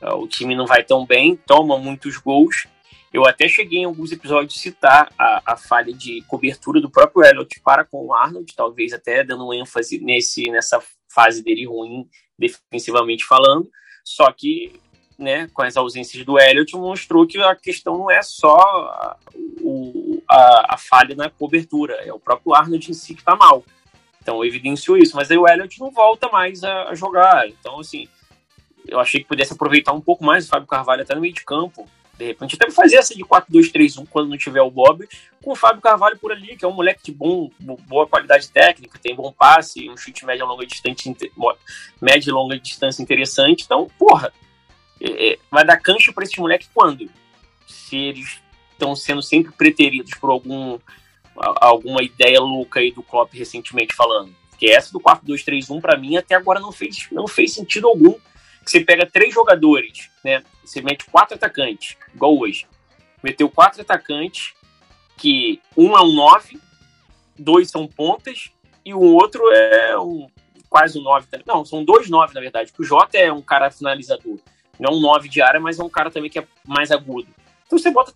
[0.01, 2.67] Ah, o time não vai tão bem, toma muitos gols.
[3.13, 7.23] Eu até cheguei em alguns episódios a citar a, a falha de cobertura do próprio
[7.25, 13.23] Elliot para com o Arnold, talvez até dando ênfase nesse, nessa fase dele ruim, defensivamente
[13.23, 13.69] falando.
[14.03, 14.73] Só que
[15.17, 19.17] né, com as ausências do Elliott, mostrou que a questão não é só
[19.61, 23.63] o, a, a, falha na cobertura, é o próprio Arnold em si que está mal.
[24.21, 27.47] Então evidenciou isso, mas aí o Elliott não volta mais a, a, jogar.
[27.47, 28.07] Então, assim,
[28.87, 31.45] eu achei que pudesse aproveitar um pouco mais o Fábio Carvalho até no meio de
[31.45, 31.87] campo.
[32.17, 35.07] De repente, até fazer essa de 4-2-3-1 quando não tiver o Bob,
[35.43, 38.97] com o Fábio Carvalho por ali, que é um moleque de bom, boa qualidade técnica,
[38.97, 41.13] tem bom passe, um chute médio a longa distância,
[42.01, 43.63] média e longa distância interessante.
[43.63, 44.33] Então, porra,
[44.99, 47.07] é, é, vai dar cancha para esses moleques quando?
[47.67, 48.41] Se eles
[48.77, 50.79] estão sendo sempre preteridos por algum
[51.35, 54.33] alguma ideia louca aí do Klopp recentemente falando.
[54.49, 58.13] Porque essa do 4-2-3-1 para mim até agora não fez, não fez sentido algum.
[58.63, 60.43] Que você pega três jogadores, né?
[60.65, 62.65] Você mete quatro atacantes, igual hoje.
[63.23, 64.53] Meteu quatro atacantes,
[65.15, 66.59] que um é um 9,
[67.37, 68.51] dois são pontas
[68.83, 70.27] e o outro é um
[70.67, 71.27] quase um 9.
[71.45, 74.39] Não, são dois 9 na verdade, porque o Jota é um cara finalizador
[74.79, 77.27] não um 9 de área, mas é um cara também que é mais agudo.
[77.68, 78.14] Então você bota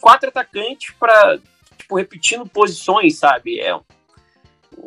[0.00, 1.38] quatro atacantes para
[1.76, 3.60] tipo, repetindo posições, sabe?
[3.60, 3.78] É,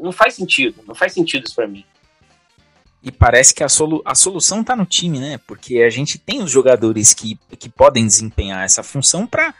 [0.01, 1.85] não faz sentido, não faz sentido isso para mim.
[3.01, 5.39] E parece que a, solu a solução tá no time, né?
[5.45, 9.53] Porque a gente tem os jogadores que, que podem desempenhar essa função para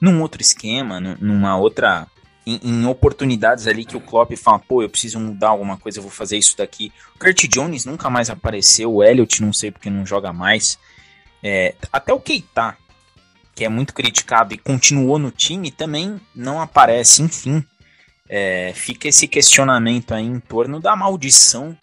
[0.00, 2.06] num outro esquema, numa outra
[2.46, 6.02] em, em, oportunidades ali que o Klopp fala, pô, eu preciso mudar alguma coisa, eu
[6.02, 6.90] vou fazer isso daqui.
[7.14, 10.78] O Kurt Jones nunca mais apareceu, o Elliot não sei porque não joga mais.
[11.42, 12.76] É, até o Keita,
[13.54, 17.22] que é muito criticado e continuou no time, também não aparece.
[17.22, 17.64] Enfim,
[18.28, 21.76] é, fica esse questionamento aí em torno da maldição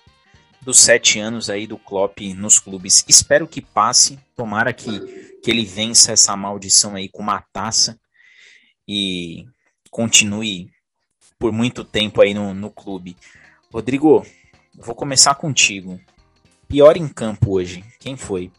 [0.62, 3.06] dos sete anos aí do Klopp nos clubes.
[3.08, 5.00] Espero que passe, tomara que,
[5.42, 7.98] que ele vença essa maldição aí com uma taça
[8.88, 9.46] e
[9.90, 10.70] continue
[11.40, 13.16] por muito tempo aí no, no clube.
[13.72, 14.26] Rodrigo,
[14.76, 16.00] vou começar contigo.
[16.68, 18.52] Pior em campo hoje, quem foi?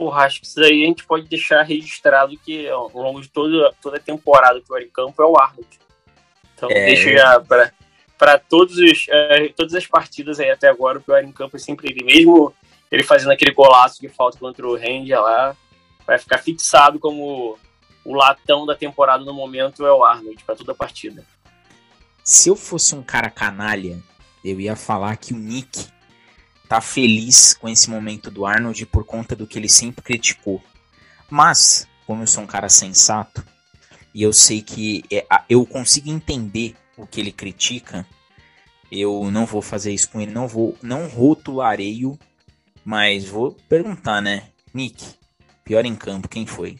[0.00, 3.70] Porra, acho que isso aí a gente pode deixar registrado que ao longo de toda,
[3.82, 5.68] toda a temporada o pior em campo é o Arnold.
[6.54, 6.86] Então é...
[6.86, 7.70] deixa para
[8.16, 11.58] para todos os, uh, todas as partidas aí até agora, o pior em campo é
[11.58, 12.02] sempre ele.
[12.02, 12.54] Mesmo
[12.90, 15.54] ele fazendo aquele golaço que falta contra o Ranger lá,
[16.06, 17.58] vai ficar fixado como
[18.02, 21.26] o latão da temporada no momento é o Arnold para toda a partida.
[22.24, 23.98] Se eu fosse um cara canalha,
[24.42, 25.90] eu ia falar que o Nick
[26.70, 30.62] tá feliz com esse momento do Arnold por conta do que ele sempre criticou.
[31.28, 33.44] Mas, como eu sou um cara sensato
[34.14, 38.06] e eu sei que é, eu consigo entender o que ele critica,
[38.88, 42.16] eu não vou fazer isso com ele, não vou, não rotularei-o,
[42.84, 45.18] mas vou perguntar, né, Nick,
[45.64, 46.78] Pior em campo, quem foi?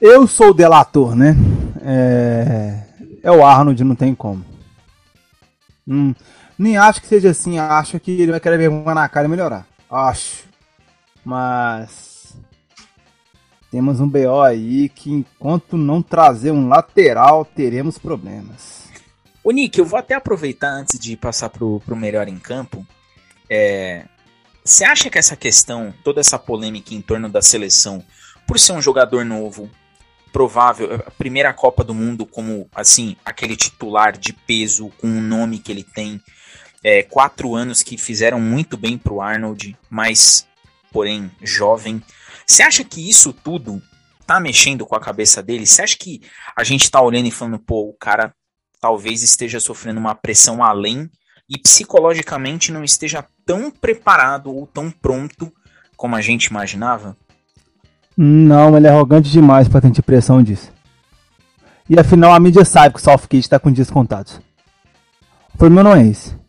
[0.00, 1.34] Eu sou o delator, né?
[1.82, 2.84] É,
[3.22, 4.44] é o Arnold, não tem como.
[5.86, 6.14] Hum,
[6.60, 9.66] nem acho que seja assim, acho que ele vai querer vergonha na cara e melhorar.
[9.90, 10.44] Acho.
[11.24, 12.36] Mas.
[13.70, 18.90] Temos um BO aí que enquanto não trazer um lateral, teremos problemas.
[19.42, 22.86] Ô Nick, eu vou até aproveitar antes de passar pro, pro melhor em campo.
[23.48, 24.04] É,
[24.62, 28.04] você acha que essa questão, toda essa polêmica em torno da seleção,
[28.46, 29.70] por ser um jogador novo,
[30.32, 35.58] provável, a primeira Copa do Mundo como, assim, aquele titular de peso, com o nome
[35.58, 36.20] que ele tem,
[36.82, 40.46] é, quatro anos que fizeram muito bem pro Arnold, mas,
[40.92, 42.02] porém, jovem.
[42.46, 43.82] Você acha que isso tudo
[44.26, 45.66] tá mexendo com a cabeça dele?
[45.66, 46.20] Você acha que
[46.56, 48.34] a gente tá olhando e falando, pô, o cara
[48.80, 51.10] talvez esteja sofrendo uma pressão além
[51.48, 55.52] e psicologicamente não esteja tão preparado ou tão pronto
[55.96, 57.16] como a gente imaginava?
[58.16, 60.72] Não, ele é arrogante demais para ter impressão disso.
[61.88, 64.40] E afinal a mídia sabe que o Southgate está com dias contados.
[65.52, 66.39] O problema não é esse.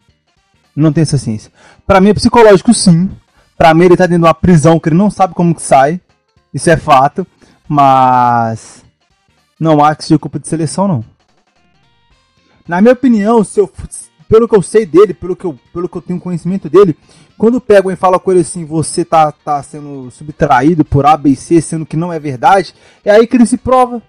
[0.75, 1.51] Não tem essa ciência.
[1.85, 3.09] Para mim é psicológico sim.
[3.57, 5.99] Para mim ele tá dentro de uma prisão que ele não sabe como que sai.
[6.53, 7.25] Isso é fato.
[7.67, 8.83] Mas
[9.59, 11.05] não há que seja culpa de seleção não.
[12.67, 13.71] Na minha opinião, se eu,
[14.27, 16.97] pelo que eu sei dele, pelo que eu, pelo que eu tenho conhecimento dele,
[17.37, 21.35] quando pegam e falam com ele assim, você tá, tá sendo subtraído por A, B
[21.35, 22.73] C, sendo que não é verdade,
[23.03, 24.01] é aí que ele se prova.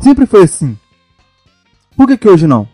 [0.00, 0.78] Sempre foi assim.
[1.96, 2.68] Por que, que hoje não?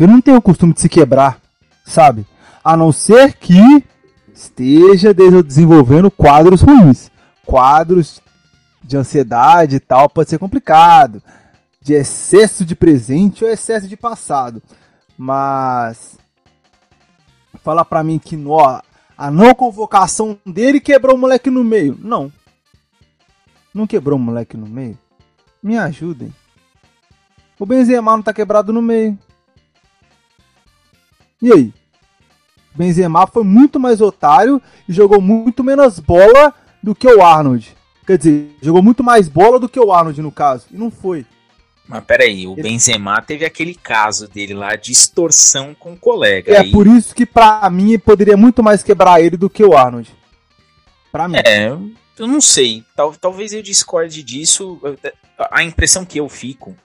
[0.00, 1.38] Ele não tem o costume de se quebrar,
[1.84, 2.26] sabe?
[2.64, 3.84] A não ser que
[4.32, 7.10] esteja desenvolvendo quadros ruins.
[7.44, 8.22] Quadros
[8.82, 11.22] de ansiedade e tal, pode ser complicado
[11.82, 14.62] de excesso de presente ou excesso de passado.
[15.18, 16.18] Mas
[17.62, 18.80] falar para mim que ó,
[19.18, 21.98] a não convocação dele quebrou o moleque no meio.
[22.00, 22.32] Não.
[23.74, 24.98] Não quebrou o moleque no meio.
[25.62, 26.34] Me ajudem.
[27.58, 29.18] O Benzema não tá quebrado no meio.
[31.40, 31.72] E aí?
[32.74, 37.76] O Benzema foi muito mais otário e jogou muito menos bola do que o Arnold.
[38.06, 40.66] Quer dizer, jogou muito mais bola do que o Arnold no caso.
[40.70, 41.26] E não foi.
[41.86, 46.52] Mas peraí, o Benzema teve aquele caso dele lá de extorsão com o colega.
[46.52, 46.70] É aí...
[46.70, 50.08] por isso que pra mim poderia muito mais quebrar ele do que o Arnold.
[51.10, 51.38] Pra mim.
[51.44, 51.76] É,
[52.16, 52.84] eu não sei.
[52.94, 54.80] Tal, talvez eu discorde disso.
[55.50, 56.76] A impressão que eu fico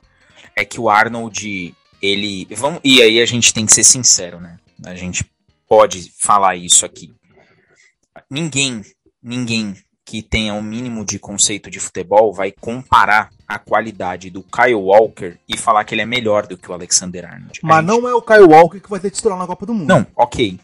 [0.55, 1.75] é que o Arnold,
[2.05, 2.47] ele.
[2.55, 4.57] Vamos, e aí a gente tem que ser sincero, né?
[4.83, 5.25] A gente
[5.67, 7.13] pode falar isso aqui.
[8.29, 8.81] Ninguém,
[9.21, 9.75] ninguém
[10.05, 15.35] que tenha um mínimo de conceito de futebol vai comparar a qualidade do Kyle Walker
[15.49, 17.59] e falar que ele é melhor do que o Alexander Arnold.
[17.63, 17.87] Mas gente...
[17.87, 19.87] não é o Kyle Walker que vai ser titular na Copa do Mundo.
[19.87, 20.59] Não, ok.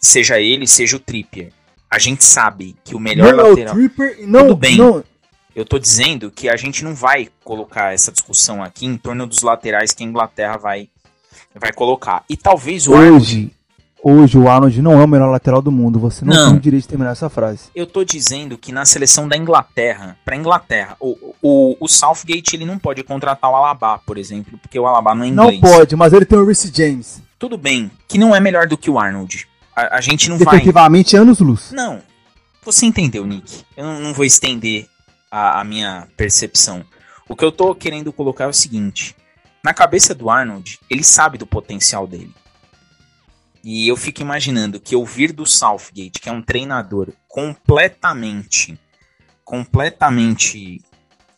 [0.00, 1.52] Seja ele, seja o Trippier.
[1.90, 3.74] A gente sabe que o melhor não lateral.
[3.74, 4.76] É o Tripper, não, Tudo bem.
[4.76, 5.04] Não...
[5.54, 9.42] Eu tô dizendo que a gente não vai colocar essa discussão aqui em torno dos
[9.42, 10.88] laterais que a Inglaterra vai,
[11.54, 12.24] vai colocar.
[12.28, 13.52] E talvez o Hoje, Arnold
[14.04, 16.00] Hoje o Arnold não é o melhor lateral do mundo.
[16.00, 17.68] Você não, não, tem o direito de terminar essa frase.
[17.72, 22.64] Eu tô dizendo que na seleção da Inglaterra, pra Inglaterra, o, o, o Southgate ele
[22.64, 25.60] não pode contratar o Alaba, por exemplo, porque o Alaba não é inglês.
[25.60, 27.22] Não pode, mas ele tem o Reece James.
[27.38, 29.46] Tudo bem, que não é melhor do que o Arnold.
[29.74, 30.56] A, a gente não vai.
[30.56, 31.70] Efetivamente, anos luz.
[31.70, 32.00] Não.
[32.64, 33.62] Você entendeu, Nick?
[33.76, 34.86] Eu não, não vou estender
[35.32, 36.84] a, a minha percepção.
[37.26, 39.16] O que eu tô querendo colocar é o seguinte:
[39.64, 42.34] na cabeça do Arnold, ele sabe do potencial dele.
[43.64, 48.78] E eu fico imaginando que ouvir do Southgate, que é um treinador completamente,
[49.44, 50.82] completamente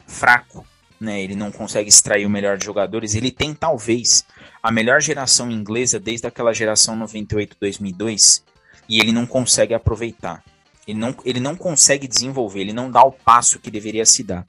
[0.06, 0.66] fraco,
[0.98, 1.22] né?
[1.22, 3.14] Ele não consegue extrair o melhor de jogadores.
[3.14, 4.24] Ele tem talvez
[4.62, 8.42] a melhor geração inglesa desde aquela geração 98-2002
[8.88, 10.42] e ele não consegue aproveitar.
[10.86, 14.47] Ele não, ele não consegue desenvolver, ele não dá o passo que deveria se dar.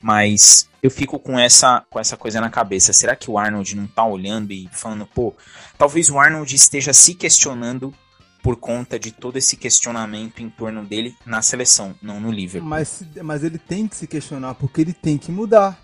[0.00, 2.92] Mas eu fico com essa, com essa coisa na cabeça.
[2.92, 5.34] Será que o Arnold não tá olhando e falando, pô,
[5.78, 7.94] talvez o Arnold esteja se questionando
[8.42, 12.68] por conta de todo esse questionamento em torno dele na seleção, não no Liverpool.
[12.68, 15.82] Mas, mas ele tem que se questionar porque ele tem que mudar.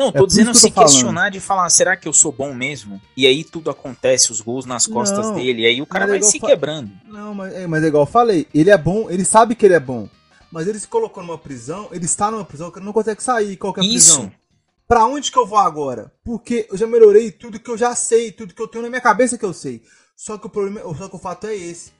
[0.00, 3.00] Não, tô é dizendo se questionar de falar, será que eu sou bom mesmo?
[3.16, 6.08] E aí tudo acontece, os gols nas costas não, dele, e aí o cara é
[6.08, 6.90] vai se quebrando.
[7.06, 9.74] Não, mas é, mas é igual eu falei, ele é bom, ele sabe que ele
[9.74, 10.08] é bom
[10.50, 13.56] mas ele se colocou numa prisão, ele está numa prisão que ele não consegue sair.
[13.56, 14.16] Qual que é Isso.
[14.16, 14.32] prisão?
[14.86, 16.12] Pra onde que eu vou agora?
[16.24, 19.00] Porque eu já melhorei tudo que eu já sei, tudo que eu tenho na minha
[19.00, 19.82] cabeça que eu sei.
[20.16, 21.92] Só que o problema, só que o fato é esse.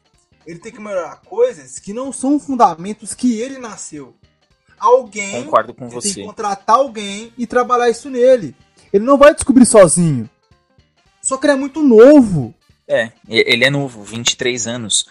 [0.45, 4.17] Ele tem que melhorar coisas que não são fundamentos que ele nasceu.
[4.81, 6.15] Alguém Concordo com você.
[6.15, 8.57] tem que contratar alguém e trabalhar isso nele.
[8.91, 10.29] Ele não vai descobrir sozinho.
[11.21, 12.55] Só que ele é muito novo.
[12.89, 15.07] É, ele é novo, 23 anos.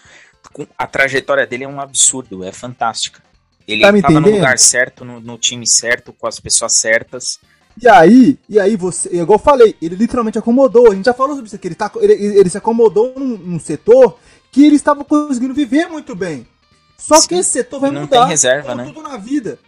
[0.76, 3.22] A trajetória dele é um absurdo, é fantástica.
[3.66, 7.38] Ele tá estava no lugar certo, no, no, time certo, com as pessoas certas.
[7.80, 10.90] E aí, e aí você, igual eu falei, ele literalmente acomodou.
[10.90, 11.68] A gente já falou sobre isso aqui.
[11.68, 14.18] Ele, tá, ele, ele se acomodou num, num setor
[14.50, 16.46] que ele estava conseguindo viver muito bem.
[17.00, 18.20] Só Sim, que esse setor vai não mudar.
[18.20, 18.84] Tem reserva, né?
[18.84, 19.58] tudo na vida.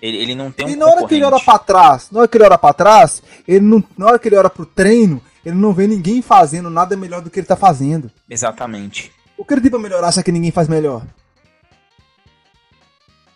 [0.00, 2.28] Ele, ele não tem um E na hora que ele olha pra trás, na hora
[2.28, 5.56] que ele olha pra trás, ele não, na hora que ele olha pro treino, ele
[5.56, 8.10] não vê ninguém fazendo nada melhor do que ele tá fazendo.
[8.28, 9.10] Exatamente.
[9.38, 11.02] O que ele tem pra melhorar se é que ninguém faz melhor?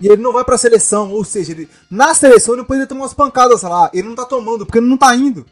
[0.01, 3.15] E ele não vai pra seleção, ou seja, ele, na seleção ele poderia tomar umas
[3.15, 3.91] pancadas lá.
[3.93, 5.47] Ele não tá tomando, porque ele não tá indo.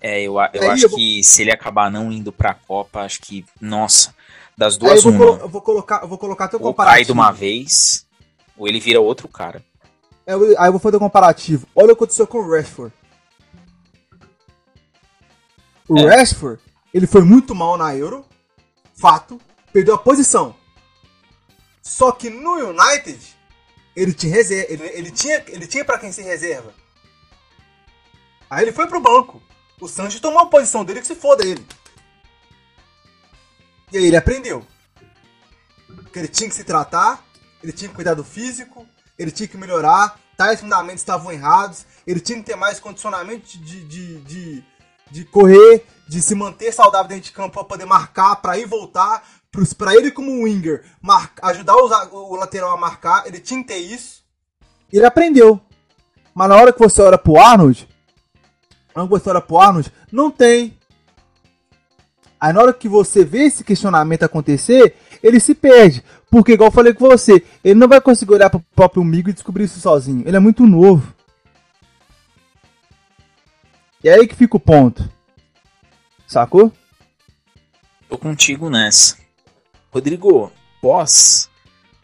[0.00, 0.98] É, eu, eu acho eu vou...
[0.98, 4.14] que se ele acabar não indo pra Copa, acho que, nossa,
[4.56, 5.40] das duas eu vou, uma.
[5.42, 6.96] eu vou colocar, eu vou colocar teu ou comparativo.
[6.96, 8.06] cai de uma vez,
[8.56, 9.64] ou ele vira outro cara.
[10.26, 11.66] É, aí eu vou fazer um comparativo.
[11.74, 12.94] Olha o que aconteceu com o Rashford.
[15.88, 16.16] O é.
[16.16, 16.62] Rashford,
[16.94, 18.24] ele foi muito mal na Euro,
[18.94, 19.40] fato,
[19.72, 20.54] perdeu a posição.
[21.82, 23.18] Só que no United,
[23.96, 26.72] ele tinha reserva, ele, ele tinha, ele tinha para quem ser reserva.
[28.48, 29.42] Aí ele foi pro banco.
[29.80, 31.66] O Sancho tomou a posição dele que se foda ele.
[33.92, 34.64] E aí ele aprendeu.
[36.12, 37.24] Que ele tinha que se tratar,
[37.62, 38.86] ele tinha que cuidar do físico,
[39.18, 43.84] ele tinha que melhorar, tais fundamentos estavam errados, ele tinha que ter mais condicionamento de,
[43.84, 44.64] de, de,
[45.10, 49.22] de correr, de se manter saudável dentro de campo para poder marcar, para ir voltar,
[49.76, 50.84] para ele como winger,
[51.42, 54.22] ajudar o, o lateral a marcar, ele tinha que ter isso.
[54.92, 55.60] Ele aprendeu.
[56.34, 57.88] Mas na hora que você olha pro Arnold,
[59.08, 60.76] pro Arnold, não tem.
[62.40, 66.02] Aí na hora que você vê esse questionamento acontecer, ele se perde.
[66.30, 69.32] Porque, igual eu falei com você, ele não vai conseguir olhar pro próprio amigo e
[69.32, 70.26] descobrir isso sozinho.
[70.26, 71.14] Ele é muito novo.
[74.02, 75.06] E é aí que fica o ponto.
[76.26, 76.72] Sacou?
[78.08, 79.16] Tô contigo nessa.
[79.92, 80.50] Rodrigo,
[80.80, 81.50] pós,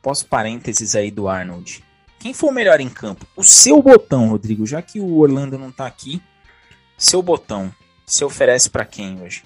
[0.02, 1.82] pós parênteses aí do Arnold.
[2.18, 3.24] Quem foi o melhor em campo?
[3.36, 6.20] O seu botão, Rodrigo, já que o Orlando não tá aqui.
[6.98, 7.72] Seu botão,
[8.06, 9.44] se oferece para quem hoje?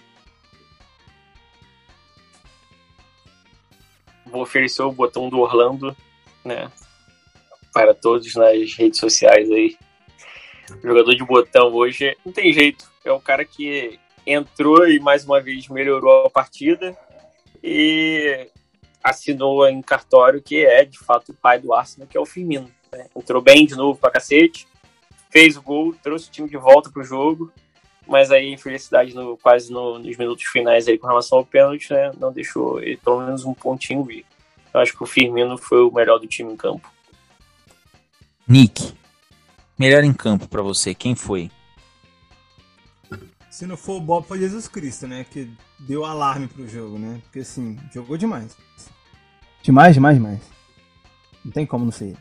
[4.27, 5.97] Vou oferecer o botão do Orlando,
[6.45, 6.71] né?
[7.73, 9.77] Para todos nas redes sociais aí.
[10.71, 12.89] O jogador de botão hoje não tem jeito.
[13.05, 16.97] É o cara que entrou e mais uma vez melhorou a partida
[17.63, 18.49] e
[19.03, 22.71] assinou em cartório que é de fato o pai do Arsenal, que é o Firmino.
[22.93, 23.09] Né?
[23.17, 24.69] Entrou bem de novo pra cacete,
[25.31, 27.53] fez o gol, trouxe o time de volta pro jogo,
[28.07, 32.11] mas aí, infelicidade, no, quase no, nos minutos finais aí com relação ao pênalti, né,
[32.19, 34.27] não deixou ele pelo menos um pontinho vir.
[34.75, 36.91] Eu acho que o Firmino foi o melhor do time em campo.
[38.47, 38.93] Nick,
[39.79, 41.51] melhor em campo para você, quem foi?
[43.49, 45.25] Se não for o Bob, foi Jesus Cristo, né?
[45.29, 47.21] Que deu alarme pro jogo, né?
[47.25, 48.57] Porque assim, jogou demais.
[49.63, 50.41] Demais, demais, demais.
[51.45, 52.17] Não tem como não ser.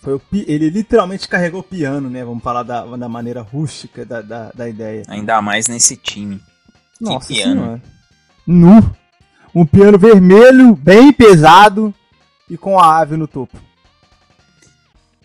[0.00, 0.22] Foi o.
[0.32, 2.24] Ele literalmente carregou o piano, né?
[2.24, 5.02] Vamos falar da, da maneira rústica da, da, da ideia.
[5.08, 6.40] Ainda mais nesse time.
[7.00, 7.60] Nossa que piano.
[7.60, 7.82] Senhora.
[8.46, 8.96] Nu.
[9.54, 11.94] Um piano vermelho, bem pesado
[12.48, 13.58] e com a ave no topo.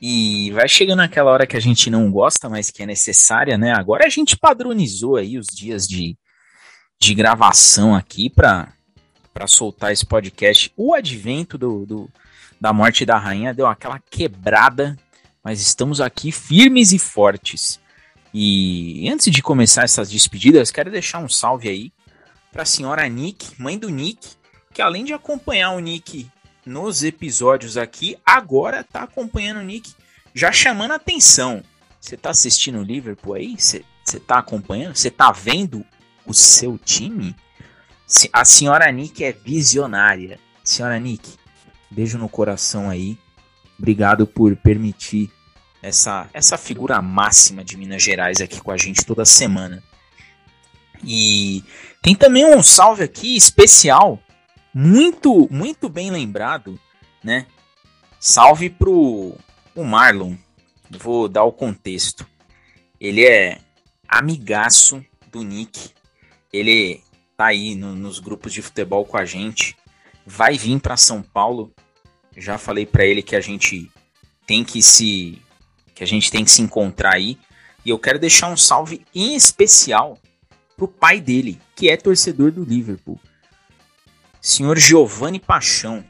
[0.01, 3.71] E vai chegando aquela hora que a gente não gosta, mas que é necessária, né?
[3.71, 6.17] Agora a gente padronizou aí os dias de,
[6.99, 8.73] de gravação aqui para
[9.47, 10.73] soltar esse podcast.
[10.75, 12.09] O advento do, do,
[12.61, 14.95] da morte da rainha deu aquela quebrada,
[15.43, 17.79] mas estamos aqui firmes e fortes.
[18.31, 21.91] E antes de começar essas despedidas, quero deixar um salve aí
[22.51, 24.35] para a senhora Nick, mãe do Nick,
[24.71, 26.29] que além de acompanhar o Nick
[26.63, 29.95] nos episódios aqui, agora tá acompanhando o Nick,
[30.33, 31.63] já chamando atenção.
[31.99, 33.55] Você tá assistindo o Liverpool aí?
[33.57, 33.83] Você
[34.27, 34.95] tá acompanhando?
[34.95, 35.83] Você tá vendo
[36.27, 37.35] o seu time?
[38.31, 40.39] A senhora Nick é visionária.
[40.63, 41.40] Senhora Nick,
[41.91, 43.17] Beijo no coração aí.
[43.77, 45.29] Obrigado por permitir
[45.81, 49.83] essa, essa figura máxima de Minas Gerais aqui com a gente toda semana.
[51.03, 51.63] E
[52.01, 54.19] tem também um salve aqui especial,
[54.73, 56.79] muito, muito bem lembrado,
[57.23, 57.45] né?
[58.19, 59.35] Salve pro
[59.75, 60.35] o Marlon.
[60.89, 62.27] Vou dar o contexto.
[62.99, 63.59] Ele é
[64.07, 65.89] amigaço do Nick.
[66.53, 67.01] Ele
[67.35, 69.75] tá aí no, nos grupos de futebol com a gente.
[70.33, 71.73] Vai vir para São Paulo
[72.35, 73.91] já falei para ele que a gente
[74.45, 75.41] tem que se
[75.93, 77.37] que a gente tem que se encontrar aí.
[77.83, 80.17] E eu quero deixar um salve em especial
[80.77, 83.19] pro pai dele, que é torcedor do Liverpool.
[84.39, 86.03] Senhor Giovanni Paixão.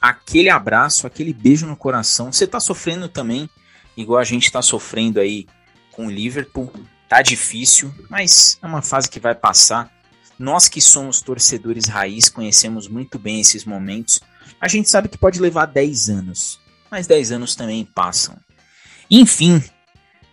[0.00, 2.32] Aquele abraço, aquele beijo no coração.
[2.32, 3.48] Você tá sofrendo também,
[3.96, 5.46] igual a gente tá sofrendo aí
[5.92, 6.72] com o Liverpool.
[7.08, 9.90] Tá difícil, mas é uma fase que vai passar.
[10.38, 14.20] Nós que somos torcedores raiz conhecemos muito bem esses momentos
[14.60, 16.60] a gente sabe que pode levar 10 anos,
[16.90, 18.36] mas 10 anos também passam.
[19.10, 19.62] Enfim,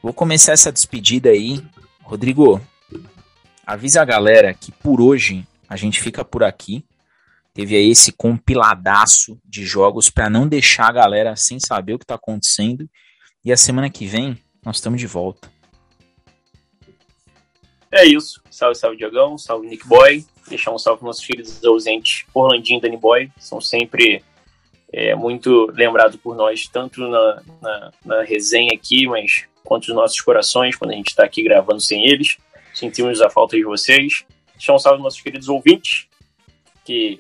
[0.02, 1.64] vou começar essa despedida aí.
[2.02, 2.62] Rodrigo,
[3.66, 6.86] avisa a galera que por hoje a gente fica por aqui.
[7.54, 12.06] Teve aí esse compiladaço de jogos para não deixar a galera sem saber o que
[12.06, 12.90] tá acontecendo.
[13.46, 15.53] E a semana que vem nós estamos de volta.
[17.94, 18.41] É isso.
[18.49, 19.38] Salve, salve, Diagão.
[19.38, 20.26] Salve, Nick Boy.
[20.48, 23.32] Deixar um salve para nossos filhos ausentes, Orlandinho e Danny Boy.
[23.38, 24.24] São sempre
[24.91, 30.20] é, muito lembrados por nós, tanto na, na, na, resenha aqui, mas quanto nos nossos
[30.20, 32.38] corações, quando a gente está aqui gravando sem eles.
[32.74, 34.26] Sentimos a falta de vocês.
[34.53, 36.07] Deixar um salve aos nossos queridos ouvintes,
[36.84, 37.20] que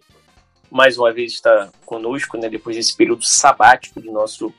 [0.71, 4.51] mais uma vez está conosco, né, depois desse período sabático do nosso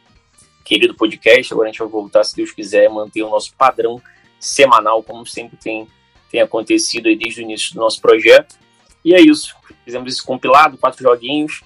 [0.64, 1.52] querido podcast.
[1.52, 4.00] Agora a gente vai voltar, se Deus quiser, manter o nosso padrão
[4.38, 5.88] semanal, como sempre tem
[6.34, 8.56] tem acontecido aí desde o início do nosso projeto.
[9.04, 9.54] E é isso.
[9.84, 11.62] Fizemos esse compilado, quatro joguinhos.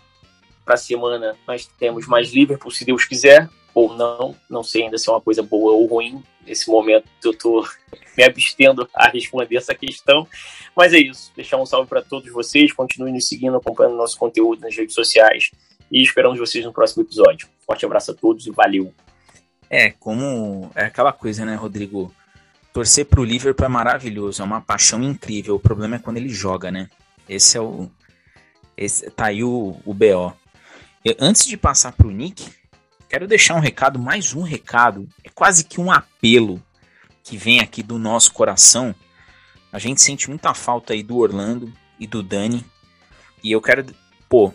[0.63, 4.37] Para a semana nós temos mais Liverpool, se Deus quiser, ou não.
[4.51, 6.23] Não sei ainda se é uma coisa boa ou ruim.
[6.47, 7.67] Nesse momento eu estou
[8.15, 10.29] me abstendo a responder essa questão.
[10.77, 11.33] Mas é isso.
[11.35, 12.71] Deixar um salve para todos vocês.
[12.71, 15.51] Continuem nos seguindo, acompanhando nosso conteúdo nas redes sociais.
[15.91, 17.49] E esperamos vocês no próximo episódio.
[17.61, 18.93] Forte abraço a todos e valeu.
[19.71, 22.15] É, como é aquela coisa, né, Rodrigo?
[22.79, 25.57] Torcer pro Liverpool é maravilhoso, é uma paixão incrível.
[25.57, 26.89] O problema é quando ele joga, né?
[27.29, 27.91] Esse é o.
[28.77, 30.33] Esse, tá aí o, o BO.
[31.05, 32.49] Eu, antes de passar pro Nick,
[33.09, 35.09] quero deixar um recado, mais um recado.
[35.25, 36.63] É quase que um apelo
[37.25, 38.95] que vem aqui do nosso coração.
[39.73, 42.65] A gente sente muita falta aí do Orlando e do Dani.
[43.43, 43.87] E eu quero.
[44.29, 44.55] Pô,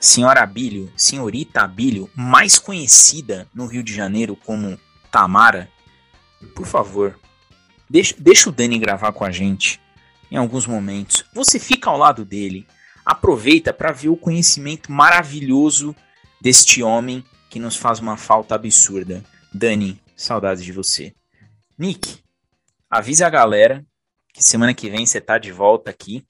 [0.00, 4.76] senhora Abílio, senhorita Abílio, mais conhecida no Rio de Janeiro como
[5.12, 5.70] Tamara,
[6.56, 7.16] por favor,
[7.92, 9.78] Deixa, deixa o Dani gravar com a gente
[10.30, 11.26] em alguns momentos.
[11.34, 12.66] Você fica ao lado dele.
[13.04, 15.94] Aproveita para ver o conhecimento maravilhoso
[16.40, 19.22] deste homem que nos faz uma falta absurda.
[19.52, 21.12] Dani, saudades de você.
[21.76, 22.20] Nick,
[22.88, 23.84] avisa a galera
[24.32, 26.24] que semana que vem você tá de volta aqui.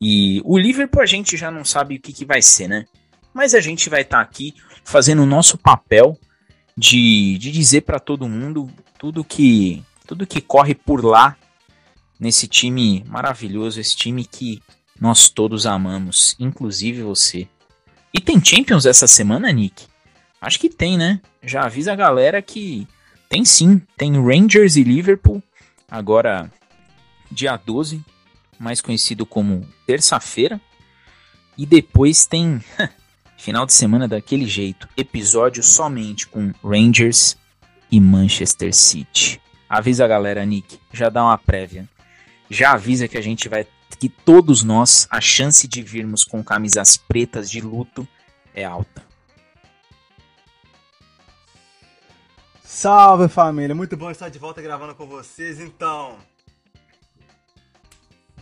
[0.00, 2.86] E o Liverpool a gente já não sabe o que, que vai ser, né?
[3.32, 4.52] Mas a gente vai estar tá aqui
[4.82, 6.18] fazendo o nosso papel
[6.76, 8.68] de, de dizer para todo mundo
[8.98, 11.36] tudo que tudo que corre por lá
[12.18, 14.62] nesse time maravilhoso, esse time que
[14.98, 17.46] nós todos amamos, inclusive você.
[18.12, 19.86] E tem Champions essa semana, Nick?
[20.40, 21.20] Acho que tem, né?
[21.42, 22.88] Já avisa a galera que
[23.28, 23.82] tem sim.
[23.98, 25.42] Tem Rangers e Liverpool,
[25.90, 26.50] agora
[27.30, 28.02] dia 12,
[28.58, 30.58] mais conhecido como terça-feira.
[31.56, 32.64] E depois tem
[33.36, 37.36] final de semana daquele jeito, episódio somente com Rangers
[37.90, 39.38] e Manchester City.
[39.68, 40.80] Avisa a galera, Nick.
[40.92, 41.86] Já dá uma prévia.
[42.48, 43.66] Já avisa que a gente vai.
[43.98, 48.06] Que todos nós, a chance de virmos com camisas pretas de luto
[48.54, 49.02] é alta.
[52.62, 55.58] Salve família, muito bom estar de volta gravando com vocês.
[55.58, 56.16] Então,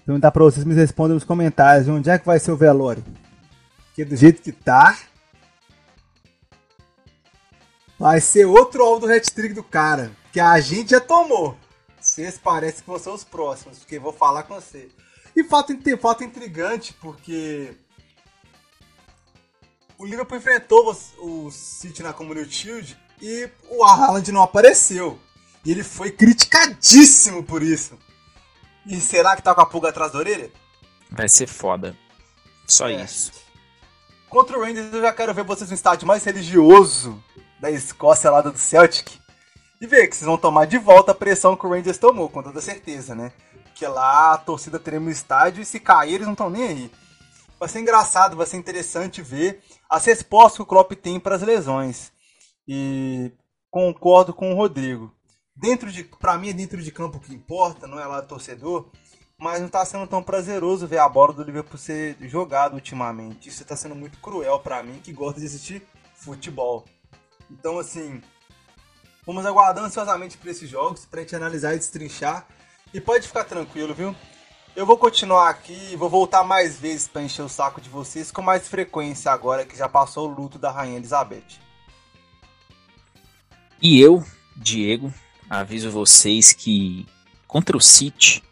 [0.05, 3.03] perguntar pra vocês, me respondem nos comentários onde é que vai ser o velório.
[3.87, 4.99] Porque do jeito que tá,
[7.99, 11.57] vai ser outro alvo do hat-trick do cara que a gente já tomou.
[11.99, 14.91] Vocês parecem que vão ser os próximos, porque vou falar com você.
[15.35, 17.75] E fato, fato intrigante, porque
[19.97, 25.19] o Liverpool enfrentou o City na Community Shield e o Haaland não apareceu.
[25.65, 27.99] E ele foi criticadíssimo por isso.
[28.85, 30.53] E será que tá com a pulga atrás da orelha?
[31.11, 31.97] Vai ser foda.
[32.67, 33.03] Só é.
[33.03, 33.33] isso.
[34.29, 37.25] Contra o Rangers eu já quero ver vocês no estádio mais religioso
[37.59, 39.25] da Escócia lá do Celtic
[39.87, 42.43] e ver que vocês vão tomar de volta a pressão que o Rangers tomou, com
[42.43, 43.33] toda certeza, né?
[43.65, 46.91] Porque lá a torcida no estádio e se cair eles não estão nem aí.
[47.59, 51.43] Vai ser engraçado, vai ser interessante ver as respostas que o Klopp tem para as
[51.43, 52.13] lesões.
[52.69, 53.33] E
[53.71, 55.15] concordo com o Rodrigo.
[55.55, 58.91] Dentro de, para mim é dentro de campo que importa, não é lá do torcedor,
[59.39, 63.49] mas não está sendo tão prazeroso ver a bola do Liverpool ser jogada ultimamente.
[63.49, 66.85] Isso está sendo muito cruel para mim que gosta de assistir futebol.
[67.51, 68.21] Então assim,
[69.27, 72.47] Vamos aguardar ansiosamente por esses jogos, pra gente analisar e destrinchar.
[72.95, 74.15] E pode ficar tranquilo, viu?
[74.77, 78.41] Eu vou continuar aqui, vou voltar mais vezes para encher o saco de vocês com
[78.41, 81.59] mais frequência agora que já passou o luto da Rainha Elizabeth.
[83.83, 84.25] E eu,
[84.55, 85.13] Diego,
[85.51, 87.05] aviso vocês que
[87.49, 88.45] contra o City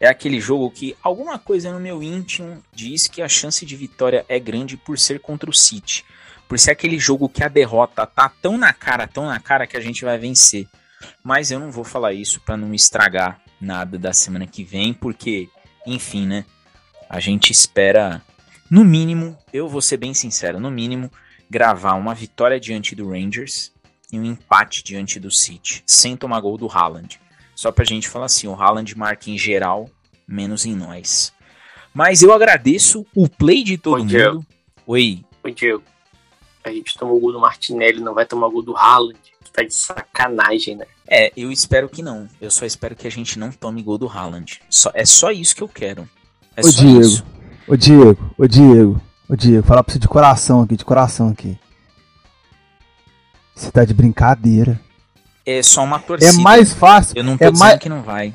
[0.00, 4.24] é aquele jogo que alguma coisa no meu íntimo diz que a chance de vitória
[4.28, 6.04] é grande por ser contra o City
[6.50, 9.76] por ser aquele jogo que a derrota tá tão na cara, tão na cara que
[9.76, 10.66] a gente vai vencer.
[11.22, 15.48] Mas eu não vou falar isso para não estragar nada da semana que vem, porque,
[15.86, 16.44] enfim, né?
[17.08, 18.20] A gente espera,
[18.68, 21.08] no mínimo, eu vou ser bem sincero, no mínimo,
[21.48, 23.72] gravar uma vitória diante do Rangers
[24.12, 27.20] e um empate diante do City, sem tomar gol do Haaland.
[27.54, 29.88] Só pra gente falar assim, o Haaland marca em geral
[30.26, 31.32] menos em nós.
[31.94, 34.10] Mas eu agradeço o play de todo Oi, mundo.
[34.10, 34.46] Diego.
[34.84, 35.24] Oi.
[35.44, 35.82] Ô, Diego,
[36.64, 39.18] a gente tomou o gol do Martinelli, não vai tomar o gol do Haaland.
[39.52, 40.86] Tá de sacanagem, né?
[41.08, 42.28] É, eu espero que não.
[42.40, 44.60] Eu só espero que a gente não tome gol do Haaland.
[44.70, 46.08] Só, é só isso que eu quero.
[46.56, 47.00] É Ô, só Diego.
[47.00, 47.26] isso.
[47.66, 51.58] Ô Diego, ô Diego, ô Diego, falar pra você de coração aqui, de coração aqui.
[53.54, 54.80] Você tá de brincadeira.
[55.44, 56.40] É só uma É torcida.
[56.40, 57.16] mais fácil.
[57.16, 58.34] Eu não tô é dizendo mais- que não vai.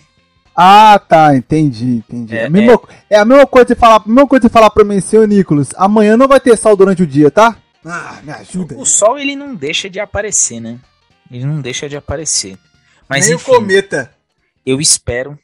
[0.56, 2.36] Ah, tá, entendi, entendi.
[2.36, 2.80] É, É, a mesma,
[3.10, 3.18] é.
[3.20, 6.16] a mesma coisa de falar, a mesma coisa de falar pra mim, seu Nicolas, amanhã
[6.16, 7.58] não vai ter sol durante o dia, tá?
[7.86, 8.76] Ah, me ajuda.
[8.76, 10.80] O sol ele não deixa de aparecer, né?
[11.30, 12.58] Ele não deixa de aparecer.
[13.08, 14.16] Mas Nem enfim, o cometa.
[14.66, 15.38] eu espero,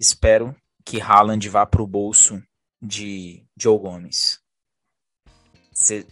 [0.00, 2.42] espero que Haaland vá pro bolso
[2.80, 4.40] de Joe Gomes.
[5.72, 6.06] Cê...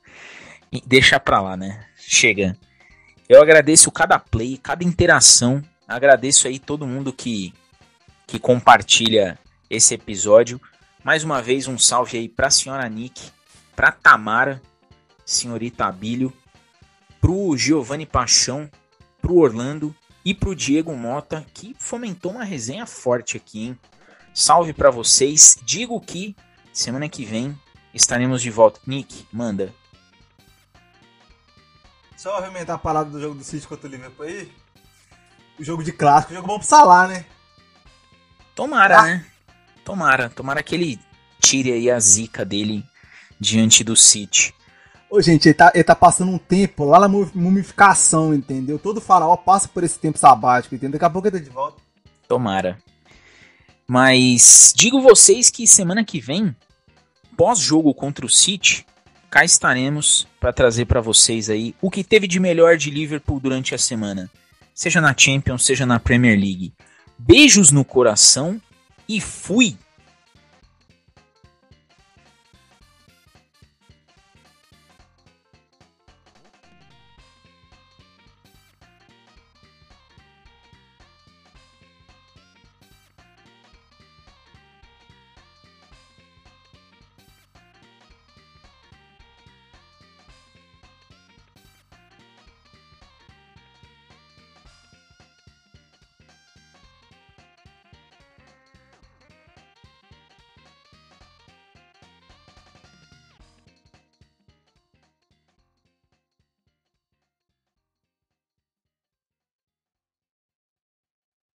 [0.86, 1.86] Deixa pra lá, né?
[1.96, 2.56] Chega.
[3.28, 5.62] Eu agradeço cada play, cada interação.
[5.86, 7.54] Agradeço aí todo mundo que,
[8.26, 9.38] que compartilha
[9.70, 10.60] esse episódio.
[11.02, 13.30] Mais uma vez, um salve aí pra senhora Nick,
[13.74, 14.60] pra Tamara,
[15.28, 16.32] senhorita Abílio,
[17.20, 18.70] pro Giovanni Paixão,
[19.20, 19.94] pro Orlando
[20.24, 23.78] e pro Diego Mota, que fomentou uma resenha forte aqui, hein?
[24.32, 25.58] Salve pra vocês.
[25.62, 26.34] Digo que
[26.72, 27.58] semana que vem
[27.92, 28.80] estaremos de volta.
[28.86, 29.74] Nick, manda.
[32.16, 34.50] Só arrementar a parada do jogo do City contra o Liverpool aí.
[35.58, 37.26] O jogo de clássico, jogo bom pro Salah, né?
[38.54, 39.02] Tomara, Ah.
[39.06, 39.26] né?
[39.84, 40.30] Tomara.
[40.30, 40.98] Tomara que ele
[41.40, 42.82] tire aí a zica dele
[43.38, 44.54] diante do City.
[45.10, 48.78] Ô, gente, ele tá, ele tá passando um tempo lá na mu- mumificação, entendeu?
[48.78, 50.92] Todo faraó passa por esse tempo sabático, entendeu?
[50.92, 51.80] Daqui a pouco ele tá de volta.
[52.28, 52.78] Tomara.
[53.86, 56.54] Mas digo vocês que semana que vem,
[57.36, 58.84] pós-jogo contra o City,
[59.30, 63.74] cá estaremos para trazer para vocês aí o que teve de melhor de Liverpool durante
[63.74, 64.30] a semana,
[64.74, 66.74] seja na Champions, seja na Premier League.
[67.18, 68.60] Beijos no coração
[69.08, 69.74] e fui!